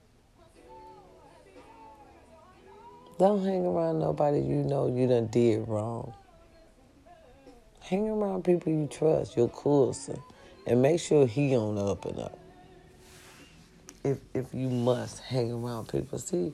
Don't 3.18 3.44
hang 3.44 3.66
around 3.66 4.00
nobody 4.00 4.40
you 4.40 4.64
know 4.64 4.88
you 4.94 5.08
done 5.08 5.28
did 5.28 5.68
wrong. 5.68 6.14
Hang 7.80 8.10
around 8.10 8.44
people 8.44 8.72
you 8.72 8.88
trust, 8.88 9.36
your 9.36 9.50
cousin, 9.50 10.22
and 10.68 10.82
make 10.82 11.00
sure 11.00 11.26
he 11.26 11.56
on 11.56 11.76
the 11.76 11.86
up 11.86 12.06
and 12.06 12.20
up. 12.20 12.38
If 14.04 14.20
if 14.34 14.54
you 14.54 14.70
must 14.70 15.20
hang 15.20 15.52
around 15.52 15.88
people, 15.88 16.20
see. 16.20 16.54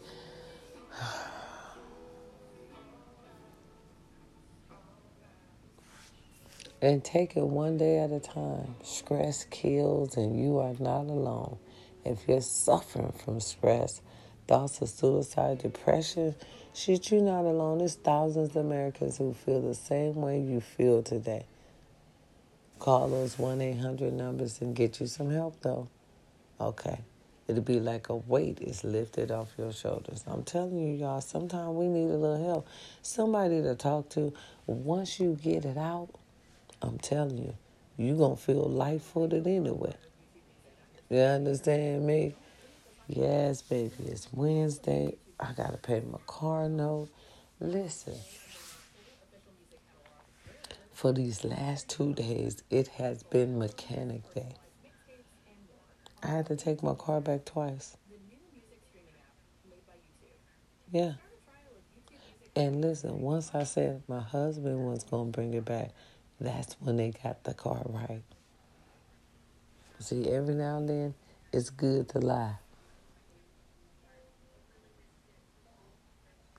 And 6.86 7.04
take 7.04 7.36
it 7.36 7.44
one 7.44 7.80
day 7.80 7.98
at 7.98 8.12
a 8.12 8.20
time. 8.20 8.76
Stress 8.84 9.46
kills, 9.46 10.18
and 10.18 10.40
you 10.40 10.60
are 10.60 10.76
not 10.80 11.08
alone. 11.08 11.58
If 12.06 12.28
you're 12.28 12.42
suffering 12.42 13.12
from 13.12 13.40
stress, 13.40 14.04
thoughts 14.48 14.82
of 14.82 14.90
suicide, 14.90 15.64
depression, 15.64 16.36
shit, 16.76 17.10
you're 17.10 17.24
not 17.24 17.46
alone. 17.46 17.80
There's 17.80 17.96
thousands 17.96 18.52
of 18.52 18.58
Americans 18.58 19.18
who 19.18 19.34
feel 19.34 19.64
the 19.64 19.74
same 19.74 20.14
way 20.18 20.40
you 20.40 20.62
feel 20.62 21.02
today. 21.02 21.48
Call 22.78 23.08
those 23.08 23.40
1 23.40 23.62
800 23.62 24.14
numbers 24.14 24.62
and 24.62 24.76
get 24.76 25.00
you 25.00 25.08
some 25.08 25.32
help, 25.32 25.60
though. 25.62 25.88
Okay. 26.62 27.00
It'll 27.48 27.64
be 27.64 27.80
like 27.80 28.10
a 28.10 28.16
weight 28.16 28.60
is 28.62 28.84
lifted 28.84 29.32
off 29.32 29.56
your 29.58 29.74
shoulders. 29.74 30.24
I'm 30.28 30.44
telling 30.44 30.78
you, 30.78 30.94
y'all, 30.94 31.22
sometimes 31.22 31.76
we 31.76 31.88
need 31.88 32.12
a 32.12 32.18
little 32.18 32.46
help. 32.46 32.68
Somebody 33.02 33.64
to 33.64 33.74
talk 33.74 34.10
to. 34.10 34.34
Once 34.68 35.20
you 35.20 35.36
get 35.42 35.66
it 35.66 35.78
out, 35.78 36.10
I'm 36.82 36.98
telling 37.00 37.38
you, 37.38 37.56
you're 37.98 38.18
going 38.18 38.36
to 38.36 38.42
feel 38.42 38.64
light 38.64 39.02
footed 39.02 39.48
anyway. 39.48 39.96
You 41.10 41.20
understand 41.20 42.06
me? 42.06 42.36
Yes, 43.08 43.62
baby, 43.62 43.94
it's 44.06 44.28
Wednesday. 44.34 45.16
I 45.40 45.54
got 45.54 45.72
to 45.72 45.78
pay 45.78 46.02
my 46.02 46.18
car 46.26 46.68
note. 46.68 47.10
Listen, 47.60 48.16
for 50.94 51.14
these 51.14 51.44
last 51.44 51.90
two 51.90 52.14
days, 52.14 52.64
it 52.70 52.88
has 52.90 53.24
been 53.24 53.60
mechanic 53.60 54.22
day. 54.34 54.56
I 56.24 56.28
had 56.28 56.48
to 56.48 56.56
take 56.56 56.82
my 56.82 56.96
car 56.96 57.22
back 57.22 57.46
twice. 57.46 57.98
Yeah. 60.92 61.14
And 62.56 62.82
listen, 62.82 63.20
once 63.20 63.52
I 63.54 63.64
said 63.64 64.02
my 64.08 64.22
husband 64.22 64.80
was 64.88 65.04
going 65.04 65.32
to 65.32 65.36
bring 65.36 65.54
it 65.54 65.66
back, 65.66 65.92
that's 66.40 66.76
when 66.80 66.98
they 66.98 67.12
got 67.24 67.44
the 67.44 67.54
car 67.54 67.82
right. 67.86 68.22
See, 70.00 70.30
every 70.30 70.56
now 70.56 70.78
and 70.78 70.90
then, 70.90 71.14
it's 71.54 71.70
good 71.70 72.10
to 72.10 72.20
lie. 72.20 72.56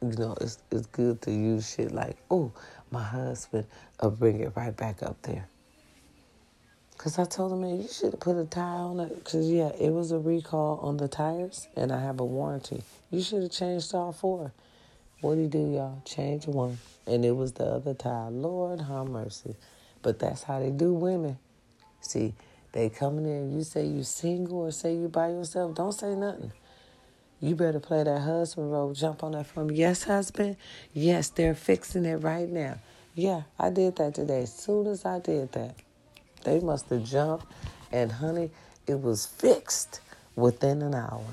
You 0.02 0.12
know, 0.16 0.36
it's 0.40 0.58
it's 0.70 0.86
good 0.86 1.20
to 1.22 1.30
use 1.30 1.74
shit 1.74 1.92
like, 1.92 2.16
oh, 2.30 2.52
my 2.90 3.02
husband 3.02 3.66
will 4.00 4.10
bring 4.10 4.40
it 4.40 4.52
right 4.56 4.74
back 4.76 5.02
up 5.02 5.20
there. 5.22 5.48
Cause 6.98 7.18
I 7.18 7.24
told 7.24 7.52
him, 7.52 7.60
man, 7.60 7.82
you 7.82 7.88
should 7.88 8.12
have 8.12 8.20
put 8.20 8.36
a 8.36 8.44
tire 8.44 8.78
on 8.80 9.00
it. 9.00 9.24
Cause 9.24 9.48
yeah, 9.48 9.70
it 9.78 9.90
was 9.92 10.12
a 10.12 10.18
recall 10.18 10.78
on 10.78 10.96
the 10.96 11.08
tires, 11.08 11.68
and 11.76 11.92
I 11.92 12.00
have 12.00 12.20
a 12.20 12.24
warranty. 12.24 12.82
You 13.10 13.20
should 13.20 13.42
have 13.42 13.52
changed 13.52 13.94
all 13.94 14.12
four. 14.12 14.52
What 15.26 15.34
do 15.34 15.40
you 15.40 15.48
do, 15.48 15.72
y'all? 15.72 16.00
Change 16.04 16.46
one, 16.46 16.78
and 17.04 17.24
it 17.24 17.32
was 17.32 17.50
the 17.50 17.64
other 17.64 17.94
tire. 17.94 18.30
Lord, 18.30 18.80
have 18.80 19.08
mercy. 19.08 19.56
But 20.00 20.20
that's 20.20 20.44
how 20.44 20.60
they 20.60 20.70
do 20.70 20.94
women. 20.94 21.36
See, 22.00 22.34
they 22.70 22.90
coming 22.90 23.24
in. 23.24 23.32
And 23.32 23.56
you 23.56 23.64
say 23.64 23.86
you 23.86 24.04
single 24.04 24.58
or 24.58 24.70
say 24.70 24.94
you 24.94 25.08
by 25.08 25.30
yourself. 25.30 25.74
Don't 25.74 25.90
say 25.90 26.14
nothing. 26.14 26.52
You 27.40 27.56
better 27.56 27.80
play 27.80 28.04
that 28.04 28.20
husband 28.20 28.70
role. 28.70 28.94
Jump 28.94 29.24
on 29.24 29.32
that 29.32 29.48
phone. 29.48 29.74
Yes, 29.74 30.04
husband. 30.04 30.58
Yes, 30.94 31.28
they're 31.30 31.56
fixing 31.56 32.04
it 32.04 32.18
right 32.18 32.48
now. 32.48 32.78
Yeah, 33.16 33.42
I 33.58 33.70
did 33.70 33.96
that 33.96 34.14
today. 34.14 34.42
As 34.42 34.54
soon 34.54 34.86
as 34.86 35.04
I 35.04 35.18
did 35.18 35.50
that, 35.50 35.74
they 36.44 36.60
must 36.60 36.88
have 36.90 37.02
jumped, 37.02 37.46
and 37.90 38.12
honey, 38.12 38.52
it 38.86 39.00
was 39.00 39.26
fixed 39.26 40.02
within 40.36 40.82
an 40.82 40.94
hour. 40.94 41.26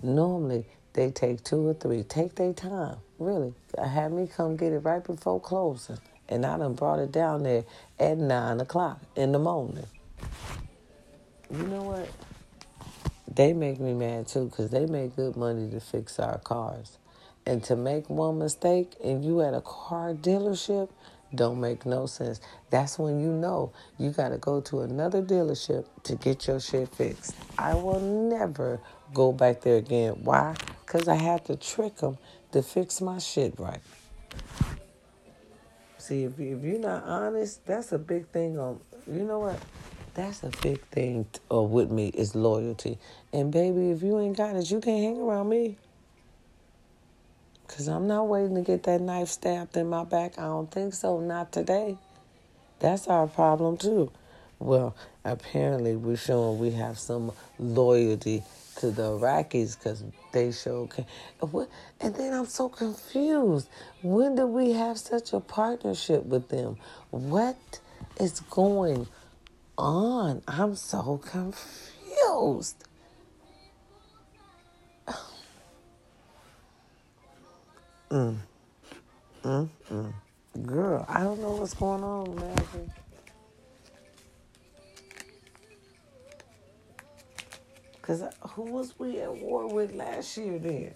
Normally, 0.00 0.66
they 0.94 1.10
take 1.10 1.44
two 1.44 1.68
or 1.68 1.74
three. 1.74 2.04
Take 2.04 2.36
their 2.36 2.52
time, 2.52 2.96
really. 3.18 3.52
Have 3.78 4.12
me 4.12 4.28
come 4.28 4.56
get 4.56 4.72
it 4.72 4.78
right 4.78 5.04
before 5.04 5.40
closing. 5.40 5.98
And 6.28 6.46
I 6.46 6.56
done 6.56 6.74
brought 6.74 7.00
it 7.00 7.12
down 7.12 7.42
there 7.42 7.64
at 7.98 8.16
9 8.16 8.60
o'clock 8.60 9.00
in 9.14 9.32
the 9.32 9.38
morning. 9.38 9.86
You 11.50 11.62
know 11.64 11.82
what? 11.82 12.08
They 13.32 13.52
make 13.52 13.80
me 13.80 13.92
mad 13.92 14.28
too 14.28 14.46
because 14.46 14.70
they 14.70 14.86
make 14.86 15.16
good 15.16 15.36
money 15.36 15.68
to 15.70 15.80
fix 15.80 16.18
our 16.18 16.38
cars. 16.38 16.98
And 17.44 17.62
to 17.64 17.76
make 17.76 18.08
one 18.08 18.38
mistake 18.38 18.94
and 19.02 19.24
you 19.24 19.42
at 19.42 19.52
a 19.52 19.60
car 19.60 20.14
dealership 20.14 20.88
don't 21.34 21.60
make 21.60 21.84
no 21.84 22.06
sense. 22.06 22.40
That's 22.70 22.98
when 22.98 23.20
you 23.20 23.32
know 23.32 23.72
you 23.98 24.10
got 24.10 24.28
to 24.28 24.38
go 24.38 24.60
to 24.62 24.82
another 24.82 25.20
dealership 25.20 25.86
to 26.04 26.14
get 26.14 26.46
your 26.46 26.60
shit 26.60 26.88
fixed. 26.94 27.34
I 27.58 27.74
will 27.74 28.00
never 28.00 28.80
go 29.12 29.32
back 29.32 29.60
there 29.62 29.76
again. 29.76 30.12
Why? 30.22 30.54
Because 30.94 31.08
I 31.08 31.16
had 31.16 31.44
to 31.46 31.56
trick 31.56 31.96
them 31.96 32.18
to 32.52 32.62
fix 32.62 33.00
my 33.00 33.18
shit 33.18 33.58
right. 33.58 33.80
See, 35.98 36.22
if, 36.22 36.38
you, 36.38 36.56
if 36.56 36.62
you're 36.62 36.78
not 36.78 37.02
honest, 37.02 37.66
that's 37.66 37.90
a 37.90 37.98
big 37.98 38.28
thing 38.28 38.56
on, 38.60 38.78
you 39.08 39.24
know 39.24 39.40
what? 39.40 39.58
That's 40.14 40.44
a 40.44 40.50
big 40.62 40.80
thing 40.92 41.26
uh, 41.50 41.62
with 41.62 41.90
me 41.90 42.10
is 42.10 42.36
loyalty. 42.36 42.98
And 43.32 43.50
baby, 43.50 43.90
if 43.90 44.04
you 44.04 44.20
ain't 44.20 44.36
got 44.36 44.54
it, 44.54 44.70
you 44.70 44.80
can't 44.80 45.02
hang 45.02 45.20
around 45.20 45.48
me. 45.48 45.78
Because 47.66 47.88
I'm 47.88 48.06
not 48.06 48.28
waiting 48.28 48.54
to 48.54 48.62
get 48.62 48.84
that 48.84 49.00
knife 49.00 49.30
stabbed 49.30 49.76
in 49.76 49.88
my 49.88 50.04
back. 50.04 50.38
I 50.38 50.42
don't 50.42 50.70
think 50.70 50.94
so. 50.94 51.18
Not 51.18 51.50
today. 51.50 51.98
That's 52.78 53.08
our 53.08 53.26
problem, 53.26 53.78
too. 53.78 54.12
Well, 54.60 54.94
apparently, 55.24 55.96
we're 55.96 56.16
showing 56.16 56.60
we 56.60 56.70
have 56.70 57.00
some 57.00 57.32
loyalty 57.58 58.44
to 58.76 58.90
the 58.90 59.02
Iraqis 59.02 59.78
because 59.78 60.04
they 60.32 60.52
show. 60.52 60.88
And 62.00 62.14
then 62.14 62.32
I'm 62.32 62.46
so 62.46 62.68
confused. 62.68 63.68
When 64.02 64.34
did 64.34 64.46
we 64.46 64.72
have 64.72 64.98
such 64.98 65.32
a 65.32 65.40
partnership 65.40 66.24
with 66.24 66.48
them? 66.48 66.76
What 67.10 67.80
is 68.20 68.40
going 68.40 69.06
on? 69.78 70.42
I'm 70.48 70.76
so 70.76 71.20
confused. 71.24 72.84
Mm. 78.10 78.36
Mm, 79.42 79.68
mm. 79.90 80.12
Girl, 80.64 81.04
I 81.08 81.24
don't 81.24 81.40
know 81.40 81.52
what's 81.52 81.74
going 81.74 82.04
on, 82.04 82.36
man. 82.36 82.92
Because 88.04 88.22
who 88.50 88.64
was 88.64 88.98
we 88.98 89.18
at 89.20 89.34
war 89.34 89.66
with 89.66 89.94
last 89.94 90.36
year 90.36 90.58
then? 90.58 90.94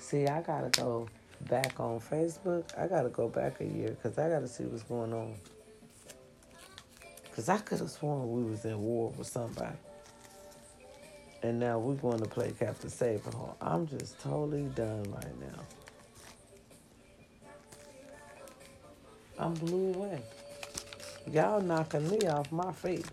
See, 0.00 0.26
I 0.26 0.42
got 0.42 0.72
to 0.72 0.80
go 0.80 1.08
back 1.42 1.78
on 1.78 2.00
Facebook. 2.00 2.64
I 2.76 2.88
got 2.88 3.02
to 3.02 3.10
go 3.10 3.28
back 3.28 3.60
a 3.60 3.64
year 3.64 3.90
because 3.90 4.18
I 4.18 4.28
got 4.28 4.40
to 4.40 4.48
see 4.48 4.64
what's 4.64 4.82
going 4.82 5.12
on. 5.12 5.36
Because 7.30 7.48
I 7.48 7.58
could 7.58 7.78
have 7.78 7.90
sworn 7.90 8.28
we 8.32 8.50
was 8.50 8.64
in 8.64 8.82
war 8.82 9.12
with 9.16 9.28
somebody. 9.28 9.76
And 11.44 11.60
now 11.60 11.78
we're 11.78 11.94
going 11.94 12.18
to 12.18 12.28
play 12.28 12.52
Captain 12.58 12.90
Save-A-Ho. 12.90 13.54
I'm 13.60 13.86
just 13.86 14.18
totally 14.18 14.64
done 14.74 15.04
right 15.12 15.40
now. 15.40 15.62
I'm 19.38 19.54
blew 19.54 19.94
away. 19.94 20.22
Y'all 21.30 21.60
knocking 21.60 22.10
me 22.10 22.18
off 22.26 22.50
my 22.50 22.72
feet. 22.72 23.06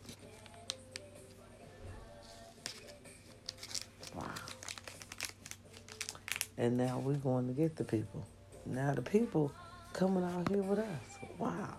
And 6.57 6.77
now 6.77 6.99
we're 6.99 7.15
going 7.15 7.47
to 7.47 7.53
get 7.53 7.75
the 7.75 7.83
people. 7.83 8.25
Now 8.65 8.93
the 8.93 9.01
people 9.01 9.51
coming 9.93 10.23
out 10.23 10.49
here 10.49 10.63
with 10.63 10.79
us. 10.79 11.17
Wow. 11.37 11.75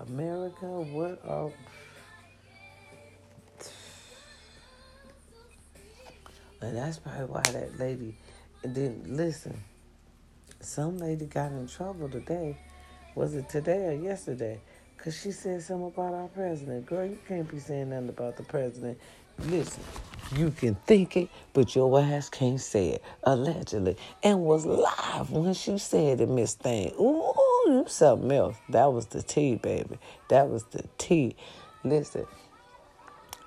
America, 0.00 0.66
what 0.66 1.20
are. 1.26 1.52
And 6.62 6.76
that's 6.76 6.98
probably 6.98 7.26
why 7.26 7.42
that 7.42 7.78
lady 7.78 8.14
didn't 8.62 9.16
listen. 9.16 9.58
Some 10.60 10.98
lady 10.98 11.26
got 11.26 11.52
in 11.52 11.66
trouble 11.66 12.08
today. 12.08 12.58
Was 13.14 13.34
it 13.34 13.48
today 13.48 13.86
or 13.86 13.92
yesterday? 13.92 14.60
Because 14.96 15.18
she 15.18 15.32
said 15.32 15.62
something 15.62 15.86
about 15.86 16.12
our 16.12 16.28
president. 16.28 16.84
Girl, 16.84 17.06
you 17.06 17.18
can't 17.26 17.50
be 17.50 17.58
saying 17.58 17.88
nothing 17.90 18.10
about 18.10 18.36
the 18.36 18.42
president. 18.42 18.98
Listen, 19.46 19.82
you 20.36 20.50
can 20.50 20.74
think 20.86 21.16
it, 21.16 21.28
but 21.52 21.74
your 21.74 22.00
ass 22.00 22.28
can't 22.28 22.60
say 22.60 22.90
it, 22.90 23.02
allegedly. 23.24 23.96
And 24.22 24.40
was 24.42 24.66
live 24.66 25.30
when 25.30 25.54
she 25.54 25.78
said 25.78 26.20
it, 26.20 26.28
Miss 26.28 26.54
Thing. 26.54 26.92
Ooh, 27.00 27.32
you 27.66 27.84
something 27.88 28.30
else. 28.32 28.56
That 28.68 28.92
was 28.92 29.06
the 29.06 29.22
tea, 29.22 29.56
baby. 29.56 29.98
That 30.28 30.48
was 30.48 30.64
the 30.64 30.84
tea. 30.98 31.36
Listen, 31.84 32.26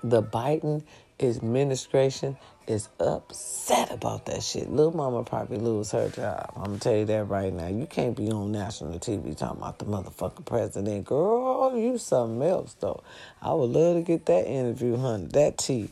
the 0.02 0.22
Biden 0.22 0.82
administration 1.20 2.36
is 2.66 2.88
upset 2.98 3.90
about 3.90 4.26
that 4.26 4.42
shit. 4.42 4.70
Little 4.70 4.96
mama 4.96 5.22
probably 5.22 5.58
lose 5.58 5.90
her 5.92 6.08
job. 6.08 6.52
I'm 6.56 6.64
gonna 6.64 6.78
tell 6.78 6.96
you 6.96 7.04
that 7.06 7.24
right 7.24 7.52
now. 7.52 7.68
You 7.68 7.86
can't 7.86 8.16
be 8.16 8.30
on 8.30 8.52
national 8.52 8.98
TV 8.98 9.36
talking 9.36 9.58
about 9.58 9.78
the 9.78 9.84
motherfucking 9.84 10.46
president. 10.46 11.04
Girl, 11.04 11.53
you 11.76 11.98
something 11.98 12.42
else 12.42 12.74
though. 12.74 13.02
I 13.42 13.52
would 13.52 13.70
love 13.70 13.96
to 13.96 14.02
get 14.02 14.26
that 14.26 14.46
interview, 14.46 14.96
honey. 14.96 15.26
That 15.26 15.58
tea. 15.58 15.90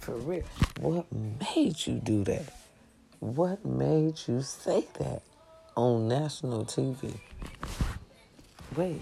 For 0.00 0.16
real. 0.16 0.44
What 0.80 1.06
made 1.12 1.86
you 1.86 1.94
do 1.94 2.24
that? 2.24 2.52
What 3.20 3.64
made 3.64 4.18
you 4.26 4.42
say 4.42 4.84
that 4.98 5.22
on 5.76 6.08
national 6.08 6.64
TV? 6.64 7.14
Wait. 8.76 9.00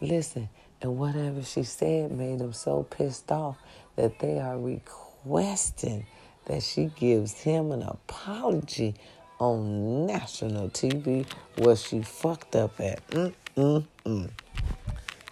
Listen, 0.00 0.48
and 0.80 0.98
whatever 0.98 1.42
she 1.42 1.62
said 1.62 2.10
made 2.10 2.38
them 2.38 2.52
so 2.52 2.82
pissed 2.84 3.30
off 3.30 3.58
that 3.96 4.18
they 4.18 4.38
are 4.38 4.58
requesting 4.58 6.06
that 6.46 6.62
she 6.62 6.86
gives 6.96 7.40
him 7.40 7.70
an 7.72 7.82
apology 7.82 8.94
on 9.38 10.06
national 10.06 10.68
TV 10.70 11.26
where 11.58 11.76
she 11.76 12.02
fucked 12.02 12.56
up 12.56 12.80
at. 12.80 13.06
Mm-mm-mm. 13.08 14.30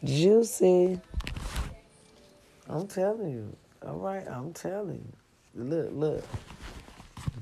Juicy. 0.05 0.99
I'm 2.69 2.87
telling 2.87 3.31
you. 3.33 3.57
All 3.87 3.99
right, 3.99 4.27
I'm 4.27 4.53
telling 4.53 5.05
you. 5.55 5.63
Look, 5.63 5.89
look. 5.93 6.25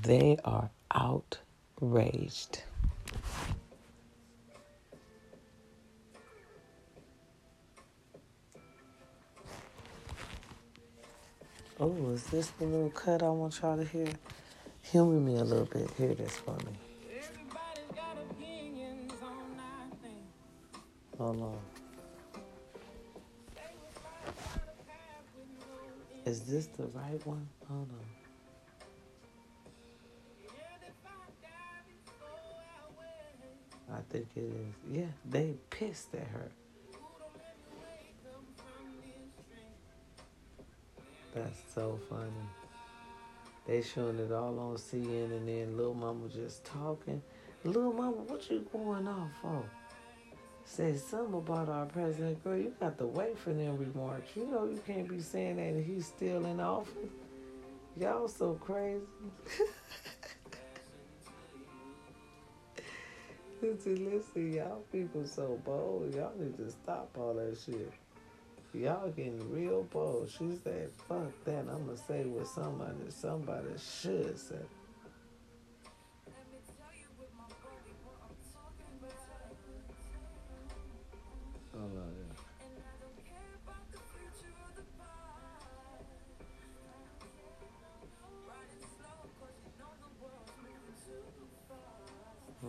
They 0.01 0.37
are 0.43 0.69
outraged. 0.93 2.63
Oh, 11.79 12.11
is 12.11 12.25
this 12.25 12.47
the 12.59 12.65
little 12.65 12.89
cut 12.89 13.23
I 13.23 13.29
want 13.29 13.57
y'all 13.61 13.77
to 13.77 13.85
hear? 13.85 14.07
Humor 14.81 15.19
me 15.21 15.37
a 15.37 15.43
little 15.45 15.65
bit. 15.65 15.89
Hear 15.97 16.13
this 16.13 16.35
for 16.35 16.57
me. 16.65 16.73
Hold 21.17 21.41
on. 21.41 21.78
Is 26.29 26.41
this 26.41 26.67
the 26.67 26.83
right 26.93 27.25
one? 27.25 27.49
I 33.91 33.97
think 34.11 34.27
it 34.35 34.41
is. 34.41 34.75
Yeah, 34.91 35.05
they 35.27 35.55
pissed 35.71 36.13
at 36.13 36.27
her. 36.27 36.51
That's 41.33 41.59
so 41.73 41.99
funny. 42.07 42.29
They 43.65 43.81
showing 43.81 44.19
it 44.19 44.31
all 44.31 44.59
on 44.59 44.75
CNN 44.75 45.31
and 45.35 45.47
then 45.47 45.75
little 45.75 45.95
mama 45.95 46.29
just 46.29 46.63
talking. 46.63 47.23
Little 47.63 47.91
mama, 47.91 48.17
what 48.27 48.47
you 48.51 48.67
going 48.71 49.07
off 49.07 49.31
for? 49.41 49.63
Said 50.71 50.99
something 50.99 51.33
about 51.33 51.67
our 51.67 51.87
president. 51.87 52.43
Girl, 52.43 52.55
you 52.55 52.71
got 52.79 52.99
to 52.99 53.07
wait 53.07 53.39
for 53.39 53.51
them 53.51 53.75
remarks. 53.75 54.29
You 54.35 54.45
know 54.45 54.65
you 54.65 54.79
can't 54.85 55.09
be 55.09 55.19
saying 55.19 55.55
that 55.55 55.83
he's 55.83 56.05
still 56.05 56.45
in 56.45 56.59
office. 56.59 57.09
Y'all 57.99 58.27
so 58.27 58.53
crazy. 58.53 59.01
listen, 63.63 64.11
listen, 64.11 64.53
y'all 64.53 64.83
people 64.91 65.25
so 65.25 65.59
bold. 65.65 66.13
Y'all 66.13 66.33
need 66.37 66.55
to 66.57 66.69
stop 66.69 67.09
all 67.17 67.33
that 67.33 67.57
shit. 67.65 67.91
Y'all 68.71 69.09
getting 69.09 69.51
real 69.51 69.87
bold. 69.91 70.29
She 70.29 70.55
said, 70.63 70.91
fuck 71.07 71.31
that. 71.45 71.61
I'm 71.67 71.87
going 71.87 71.97
to 71.97 72.03
say 72.07 72.25
what 72.25 72.47
somebody, 72.47 72.93
somebody 73.09 73.69
should 73.75 74.37
say. 74.37 74.61
Hmm. 92.61 92.67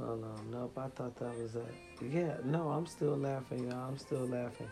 Hold 0.00 0.24
on. 0.24 0.50
Nope, 0.50 0.78
I 0.78 0.88
thought 0.88 1.16
that 1.16 1.36
was 1.38 1.56
it. 1.56 1.74
Yeah, 2.12 2.36
no, 2.44 2.68
I'm 2.68 2.86
still 2.86 3.16
laughing, 3.16 3.68
y'all. 3.68 3.88
I'm 3.88 3.98
still 3.98 4.26
laughing. 4.26 4.70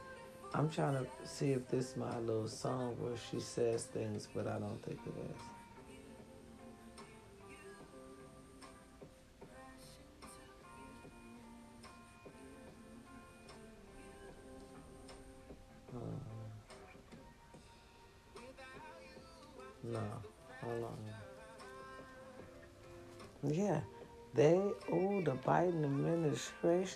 I'm 0.54 0.70
trying 0.70 0.94
to 0.94 1.06
see 1.24 1.52
if 1.52 1.68
this 1.68 1.90
is 1.90 1.96
my 1.96 2.18
little 2.20 2.48
song 2.48 2.96
where 3.00 3.16
she 3.30 3.40
says 3.40 3.84
things, 3.84 4.28
but 4.34 4.46
I 4.46 4.58
don't 4.58 4.80
think 4.84 5.00
it 5.06 5.14
is. 5.30 5.55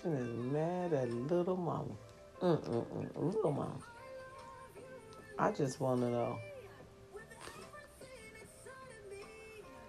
Is 0.05 0.35
mad 0.51 0.93
at 0.93 1.11
little 1.11 1.57
mama. 1.57 1.93
Mm-mm-mm, 2.41 3.09
little 3.15 3.51
mama. 3.51 3.77
I 5.37 5.51
just 5.51 5.79
want 5.79 6.01
to 6.01 6.09
know. 6.09 6.39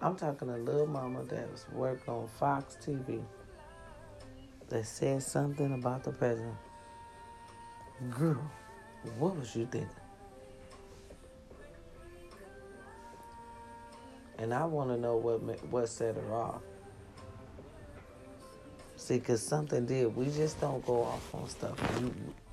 I'm 0.01 0.15
talking 0.15 0.49
to 0.49 0.57
little 0.57 0.87
mama 0.87 1.23
that 1.23 1.49
was 1.51 1.65
working 1.71 2.13
on 2.13 2.27
Fox 2.39 2.77
TV 2.85 3.23
that 4.69 4.85
said 4.85 5.23
something 5.23 5.73
about 5.73 6.03
the 6.03 6.11
president. 6.11 6.57
Girl, 8.09 8.51
what 9.17 9.37
was 9.37 9.55
you 9.55 9.65
thinking? 9.65 9.89
And 14.39 14.53
I 14.53 14.65
want 14.65 14.89
to 14.89 14.97
know 14.97 15.15
what 15.15 15.41
what 15.67 15.87
set 15.87 16.15
her 16.15 16.33
off. 16.33 16.61
See, 19.03 19.19
because 19.19 19.43
something 19.43 19.85
did. 19.85 20.15
We 20.15 20.27
just 20.27 20.61
don't 20.61 20.83
go 20.85 21.03
off 21.03 21.35
on 21.35 21.49
stuff. 21.49 21.77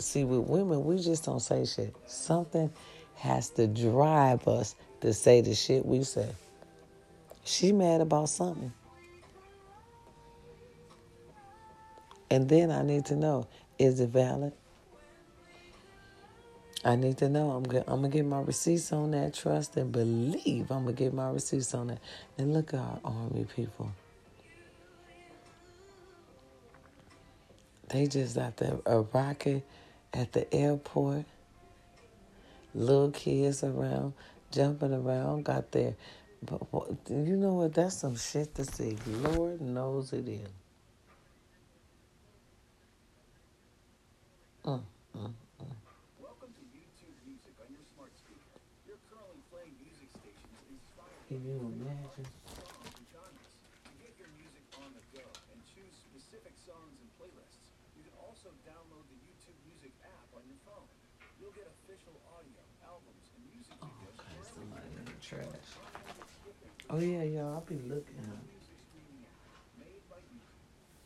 See, 0.00 0.24
with 0.24 0.48
women, 0.48 0.84
we 0.84 0.98
just 0.98 1.24
don't 1.24 1.38
say 1.38 1.64
shit. 1.64 1.94
Something 2.08 2.72
has 3.14 3.50
to 3.50 3.68
drive 3.68 4.48
us 4.48 4.74
to 5.00 5.14
say 5.14 5.42
the 5.42 5.54
shit 5.54 5.86
we 5.86 6.02
say. 6.02 6.28
She 7.44 7.70
mad 7.70 8.00
about 8.00 8.30
something. 8.30 8.72
And 12.32 12.48
then 12.48 12.72
I 12.72 12.82
need 12.82 13.06
to 13.06 13.14
know, 13.14 13.46
is 13.78 14.00
it 14.00 14.08
valid? 14.08 14.52
I 16.84 16.96
need 16.96 17.16
to 17.18 17.28
know. 17.28 17.52
I'm 17.52 17.62
gonna, 17.62 17.84
I'm 17.86 18.00
gonna 18.00 18.08
get 18.08 18.26
my 18.26 18.40
receipts 18.40 18.92
on 18.92 19.12
that. 19.12 19.34
Trust 19.34 19.76
and 19.76 19.92
believe. 19.92 20.72
I'm 20.72 20.82
gonna 20.82 20.94
get 20.94 21.14
my 21.14 21.30
receipts 21.30 21.74
on 21.74 21.86
that. 21.86 22.00
And 22.38 22.52
look 22.52 22.74
at 22.74 22.80
our 22.80 22.98
army 23.04 23.46
people. 23.54 23.92
They 27.92 28.07
just 28.07 28.38
out 28.38 28.57
there 28.59 28.79
a 28.87 29.00
rocket 29.00 29.64
at 30.12 30.33
the 30.33 30.53
airport. 30.55 31.24
Little 32.74 33.11
kids 33.11 33.64
around, 33.64 34.12
jumping 34.53 34.92
around, 34.94 35.44
got 35.44 35.72
there. 35.72 35.94
But 36.42 36.72
what, 36.72 36.90
you 37.09 37.37
know 37.37 37.55
what? 37.55 37.74
That's 37.74 37.96
some 37.96 38.16
shit 38.16 38.55
to 38.55 38.64
see. 38.64 38.96
Lord 39.07 39.61
knows 39.61 40.12
it 40.12 40.29
is. 40.29 40.48
Mm, 44.64 44.81
mm. 45.16 45.33
Welcome 46.20 46.53
to 46.55 46.64
YouTube 46.70 47.16
Music 47.26 47.53
on 47.59 47.68
your 47.74 47.83
smart 47.96 48.12
speaker. 48.14 48.57
You're 48.86 49.01
currently 49.11 49.41
playing 49.51 49.74
music 49.82 50.09
stations 50.14 50.62
inspired 50.70 51.26
Can 51.26 51.43
you 51.43 51.59
imagine? 51.59 52.28
songs 52.55 52.93
and 52.95 53.07
genres. 53.11 53.51
To 53.88 53.93
get 53.99 54.12
your 54.20 54.30
music 54.38 54.62
on 54.78 54.88
the 54.95 55.03
go 55.16 55.24
and 55.26 55.59
choose 55.74 55.93
specific 56.12 56.55
songs 56.64 56.95
and 57.03 57.09
playlists, 57.18 57.59
you 57.99 58.05
can 58.07 58.16
also 58.20 58.53
download 58.68 59.05
the 59.11 59.18
YouTube 59.26 59.59
Music 59.68 59.93
app 60.07 60.28
on 60.36 60.45
your 60.49 60.61
phone. 60.64 60.88
You'll 61.41 61.57
get 61.57 61.68
official 61.84 62.16
audio, 62.36 62.61
albums, 62.84 63.24
and 63.32 63.43
music 63.49 63.76
Oh, 63.80 63.88
videos 63.88 64.12
okay, 64.12 64.28
wherever 64.36 64.61
somebody 64.61 64.88
in 64.93 65.05
the 65.09 65.16
trash. 65.24 65.68
Oh 66.93 66.99
yeah, 66.99 67.22
y'all. 67.22 67.61
Be 67.61 67.76
looking. 67.86 68.05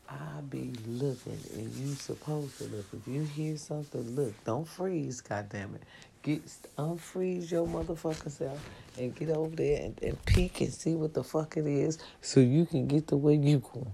I 0.09 0.41
be 0.49 0.73
looking, 0.87 1.39
and 1.55 1.73
you 1.75 1.95
supposed 1.95 2.59
to 2.59 2.65
look. 2.65 2.87
If 2.93 3.07
you 3.07 3.23
hear 3.23 3.57
something, 3.57 4.15
look. 4.15 4.33
Don't 4.45 4.67
freeze, 4.67 5.21
goddamn 5.21 5.75
it. 5.75 5.83
Get 6.23 6.43
unfreeze 6.79 7.51
your 7.51 7.67
motherfucking 7.67 8.31
self 8.31 8.71
and 8.99 9.15
get 9.15 9.29
over 9.31 9.55
there 9.55 9.83
and, 9.83 9.99
and 10.03 10.25
peek 10.25 10.61
and 10.63 10.73
see 10.73 10.95
what 10.95 11.13
the 11.13 11.25
fuck 11.25 11.57
it 11.57 11.67
is, 11.67 11.99
so 12.23 12.41
you 12.41 12.65
can 12.65 12.87
get 12.87 13.09
the 13.09 13.17
way 13.17 13.35
you 13.35 13.59
going. 13.59 13.93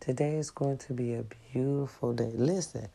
Today 0.00 0.36
is 0.36 0.50
going 0.50 0.78
to 0.78 0.94
be 0.94 1.14
a 1.14 1.24
beautiful 1.52 2.14
day. 2.14 2.32
Listen, 2.34 2.88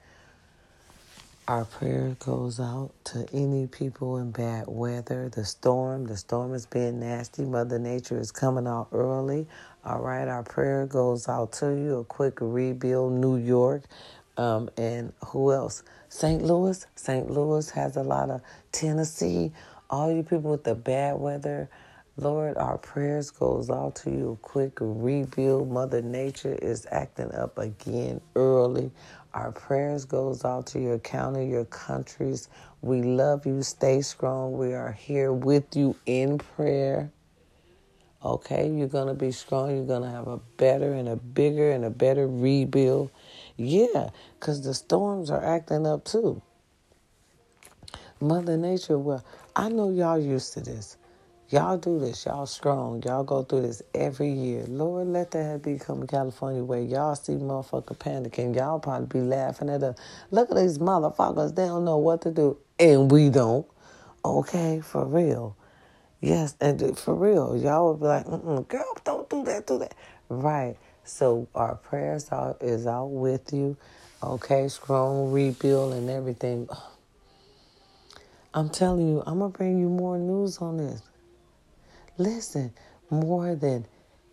our 1.48 1.66
prayer 1.66 2.18
goes 2.20 2.60
out 2.60 2.91
to 3.06 3.28
any 3.34 3.68
people 3.68 4.18
in 4.18 4.32
bad 4.32 4.66
weather. 4.68 5.30
The 5.30 5.46
storm, 5.46 6.08
the 6.08 6.18
storm 6.18 6.56
is 6.56 6.66
being 6.66 7.00
nasty. 7.02 7.46
Mother 7.46 7.80
Nature 7.80 8.20
is 8.20 8.32
coming 8.32 8.68
out 8.68 8.89
early. 8.93 9.48
All 9.86 10.02
right, 10.02 10.28
our 10.28 10.43
prayer 10.43 10.88
goes 10.88 11.30
out 11.30 11.54
to 11.56 11.68
you. 11.68 12.00
A 12.00 12.06
quick 12.06 12.39
rebuild, 12.41 13.14
New 13.14 13.38
York. 13.38 13.84
Um, 14.38 14.70
and 14.78 15.14
who 15.28 15.54
else? 15.54 15.84
St. 16.10 16.41
Louis. 16.43 16.88
St. 16.96 17.30
Louis 17.30 17.70
has 17.72 17.98
a 17.98 18.04
lot 18.04 18.32
of 18.32 18.41
Tennessee. 18.74 19.54
All 19.91 20.12
you 20.12 20.24
people 20.24 20.52
with 20.52 20.66
the 20.66 20.76
bad 20.76 21.20
weather, 21.20 21.70
Lord, 22.18 22.58
our 22.58 22.80
prayers 22.80 23.32
goes 23.32 23.70
out 23.70 23.96
to 23.98 24.12
you. 24.12 24.32
A 24.34 24.38
quick 24.38 24.80
rebuild. 24.82 25.72
Mother 25.72 26.02
Nature 26.02 26.58
is 26.62 26.88
acting 26.91 27.34
up 27.36 27.60
again 27.60 28.22
early. 28.36 28.91
Our 29.36 29.51
prayers 29.51 30.05
goes 30.05 30.45
out 30.45 30.65
to 30.67 30.79
your 30.79 30.97
county, 30.97 31.47
your 31.47 31.65
countries. 31.65 32.47
We 32.81 33.01
love 33.01 33.45
you. 33.45 33.61
Stay 33.63 34.01
strong. 34.01 34.57
We 34.57 34.73
are 34.73 34.93
here 34.93 35.33
with 35.33 35.75
you 35.75 35.97
in 36.05 36.38
prayer. 36.38 37.11
Okay, 38.23 38.69
you're 38.69 38.88
going 38.88 39.09
to 39.09 39.13
be 39.13 39.33
strong. 39.33 39.75
You're 39.75 39.86
going 39.86 40.03
to 40.03 40.09
have 40.09 40.29
a 40.29 40.38
better 40.55 40.93
and 40.93 41.09
a 41.09 41.17
bigger 41.17 41.71
and 41.71 41.83
a 41.83 41.89
better 41.89 42.27
rebuild. 42.27 43.11
Yeah, 43.57 44.09
because 44.39 44.63
the 44.63 44.73
storms 44.73 45.29
are 45.29 45.43
acting 45.43 45.86
up 45.86 46.05
too. 46.05 46.41
Mother 48.21 48.55
Nature, 48.55 48.97
well, 48.97 49.25
I 49.53 49.67
know 49.67 49.91
y'all 49.91 50.17
used 50.17 50.53
to 50.53 50.61
this. 50.61 50.95
Y'all 51.50 51.78
do 51.78 52.00
this. 52.00 52.26
Y'all 52.26 52.48
strong. 52.48 53.04
Y'all 53.04 53.24
go 53.24 53.43
through 53.43 53.62
this 53.62 53.84
every 53.93 54.32
year. 54.32 54.66
Lord, 54.68 55.08
let 55.08 55.30
that 55.32 55.62
become 55.62 56.08
California 56.08 56.64
where 56.64 56.82
y'all 56.82 57.14
see 57.16 57.34
motherfucker 57.34 57.96
panicking. 57.98 58.56
Y'all 58.56 58.80
probably 58.80 59.22
be 59.22 59.26
laughing 59.26 59.70
at 59.70 59.84
us. 59.84 59.96
Look 60.32 60.50
at 60.50 60.58
these 60.58 60.80
motherfuckers. 60.80 61.56
They 61.56 61.68
don't 61.68 61.86
know 61.86 62.00
what 62.00 62.24
to 62.24 62.32
do. 62.32 62.58
And 62.80 63.12
we 63.12 63.30
don't. 63.30 63.68
Okay, 64.26 64.82
for 64.82 65.06
real. 65.06 65.56
Yes, 66.20 66.56
and 66.60 66.98
for 66.98 67.14
real. 67.14 67.56
Y'all 67.56 67.91
would 67.93 68.00
be 68.00 68.08
like, 68.08 68.26
Mm-mm, 68.26 68.68
girl, 68.68 68.98
don't 69.04 69.30
do 69.30 69.43
that, 69.43 69.68
do 69.68 69.78
that. 69.78 69.93
Right. 70.30 70.76
So 71.04 71.48
our 71.54 71.76
prayers 71.76 72.28
are, 72.30 72.58
is 72.60 72.88
out 72.88 73.12
with 73.12 73.54
you. 73.54 73.78
Okay, 74.24 74.68
strong 74.68 75.32
rebuild 75.32 75.93
and 75.93 76.10
everything. 76.10 76.68
I'm 78.56 78.70
telling 78.70 79.08
you, 79.08 79.22
I'm 79.28 79.38
going 79.38 79.52
to 79.52 79.58
bring 79.58 79.80
you 79.80 79.89
more 79.89 80.18
news 80.18 80.58
on 80.58 80.78
this. 80.78 81.04
Listen, 82.18 82.74
more 83.09 83.55
than 83.55 83.86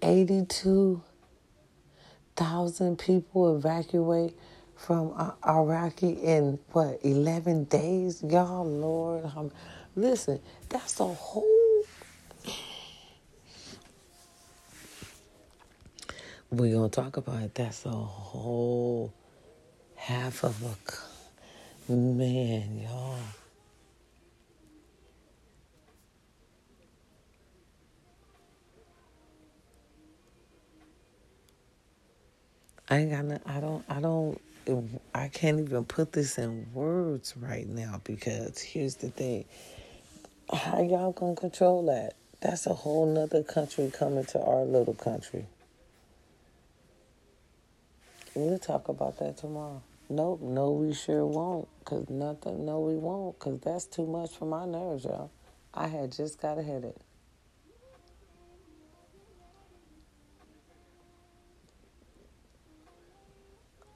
82,000 0.03 2.99
people 2.99 3.57
evacuate 3.57 4.37
from 4.76 5.35
Iraqi 5.47 6.11
in 6.11 6.59
what 6.72 7.01
11 7.03 7.64
days, 7.64 8.22
y'all. 8.22 8.64
Lord, 8.64 9.24
I'm, 9.37 9.51
listen, 9.97 10.39
that's 10.68 11.01
a 11.01 11.09
whole. 11.09 11.83
We're 16.51 16.74
gonna 16.74 16.89
talk 16.89 17.16
about 17.16 17.43
it. 17.43 17.55
That's 17.55 17.85
a 17.87 17.91
whole 17.91 19.12
half 19.97 20.45
of 20.45 20.62
a 20.62 20.76
man, 21.93 22.78
y'all. 22.78 23.18
I 32.93 32.99
ain't 32.99 33.11
got 33.11 33.24
no, 33.24 33.40
I 33.47 33.61
don't 33.61 33.84
I 33.88 34.01
don't 34.01 34.38
I 35.14 35.28
can't 35.28 35.61
even 35.61 35.86
put 35.86 36.12
this 36.12 36.36
in 36.36 36.66
words 36.74 37.34
right 37.38 37.66
now 37.66 38.03
because 38.05 38.61
here's 38.61 38.97
the 38.97 39.09
thing. 39.09 39.47
How 40.53 40.82
y'all 40.82 41.12
gonna 41.12 41.34
control 41.34 41.86
that? 41.86 42.12
That's 42.43 42.66
a 42.66 42.74
whole 42.74 43.07
nother 43.07 43.45
country 43.45 43.90
coming 43.90 44.26
to 44.26 44.40
our 44.43 44.64
little 44.66 44.93
country. 44.93 45.47
We'll 48.34 48.59
talk 48.59 48.88
about 48.88 49.18
that 49.20 49.38
tomorrow. 49.38 49.82
Nope, 50.11 50.43
no, 50.43 50.72
we 50.72 50.93
sure 50.93 51.24
won't. 51.24 51.68
Cause 51.86 52.11
nothing, 52.11 52.66
no, 52.66 52.80
we 52.80 52.97
won't. 52.97 53.38
Cause 53.38 53.59
that's 53.64 53.86
too 53.86 54.07
much 54.07 54.36
for 54.36 54.45
my 54.45 54.66
nerves, 54.66 55.05
y'all. 55.05 55.30
I 55.72 55.86
had 55.86 56.12
just 56.12 56.43
got 56.43 56.59
a 56.59 56.62
headache. 56.62 56.93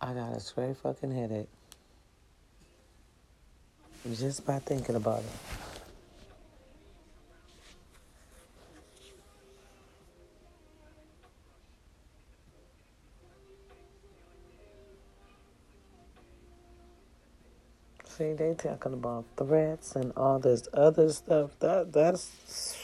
I 0.07 0.13
got 0.13 0.37
a 0.37 0.39
straight 0.39 0.77
fucking 0.77 1.11
headache. 1.11 1.49
Just 4.15 4.47
by 4.47 4.61
thinking 4.61 4.95
about 4.95 5.19
it. 5.19 5.25
See, 18.09 18.33
they 18.35 18.55
talking 18.55 18.93
about 18.93 19.25
threats 19.37 19.97
and 19.97 20.13
all 20.17 20.39
this 20.39 20.69
other 20.73 21.13
stuff. 21.13 21.59
That 21.59 21.93
that's 21.93 22.77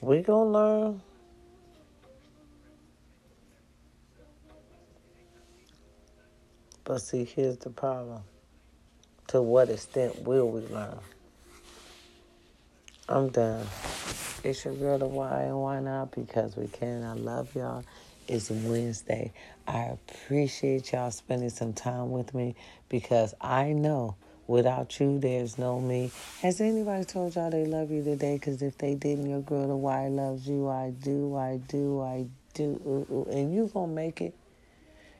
we 0.00 0.22
gonna 0.22 0.50
learn. 0.52 1.02
But 6.86 7.02
see, 7.02 7.24
here's 7.24 7.56
the 7.58 7.70
problem. 7.70 8.22
To 9.28 9.42
what 9.42 9.70
extent 9.70 10.22
will 10.22 10.48
we 10.48 10.60
learn? 10.60 11.00
I'm 13.08 13.28
done. 13.30 13.66
It's 14.44 14.64
your 14.64 14.74
girl, 14.74 14.96
the 14.96 15.08
why 15.08 15.42
and 15.42 15.60
why 15.60 15.80
not? 15.80 16.12
Because 16.12 16.56
we 16.56 16.68
can. 16.68 17.02
I 17.02 17.14
love 17.14 17.52
y'all. 17.56 17.84
It's 18.28 18.50
Wednesday. 18.50 19.32
I 19.66 19.96
appreciate 19.98 20.92
y'all 20.92 21.10
spending 21.10 21.50
some 21.50 21.72
time 21.72 22.12
with 22.12 22.32
me 22.32 22.54
because 22.88 23.34
I 23.40 23.72
know 23.72 24.14
without 24.46 25.00
you, 25.00 25.18
there's 25.18 25.58
no 25.58 25.80
me. 25.80 26.12
Has 26.42 26.60
anybody 26.60 27.04
told 27.04 27.34
y'all 27.34 27.50
they 27.50 27.66
love 27.66 27.90
you 27.90 28.04
today? 28.04 28.36
Because 28.36 28.62
if 28.62 28.78
they 28.78 28.94
didn't, 28.94 29.28
your 29.28 29.40
girl, 29.40 29.66
the 29.66 29.76
why 29.76 30.06
loves 30.06 30.46
you. 30.46 30.68
I 30.68 30.90
do, 30.90 31.36
I 31.36 31.56
do, 31.66 32.00
I 32.00 32.26
do. 32.54 32.80
Ooh, 32.86 33.12
ooh. 33.12 33.28
And 33.28 33.52
you 33.52 33.68
going 33.74 33.88
to 33.90 33.94
make 33.94 34.20
it. 34.20 34.36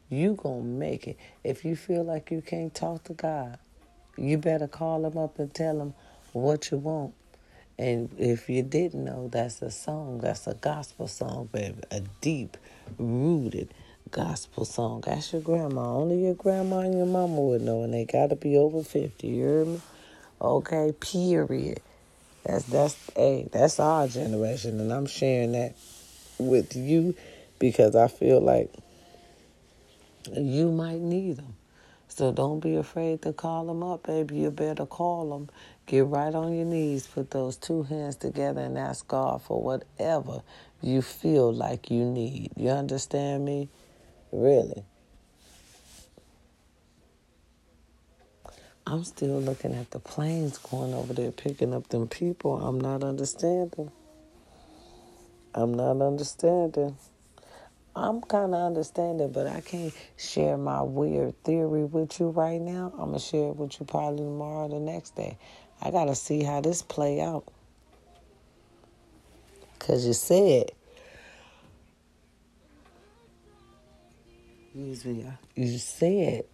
You 0.09 0.35
going 0.35 0.63
to 0.63 0.69
make 0.69 1.09
it. 1.09 1.19
If 1.43 1.65
you 1.65 1.77
feel 1.77 2.05
like 2.05 2.31
you 2.31 2.41
can't 2.43 2.75
talk 2.75 3.05
to 3.05 3.13
God, 3.13 3.59
you 4.17 4.39
better 4.39 4.69
call 4.69 5.05
him 5.05 5.19
up 5.19 5.39
and 5.39 5.53
tell 5.53 5.81
him 5.81 5.95
what 6.33 6.71
you 6.71 6.79
want. 6.79 7.15
And 7.79 8.09
if 8.19 8.49
you 8.49 8.63
didn't 8.63 9.05
know, 9.05 9.29
that's 9.29 9.61
a 9.63 9.71
song. 9.71 10.19
That's 10.19 10.47
a 10.47 10.55
gospel 10.55 11.09
song, 11.09 11.51
baby. 11.53 11.83
A 11.91 12.01
deep 12.21 12.57
rooted 12.99 13.75
gospel 14.11 14.65
song. 14.65 15.03
That's 15.05 15.33
your 15.33 15.43
grandma. 15.43 15.97
Only 15.97 16.25
your 16.25 16.35
grandma 16.35 16.81
and 16.81 16.97
your 16.97 17.07
mama 17.07 17.41
would 17.41 17.63
know, 17.63 17.83
and 17.83 17.93
they 17.93 18.05
got 18.05 18.31
to 18.31 18.37
be 18.37 18.57
over 18.57 18.83
50. 18.83 19.27
You 19.27 19.35
hear 19.35 19.65
me? 19.65 19.81
Okay, 20.41 20.93
period. 20.99 21.81
That's, 22.45 22.65
that's, 22.65 23.11
hey, 23.17 23.49
that's 23.53 23.81
our 23.81 24.07
generation, 24.09 24.81
and 24.81 24.93
I'm 24.93 25.07
sharing 25.07 25.53
that 25.53 25.75
with 26.39 26.77
you 26.77 27.15
because 27.59 27.97
I 27.97 28.09
feel 28.09 28.41
like 28.41 28.71
you 30.35 30.70
might 30.70 31.01
need 31.01 31.37
them. 31.37 31.55
So 32.09 32.33
don't 32.33 32.61
be 32.61 32.77
afraid 32.77 33.22
to 33.22 33.33
call 33.33 33.66
them 33.66 33.83
up, 33.83 34.07
baby. 34.07 34.37
You 34.37 34.51
better 34.51 34.87
call 34.87 35.31
them. 35.31 35.51
Get 35.87 36.07
right 36.07 36.35
on 36.35 36.55
your 36.55 36.64
knees, 36.64 37.07
put 37.07 37.31
those 37.31 37.57
two 37.57 37.83
hands 37.85 38.16
together, 38.16 38.61
and 38.61 38.79
ask 38.79 39.07
God 39.07 39.43
for 39.43 39.61
whatever 39.62 40.43
you 40.81 41.03
feel 41.03 41.53
like 41.53 41.91
you 41.91 42.05
need. 42.05 42.53
You 42.57 42.70
understand 42.70 43.45
me? 43.45 43.68
Really. 44.33 44.85
I'm 48.87 49.03
still 49.03 49.41
looking 49.41 49.74
at 49.74 49.91
the 49.91 49.99
planes 49.99 50.59
going 50.59 50.95
over 50.95 51.12
there 51.12 51.33
picking 51.33 51.74
up 51.74 51.89
them 51.89 52.07
people. 52.07 52.64
I'm 52.64 52.81
not 52.81 53.03
understanding. 53.03 53.91
I'm 55.55 55.74
not 55.74 56.01
understanding. 56.01 56.97
I'm 57.97 58.21
kind 58.21 58.55
of 58.55 58.61
understanding, 58.61 59.33
but 59.33 59.47
I 59.47 59.63
can't 59.63 59.95
share 60.19 60.59
my 60.59 60.83
weird 60.83 61.43
theory 61.45 61.85
with 61.85 62.21
you 62.21 62.29
right 62.29 62.61
now. 62.61 62.93
I'm 62.93 63.07
gonna 63.07 63.19
share 63.19 63.49
it 63.49 63.57
with 63.57 63.81
you 63.81 63.87
probably 63.87 64.19
tomorrow 64.19 64.67
or 64.67 64.69
the 64.69 64.79
next 64.79 65.17
day. 65.17 65.39
I 65.81 65.91
gotta 65.91 66.15
see 66.15 66.43
how 66.43 66.61
this 66.61 66.83
play 66.83 67.23
out. 67.23 67.45
Cause 69.79 70.07
you 70.07 70.13
said, 70.13 70.73
you 74.75 75.79
said 75.79 76.45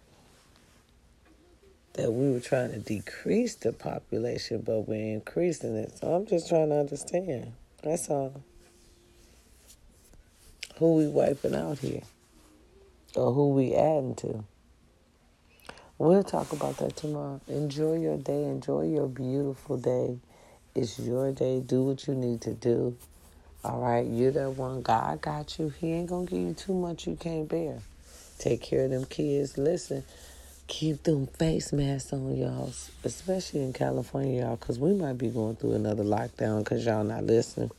that 1.93 2.11
we 2.11 2.31
were 2.31 2.39
trying 2.39 2.71
to 2.71 2.79
decrease 2.79 3.55
the 3.55 3.73
population, 3.73 4.61
but 4.65 4.87
we're 4.87 5.13
increasing 5.13 5.75
it. 5.75 5.97
So 5.97 6.13
I'm 6.13 6.25
just 6.25 6.47
trying 6.47 6.69
to 6.69 6.75
understand. 6.75 7.51
That's 7.81 8.09
all. 8.09 8.41
Who 10.79 10.95
we 10.95 11.07
wiping 11.07 11.55
out 11.55 11.79
here? 11.79 12.01
or 13.15 13.33
who 13.33 13.49
we 13.49 13.73
adding 13.73 14.15
to. 14.15 14.43
We'll 15.97 16.23
talk 16.23 16.51
about 16.51 16.77
that 16.77 16.95
tomorrow. 16.95 17.39
Enjoy 17.47 17.97
your 17.97 18.17
day. 18.17 18.43
Enjoy 18.45 18.83
your 18.87 19.07
beautiful 19.07 19.77
day. 19.77 20.17
It's 20.75 20.99
your 20.99 21.31
day. 21.31 21.59
Do 21.59 21.83
what 21.83 22.07
you 22.07 22.15
need 22.15 22.41
to 22.41 22.53
do. 22.53 22.97
All 23.63 23.79
right, 23.79 24.05
you're 24.05 24.31
that 24.31 24.51
one. 24.51 24.81
God 24.81 25.21
got 25.21 25.57
you. 25.57 25.69
He 25.69 25.93
ain't 25.93 26.09
gonna 26.09 26.25
give 26.25 26.39
you 26.39 26.53
too 26.53 26.73
much 26.73 27.07
you 27.07 27.15
can't 27.15 27.47
bear. 27.47 27.79
Take 28.39 28.61
care 28.61 28.85
of 28.85 28.91
them 28.91 29.05
kids. 29.05 29.57
Listen, 29.57 30.03
keep 30.67 31.03
them 31.03 31.27
face 31.27 31.71
masks 31.71 32.11
on, 32.11 32.35
y'all, 32.35 32.73
especially 33.05 33.61
in 33.61 33.71
California, 33.71 34.41
y'all, 34.41 34.57
because 34.57 34.79
we 34.79 34.93
might 34.93 35.17
be 35.17 35.29
going 35.29 35.55
through 35.55 35.73
another 35.73 36.03
lockdown 36.03 36.59
because 36.59 36.85
y'all 36.85 37.05
not 37.05 37.23
listening. 37.23 37.71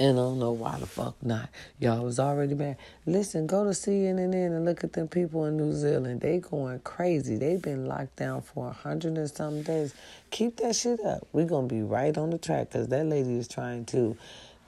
And 0.00 0.18
I 0.18 0.22
don't 0.22 0.38
know 0.38 0.52
why 0.52 0.78
the 0.78 0.86
fuck 0.86 1.16
not. 1.22 1.48
Y'all 1.80 2.04
was 2.04 2.20
already 2.20 2.54
bad. 2.54 2.76
Listen, 3.04 3.48
go 3.48 3.64
to 3.64 3.70
CNN 3.70 4.32
and 4.32 4.64
look 4.64 4.84
at 4.84 4.92
them 4.92 5.08
people 5.08 5.46
in 5.46 5.56
New 5.56 5.72
Zealand. 5.72 6.20
They 6.20 6.38
going 6.38 6.78
crazy. 6.80 7.36
They've 7.36 7.60
been 7.60 7.86
locked 7.86 8.14
down 8.14 8.42
for 8.42 8.68
a 8.68 8.72
hundred 8.72 9.18
and 9.18 9.28
some 9.28 9.62
days. 9.62 9.94
Keep 10.30 10.58
that 10.58 10.76
shit 10.76 11.00
up. 11.00 11.26
we 11.32 11.44
going 11.44 11.68
to 11.68 11.74
be 11.74 11.82
right 11.82 12.16
on 12.16 12.30
the 12.30 12.38
track 12.38 12.68
because 12.70 12.86
that 12.88 13.06
lady 13.06 13.38
is 13.38 13.48
trying 13.48 13.86
to, 13.86 14.16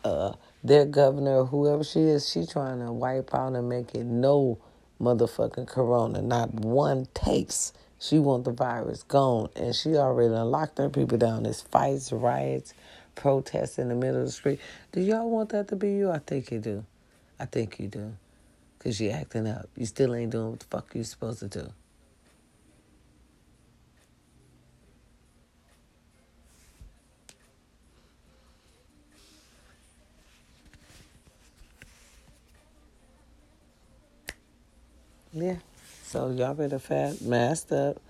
uh, 0.03 0.33
their 0.64 0.85
governor, 0.85 1.45
whoever 1.45 1.85
she 1.85 2.01
is, 2.01 2.28
she 2.28 2.45
trying 2.45 2.81
to 2.81 2.91
wipe 2.91 3.33
out 3.33 3.55
and 3.55 3.68
make 3.68 3.95
it 3.95 4.05
no 4.07 4.59
motherfucking 5.01 5.68
corona. 5.68 6.22
Not 6.22 6.55
one 6.55 7.07
takes. 7.14 7.72
She 8.01 8.18
want 8.18 8.45
the 8.45 8.53
virus 8.53 9.05
gone. 9.05 9.51
And 9.55 9.76
she 9.76 9.95
already 9.97 10.31
locked 10.31 10.78
her 10.78 10.89
people 10.89 11.18
down. 11.18 11.45
There's 11.45 11.61
fights, 11.61 12.11
riots 12.11 12.74
protest 13.15 13.79
in 13.79 13.89
the 13.89 13.95
middle 13.95 14.21
of 14.21 14.27
the 14.27 14.33
street. 14.33 14.61
Do 14.93 15.01
y'all 15.01 15.31
want 15.31 15.51
that 15.51 15.69
to 15.69 15.77
be 15.77 15.93
you? 15.93 16.11
I 16.11 16.19
think 16.19 16.51
you 16.51 16.59
do. 16.59 16.85
I 17.39 17.47
think 17.47 17.79
you 17.79 17.89
do. 17.89 18.15
Because 18.79 19.01
you're 19.01 19.15
acting 19.15 19.47
up. 19.47 19.69
You 19.77 19.87
still 19.87 20.15
ain't 20.15 20.33
doing 20.33 20.51
what 20.51 20.61
the 20.61 20.67
fuck 20.67 20.95
you 20.95 21.05
supposed 21.05 21.41
to 21.41 21.49
do. 21.49 21.73
Yeah. 35.33 35.57
So 36.05 36.31
y'all 36.31 36.55
better 36.55 36.79
fast, 36.79 37.23
masked 37.23 37.73
up. 37.73 38.01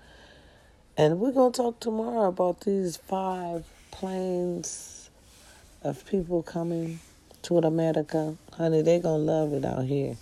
And 0.97 1.19
we're 1.19 1.31
going 1.31 1.51
to 1.51 1.57
talk 1.57 1.79
tomorrow 1.79 2.29
about 2.29 2.61
these 2.61 2.97
five 2.97 3.65
planes 3.91 4.90
of 5.83 6.05
people 6.05 6.43
coming 6.43 6.99
to 7.41 7.57
America, 7.57 8.37
honey, 8.53 8.83
they 8.83 8.99
gonna 8.99 9.17
love 9.17 9.53
it 9.53 9.65
out 9.65 9.85
here. 9.85 10.15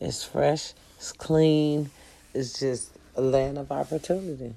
It's 0.00 0.22
fresh, 0.22 0.74
it's 0.96 1.12
clean, 1.12 1.90
it's 2.34 2.60
just 2.60 2.92
a 3.16 3.20
land 3.20 3.58
of 3.58 3.72
opportunity. 3.72 4.54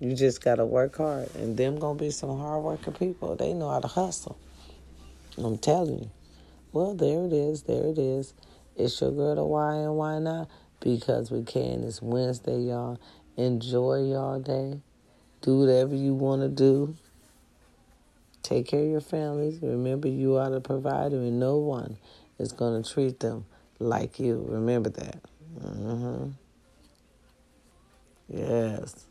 You 0.00 0.14
just 0.14 0.42
gotta 0.42 0.64
work 0.64 0.96
hard, 0.96 1.34
and 1.36 1.56
them 1.56 1.78
gonna 1.78 1.98
be 1.98 2.10
some 2.10 2.36
hard 2.36 2.64
working 2.64 2.94
people. 2.94 3.36
They 3.36 3.52
know 3.52 3.70
how 3.70 3.78
to 3.78 3.86
hustle. 3.86 4.36
I'm 5.38 5.58
telling 5.58 6.00
you. 6.00 6.10
Well, 6.72 6.94
there 6.94 7.24
it 7.24 7.32
is. 7.32 7.62
There 7.62 7.86
it 7.86 7.98
is. 7.98 8.34
It's 8.76 9.00
your 9.00 9.12
girl 9.12 9.36
to 9.36 9.44
why 9.44 9.76
and 9.76 9.96
why 9.96 10.18
not? 10.18 10.48
Because 10.80 11.30
we 11.30 11.44
can. 11.44 11.84
It's 11.84 12.02
Wednesday, 12.02 12.58
y'all. 12.58 12.98
Enjoy 13.36 14.02
y'all 14.02 14.40
day. 14.40 14.80
Do 15.42 15.60
whatever 15.60 15.94
you 15.94 16.14
want 16.14 16.42
to 16.42 16.48
do. 16.48 16.96
Take 18.44 18.68
care 18.68 18.82
of 18.82 18.90
your 18.90 19.00
families. 19.00 19.58
Remember, 19.62 20.06
you 20.06 20.36
are 20.36 20.50
the 20.50 20.60
provider, 20.60 21.16
and 21.16 21.40
no 21.40 21.56
one 21.56 21.96
is 22.38 22.52
going 22.52 22.82
to 22.82 22.88
treat 22.88 23.18
them 23.18 23.46
like 23.78 24.20
you. 24.20 24.44
Remember 24.46 24.90
that. 24.90 25.18
Mm-hmm. 25.60 26.30
Yes. 28.28 29.06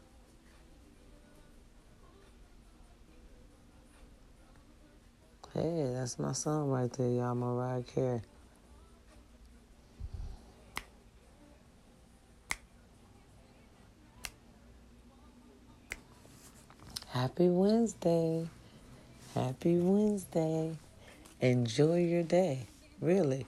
Hey, 5.56 5.92
that's 5.96 6.20
my 6.20 6.34
son 6.34 6.70
right 6.70 6.94
there, 6.94 7.10
y'all. 7.10 7.34
Mariah 7.34 7.82
Carey. 7.82 8.22
Happy 17.10 17.50
Wednesday. 17.50 18.48
Happy 19.34 19.78
Wednesday. 19.78 20.76
Enjoy 21.42 21.98
your 21.98 22.22
day, 22.22 22.68
really, 23.02 23.48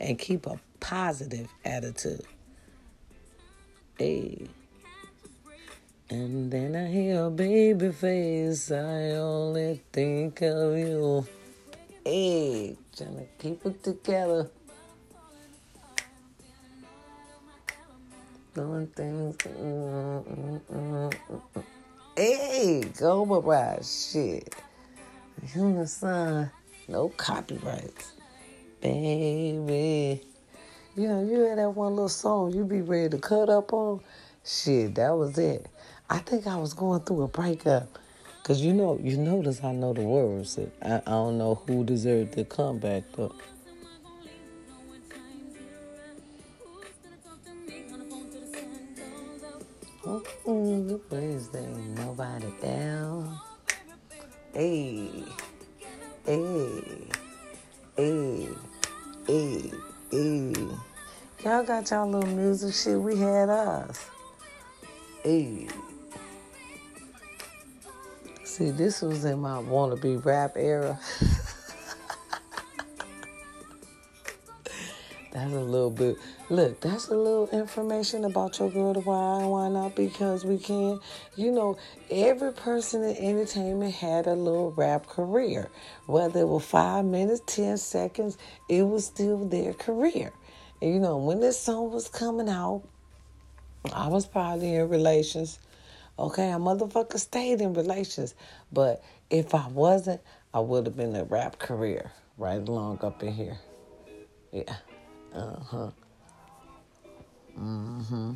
and 0.00 0.18
keep 0.18 0.46
a 0.46 0.58
positive 0.80 1.48
attitude. 1.62 2.24
Hey. 3.98 4.48
And 6.08 6.50
then 6.50 6.74
I 6.74 6.86
hear 6.86 7.30
Babyface, 7.30 8.72
I 8.72 9.16
only 9.16 9.82
think 9.92 10.40
of 10.40 10.78
you. 10.78 11.26
Hey, 12.02 12.78
trying 12.96 13.16
to 13.16 13.26
keep 13.38 13.66
it 13.66 13.82
together. 13.84 14.50
Doing 18.54 18.86
things. 18.86 19.36
Mm, 19.36 20.24
mm, 20.24 21.12
mm. 21.20 21.64
hey, 22.16 22.84
go, 22.98 23.26
my 23.26 23.78
shit. 23.82 24.54
Human 25.42 25.86
son, 25.86 26.50
no 26.88 27.08
copyrights. 27.10 28.12
Baby. 28.80 30.22
You 30.96 31.08
know, 31.08 31.22
you 31.24 31.40
had 31.40 31.58
that 31.58 31.70
one 31.70 31.92
little 31.92 32.08
song 32.08 32.52
you 32.52 32.64
be 32.64 32.80
ready 32.80 33.10
to 33.10 33.18
cut 33.18 33.48
up 33.48 33.72
on. 33.72 34.00
Shit, 34.44 34.94
that 34.94 35.10
was 35.10 35.38
it. 35.38 35.66
I 36.08 36.18
think 36.18 36.46
I 36.46 36.56
was 36.56 36.72
going 36.72 37.00
through 37.00 37.22
a 37.22 37.28
breakup. 37.28 37.98
Cause 38.44 38.60
you 38.60 38.72
know, 38.72 38.98
you 39.02 39.16
notice 39.16 39.62
I 39.64 39.72
know 39.72 39.92
the 39.92 40.02
words. 40.02 40.58
I, 40.80 40.96
I 40.96 41.00
don't 41.00 41.36
know 41.36 41.56
who 41.66 41.84
deserved 41.84 42.34
the 42.34 42.44
comeback, 42.44 43.02
but 43.16 43.32
Mm, 50.46 51.00
Wednesday, 51.10 51.66
nobody 51.96 52.46
down. 52.62 53.36
Hey, 54.56 55.22
hey, 56.24 56.80
hey, 57.94 58.48
hey, 59.26 59.72
hey. 60.10 60.52
Y'all 61.44 61.62
got 61.62 61.90
y'all 61.90 62.08
little 62.08 62.34
music 62.34 62.72
shit. 62.72 62.98
We 62.98 63.18
had 63.18 63.50
us. 63.50 64.08
Hey. 65.22 65.68
See, 68.44 68.70
this 68.70 69.02
was 69.02 69.26
in 69.26 69.40
my 69.40 69.58
wannabe 69.58 70.24
rap 70.24 70.52
era. 70.56 70.98
That's 75.36 75.52
a 75.52 75.60
little 75.60 75.90
bit. 75.90 76.16
Look, 76.48 76.80
that's 76.80 77.08
a 77.08 77.14
little 77.14 77.46
information 77.50 78.24
about 78.24 78.58
your 78.58 78.70
girl 78.70 78.94
to 78.94 79.00
why 79.00 79.42
and 79.42 79.50
why 79.50 79.68
not 79.68 79.94
because 79.94 80.46
we 80.46 80.56
can. 80.56 80.98
You 81.36 81.52
know, 81.52 81.76
every 82.10 82.54
person 82.54 83.02
in 83.02 83.14
entertainment 83.14 83.92
had 83.92 84.28
a 84.28 84.32
little 84.32 84.70
rap 84.70 85.06
career. 85.06 85.68
Whether 86.06 86.40
it 86.40 86.48
was 86.48 86.64
five 86.64 87.04
minutes, 87.04 87.42
ten 87.44 87.76
seconds, 87.76 88.38
it 88.70 88.84
was 88.84 89.04
still 89.04 89.46
their 89.46 89.74
career. 89.74 90.32
And 90.80 90.94
you 90.94 91.00
know, 91.00 91.18
when 91.18 91.40
this 91.40 91.60
song 91.60 91.92
was 91.92 92.08
coming 92.08 92.48
out, 92.48 92.84
I 93.92 94.08
was 94.08 94.24
probably 94.24 94.76
in 94.76 94.88
relations. 94.88 95.58
Okay, 96.18 96.50
I 96.50 96.56
motherfucker 96.56 97.18
stayed 97.18 97.60
in 97.60 97.74
relations. 97.74 98.34
But 98.72 99.04
if 99.28 99.54
I 99.54 99.68
wasn't, 99.68 100.22
I 100.54 100.60
would 100.60 100.86
have 100.86 100.96
been 100.96 101.14
a 101.14 101.24
rap 101.24 101.58
career 101.58 102.10
right 102.38 102.66
along 102.66 103.00
up 103.02 103.22
in 103.22 103.34
here. 103.34 103.58
Yeah. 104.50 104.76
Uh 105.36 105.60
huh. 105.70 105.90
Mm 107.58 108.06
hmm. 108.06 108.32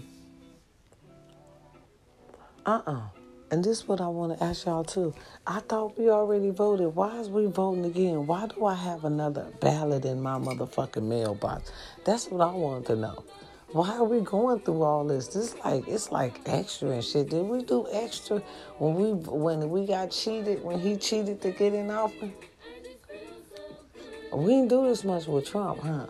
Uh 2.66 2.82
uh 2.86 3.01
And 3.51 3.64
this 3.64 3.78
is 3.78 3.88
what 3.88 4.03
I 4.03 4.09
want 4.09 4.36
to 4.38 4.44
ask 4.44 4.66
y'all 4.66 4.84
too. 4.84 5.14
I 5.46 5.61
thought 5.61 5.98
we 5.98 6.11
already 6.11 6.51
voted. 6.51 6.94
Why 6.94 7.16
is 7.18 7.30
we 7.30 7.46
voting 7.46 7.86
again? 7.86 8.26
Why 8.26 8.46
do 8.48 8.66
I 8.66 8.74
have 8.74 9.07
another 9.07 9.46
ballot 9.61 10.05
in 10.05 10.20
my 10.20 10.38
motherfucking 10.38 11.03
mailbox? 11.03 11.72
That's 12.05 12.28
what 12.30 12.46
I 12.46 12.53
want 12.53 12.86
to 12.86 12.96
know. 12.96 13.24
Why 13.72 13.96
are 13.96 14.05
we 14.05 14.20
going 14.20 14.61
through 14.61 14.82
all 14.82 15.07
this? 15.07 15.28
This 15.28 15.57
like 15.64 15.88
it's 15.88 16.12
like 16.12 16.40
extra 16.44 16.90
and 16.90 17.05
shit. 17.05 17.30
Did 17.30 17.44
we 17.46 17.62
do 17.62 17.86
extra 17.90 18.42
when 18.78 18.94
we 18.94 19.12
when 19.12 19.70
we 19.70 19.86
got 19.86 20.11
cheated 20.11 20.62
when 20.62 20.78
he 20.78 20.96
cheated 20.98 21.40
to 21.40 21.51
get 21.53 21.72
in 21.72 21.90
office? 21.90 22.30
We 24.34 24.53
didn't 24.53 24.68
do 24.68 24.86
this 24.86 25.03
much 25.03 25.26
with 25.26 25.48
Trump, 25.48 25.80
huh? 25.80 26.07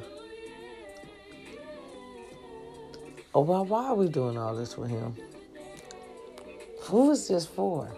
Oh, 3.32 3.42
well, 3.42 3.64
why 3.64 3.86
are 3.86 3.94
we 3.94 4.08
doing 4.08 4.36
all 4.36 4.56
this 4.56 4.76
with 4.76 4.90
him? 4.90 5.14
Who 6.82 7.12
is 7.12 7.28
this 7.28 7.46
for? 7.46 7.88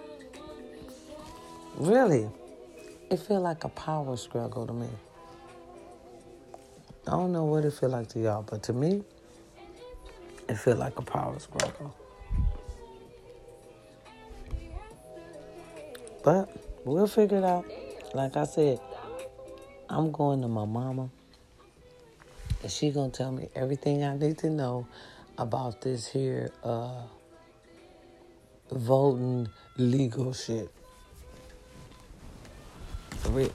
Really? 1.76 2.28
It 3.10 3.18
feel 3.18 3.40
like 3.40 3.64
a 3.64 3.70
power 3.70 4.16
struggle 4.16 4.66
to 4.66 4.72
me. 4.74 4.88
I 7.06 7.12
don't 7.12 7.32
know 7.32 7.44
what 7.44 7.64
it 7.64 7.72
feel 7.72 7.88
like 7.88 8.08
to 8.10 8.18
y'all, 8.20 8.42
but 8.42 8.62
to 8.64 8.74
me, 8.74 9.02
it 10.48 10.56
feel 10.56 10.76
like 10.76 10.98
a 10.98 11.02
power 11.02 11.38
struggle. 11.38 11.96
But 16.22 16.54
we'll 16.84 17.06
figure 17.06 17.38
it 17.38 17.44
out. 17.44 17.64
Like 18.14 18.36
I 18.36 18.44
said, 18.44 18.80
I'm 19.88 20.12
going 20.12 20.42
to 20.42 20.48
my 20.48 20.66
mama, 20.66 21.08
and 22.62 22.70
she 22.70 22.90
gonna 22.90 23.10
tell 23.10 23.32
me 23.32 23.48
everything 23.54 24.04
I 24.04 24.16
need 24.16 24.38
to 24.38 24.50
know 24.50 24.86
about 25.38 25.80
this 25.80 26.06
here 26.06 26.50
uh, 26.62 27.02
voting 28.70 29.48
legal 29.76 30.32
shit. 30.32 30.70
Really. 33.28 33.50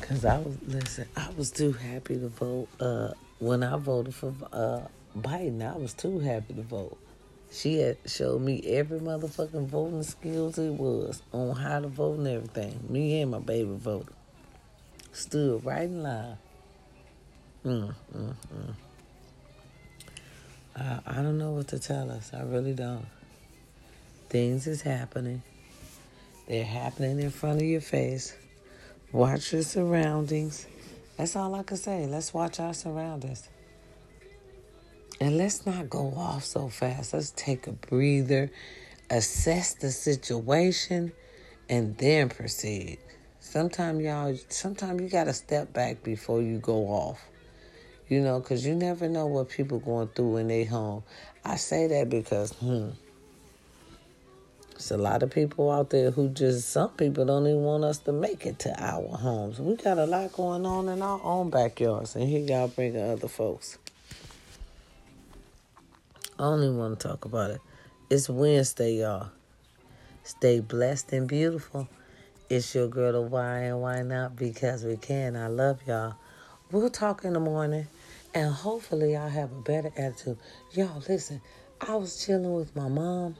Cause 0.00 0.24
I 0.24 0.38
was 0.38 0.56
listen, 0.66 1.06
I 1.16 1.28
was 1.36 1.50
too 1.50 1.72
happy 1.72 2.18
to 2.18 2.28
vote. 2.28 2.68
Uh, 2.80 3.12
when 3.38 3.62
I 3.62 3.76
voted 3.76 4.14
for 4.14 4.34
uh, 4.52 4.80
Biden, 5.16 5.62
I 5.62 5.76
was 5.76 5.94
too 5.94 6.18
happy 6.18 6.54
to 6.54 6.62
vote. 6.62 6.98
She 7.52 7.78
had 7.78 7.98
showed 8.06 8.42
me 8.42 8.62
every 8.66 9.00
motherfucking 9.00 9.66
voting 9.66 10.02
skills 10.02 10.58
it 10.58 10.72
was 10.72 11.22
on 11.32 11.56
how 11.56 11.80
to 11.80 11.88
vote 11.88 12.18
and 12.18 12.28
everything. 12.28 12.80
Me 12.88 13.20
and 13.20 13.30
my 13.30 13.38
baby 13.38 13.70
voted. 13.72 14.14
Stood 15.12 15.64
right 15.64 15.82
in 15.82 16.02
line. 16.02 16.38
Mm, 17.64 17.94
mm, 18.16 18.34
mm. 18.54 18.74
I, 20.74 21.00
I 21.06 21.14
don't 21.16 21.36
know 21.36 21.50
what 21.50 21.68
to 21.68 21.78
tell 21.78 22.10
us. 22.10 22.30
I 22.32 22.42
really 22.42 22.72
don't. 22.72 23.04
Things 24.30 24.66
is 24.66 24.80
happening. 24.80 25.42
They're 26.48 26.64
happening 26.64 27.20
in 27.20 27.30
front 27.30 27.60
of 27.60 27.66
your 27.66 27.82
face. 27.82 28.34
Watch 29.12 29.52
your 29.52 29.62
surroundings. 29.62 30.66
That's 31.18 31.36
all 31.36 31.54
I 31.54 31.62
can 31.62 31.76
say. 31.76 32.06
Let's 32.06 32.32
watch 32.32 32.60
our 32.60 32.72
surroundings. 32.72 33.46
And 35.20 35.36
let's 35.36 35.66
not 35.66 35.90
go 35.90 36.14
off 36.16 36.44
so 36.44 36.68
fast. 36.68 37.12
Let's 37.12 37.30
take 37.32 37.66
a 37.66 37.72
breather, 37.72 38.50
assess 39.10 39.74
the 39.74 39.90
situation, 39.90 41.12
and 41.68 41.98
then 41.98 42.30
proceed. 42.30 43.00
Sometimes 43.38 44.02
y'all, 44.02 44.34
sometimes 44.48 45.02
you 45.02 45.10
gotta 45.10 45.34
step 45.34 45.74
back 45.74 46.02
before 46.02 46.40
you 46.40 46.58
go 46.58 46.86
off. 46.86 47.20
You 48.10 48.20
know, 48.20 48.40
because 48.40 48.66
you 48.66 48.74
never 48.74 49.08
know 49.08 49.26
what 49.26 49.48
people 49.48 49.78
going 49.78 50.08
through 50.08 50.38
in 50.38 50.48
their 50.48 50.66
home. 50.66 51.04
I 51.44 51.54
say 51.54 51.86
that 51.86 52.10
because, 52.10 52.50
hmm, 52.52 52.88
there's 54.72 54.90
a 54.90 54.98
lot 54.98 55.22
of 55.22 55.30
people 55.30 55.70
out 55.70 55.90
there 55.90 56.10
who 56.10 56.28
just, 56.28 56.70
some 56.70 56.90
people 56.90 57.24
don't 57.24 57.46
even 57.46 57.62
want 57.62 57.84
us 57.84 57.98
to 57.98 58.12
make 58.12 58.46
it 58.46 58.58
to 58.58 58.82
our 58.82 59.16
homes. 59.16 59.60
We 59.60 59.76
got 59.76 59.96
a 59.96 60.06
lot 60.06 60.32
going 60.32 60.66
on 60.66 60.88
in 60.88 61.00
our 61.02 61.20
own 61.22 61.50
backyards, 61.50 62.16
and 62.16 62.28
here 62.28 62.40
y'all 62.40 62.66
bringing 62.66 63.00
other 63.00 63.28
folks. 63.28 63.78
I 66.36 66.42
don't 66.42 66.64
even 66.64 66.78
want 66.78 66.98
to 66.98 67.08
talk 67.08 67.26
about 67.26 67.52
it. 67.52 67.60
It's 68.10 68.28
Wednesday, 68.28 68.94
y'all. 68.94 69.28
Stay 70.24 70.58
blessed 70.58 71.12
and 71.12 71.28
beautiful. 71.28 71.88
It's 72.48 72.74
your 72.74 72.88
girl, 72.88 73.12
the 73.12 73.20
why 73.20 73.58
and 73.58 73.80
why 73.80 74.02
not? 74.02 74.34
Because 74.34 74.82
we 74.82 74.96
can. 74.96 75.36
I 75.36 75.46
love 75.46 75.78
y'all. 75.86 76.16
We'll 76.72 76.88
talk 76.88 77.24
in 77.24 77.34
the 77.34 77.40
morning, 77.40 77.88
and 78.34 78.52
hopefully, 78.52 79.16
I'll 79.16 79.28
have 79.28 79.52
a 79.52 79.60
better 79.60 79.92
attitude. 79.96 80.38
Y'all, 80.72 81.02
listen, 81.08 81.40
I 81.80 81.96
was 81.96 82.24
chilling 82.24 82.54
with 82.54 82.74
my 82.76 82.88
mom 82.88 83.36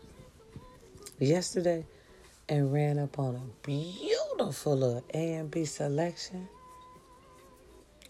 yesterday 1.18 1.84
and 2.48 2.72
ran 2.72 2.98
up 2.98 3.18
on 3.18 3.36
a 3.36 3.66
beautiful 3.66 4.76
little 4.76 5.04
A 5.14 5.34
and 5.34 5.50
B 5.50 5.64
selection 5.64 6.48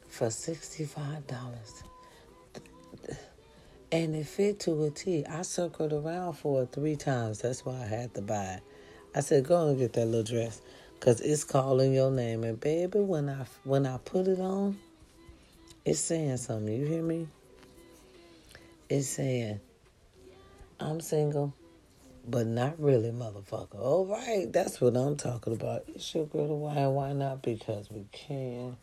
for 0.08 0.28
$65. 0.28 1.82
And 3.92 4.14
it 4.14 4.26
fit 4.26 4.60
to 4.60 4.84
a 4.84 4.90
T. 4.90 5.26
I 5.26 5.42
circled 5.42 5.92
around 5.92 6.34
for 6.34 6.62
it 6.62 6.72
three 6.72 6.96
times. 6.96 7.40
That's 7.40 7.66
why 7.66 7.82
I 7.82 7.86
had 7.86 8.14
to 8.14 8.22
buy 8.22 8.44
it. 8.44 8.62
I 9.14 9.20
said, 9.20 9.44
go 9.44 9.68
and 9.68 9.78
get 9.78 9.92
that 9.94 10.06
little 10.06 10.22
dress. 10.22 10.62
Cause 11.00 11.20
it's 11.22 11.44
calling 11.44 11.94
your 11.94 12.10
name. 12.10 12.44
And 12.44 12.60
baby, 12.60 13.00
when 13.00 13.28
I 13.30 13.46
when 13.64 13.86
I 13.86 13.96
put 13.98 14.28
it 14.28 14.38
on, 14.38 14.78
it's 15.84 16.00
saying 16.00 16.36
something. 16.36 16.72
You 16.74 16.86
hear 16.86 17.02
me? 17.02 17.28
It's 18.88 19.08
saying, 19.08 19.60
I'm 20.78 21.00
single, 21.00 21.54
but 22.26 22.46
not 22.46 22.80
really, 22.80 23.10
motherfucker. 23.10 23.78
All 23.78 24.06
right, 24.06 24.52
that's 24.52 24.80
what 24.80 24.96
I'm 24.96 25.16
talking 25.16 25.52
about. 25.52 25.84
It's 25.88 26.14
your 26.14 26.26
girl, 26.26 26.48
to 26.48 26.54
why 26.54 26.86
why 26.86 27.12
not? 27.12 27.42
Because 27.42 27.90
we 27.90 28.06
can. 28.12 28.76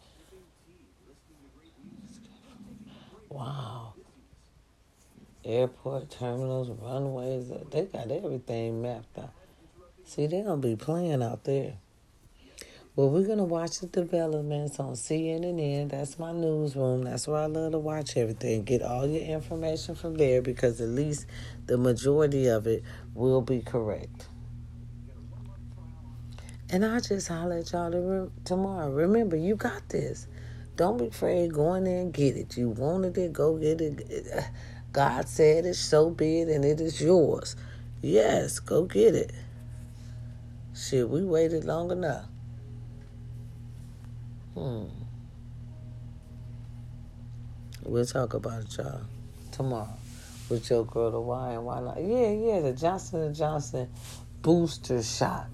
Wow. 3.29 3.93
Airport 5.43 6.09
terminals, 6.09 6.69
runways, 6.69 7.51
they 7.71 7.85
got 7.85 8.11
everything 8.11 8.81
mapped 8.81 9.17
out. 9.17 9.31
See, 10.03 10.27
they're 10.27 10.43
gonna 10.43 10.57
be 10.57 10.75
playing 10.75 11.21
out 11.21 11.43
there. 11.43 11.73
Well, 12.97 13.11
we're 13.11 13.27
gonna 13.27 13.43
watch 13.43 13.81
the 13.81 13.85
developments 13.85 14.79
on 14.79 14.93
CNN. 14.93 15.91
That's 15.91 16.17
my 16.17 16.31
newsroom. 16.31 17.03
That's 17.03 17.27
where 17.27 17.41
I 17.41 17.45
love 17.45 17.73
to 17.73 17.77
watch 17.77 18.17
everything. 18.17 18.63
Get 18.63 18.81
all 18.81 19.05
your 19.05 19.21
information 19.21 19.93
from 19.93 20.15
there 20.15 20.41
because 20.41 20.81
at 20.81 20.87
least 20.87 21.27
the 21.67 21.77
majority 21.77 22.47
of 22.47 22.65
it 22.65 22.81
will 23.13 23.41
be 23.41 23.61
correct. 23.61 24.29
And 26.71 26.83
I'll 26.83 26.99
just 26.99 27.27
holler 27.27 27.59
at 27.59 27.71
y'all 27.71 27.91
to 27.91 28.31
tomorrow. 28.45 28.89
Remember, 28.89 29.35
you 29.35 29.55
got 29.55 29.87
this. 29.89 30.25
Don't 30.75 30.97
be 30.97 31.05
afraid. 31.05 31.53
Go 31.53 31.75
in 31.75 31.83
there 31.83 31.99
and 31.99 32.11
get 32.11 32.35
it. 32.35 32.57
You 32.57 32.69
wanted 32.69 33.15
it, 33.19 33.31
go 33.31 33.57
get 33.57 33.79
it. 33.79 34.43
God 34.91 35.29
said 35.29 35.67
it, 35.67 35.75
so 35.75 36.09
be 36.09 36.39
it, 36.41 36.49
and 36.49 36.65
it 36.65 36.81
is 36.81 36.99
yours. 36.99 37.55
Yes, 38.01 38.57
go 38.57 38.85
get 38.85 39.13
it. 39.13 39.33
Shit, 40.73 41.07
we 41.07 41.23
waited 41.23 41.63
long 41.63 41.91
enough. 41.91 42.25
Hmm. 44.57 44.85
We'll 47.83 48.05
talk 48.07 48.33
about 48.33 48.63
it, 48.63 48.75
y'all, 48.75 49.01
tomorrow 49.51 49.87
with 50.49 50.67
your 50.71 50.83
girl, 50.83 51.11
the 51.11 51.21
why 51.21 51.51
and 51.51 51.63
why 51.63 51.79
not. 51.79 52.01
Yeah, 52.01 52.31
yeah, 52.31 52.61
the 52.61 52.73
Johnson 52.73 53.31
& 53.33 53.35
Johnson 53.35 53.87
booster 54.41 55.03
shot 55.03 55.47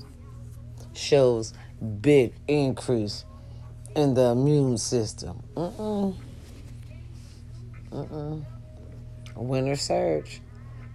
shows 0.93 1.53
big 1.99 2.33
increase 2.47 3.25
in 3.93 4.13
the 4.13 4.27
immune 4.27 4.77
system. 4.77 5.43
Mm-mm. 5.55 6.15
Mm-mm. 7.91 8.45
A 9.35 9.41
winter 9.43 9.75
surge. 9.75 10.39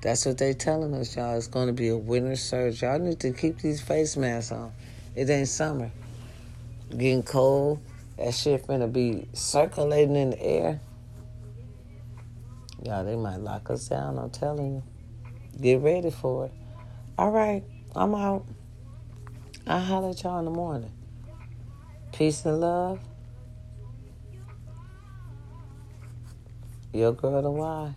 That's 0.00 0.24
what 0.24 0.38
they're 0.38 0.54
telling 0.54 0.94
us, 0.94 1.14
y'all. 1.14 1.36
It's 1.36 1.46
going 1.46 1.66
to 1.66 1.74
be 1.74 1.88
a 1.88 1.96
winter 1.96 2.36
surge. 2.36 2.80
Y'all 2.80 2.98
need 2.98 3.20
to 3.20 3.32
keep 3.32 3.58
these 3.58 3.82
face 3.82 4.16
masks 4.16 4.50
on. 4.50 4.72
It 5.14 5.28
ain't 5.28 5.48
summer. 5.48 5.90
Getting 6.90 7.22
cold. 7.22 7.82
That 8.18 8.34
shit 8.34 8.66
finna 8.66 8.92
be 8.92 9.28
circulating 9.32 10.16
in 10.16 10.30
the 10.30 10.42
air. 10.42 10.80
Y'all, 12.84 13.04
they 13.04 13.14
might 13.14 13.36
lock 13.36 13.70
us 13.70 13.88
down, 13.88 14.18
I'm 14.18 14.30
telling 14.30 14.74
you. 14.74 14.82
Get 15.60 15.80
ready 15.80 16.10
for 16.10 16.46
it. 16.46 16.52
All 17.16 17.30
right, 17.30 17.62
I'm 17.94 18.14
out. 18.14 18.44
I'll 19.66 19.80
holler 19.80 20.10
at 20.10 20.22
y'all 20.22 20.38
in 20.40 20.46
the 20.46 20.50
morning. 20.50 20.90
Peace 22.12 22.44
and 22.44 22.60
love. 22.60 22.98
Your 26.92 27.12
girl, 27.12 27.42
the 27.42 27.50
why. 27.50 27.94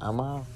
I'm 0.00 0.20
out. 0.20 0.46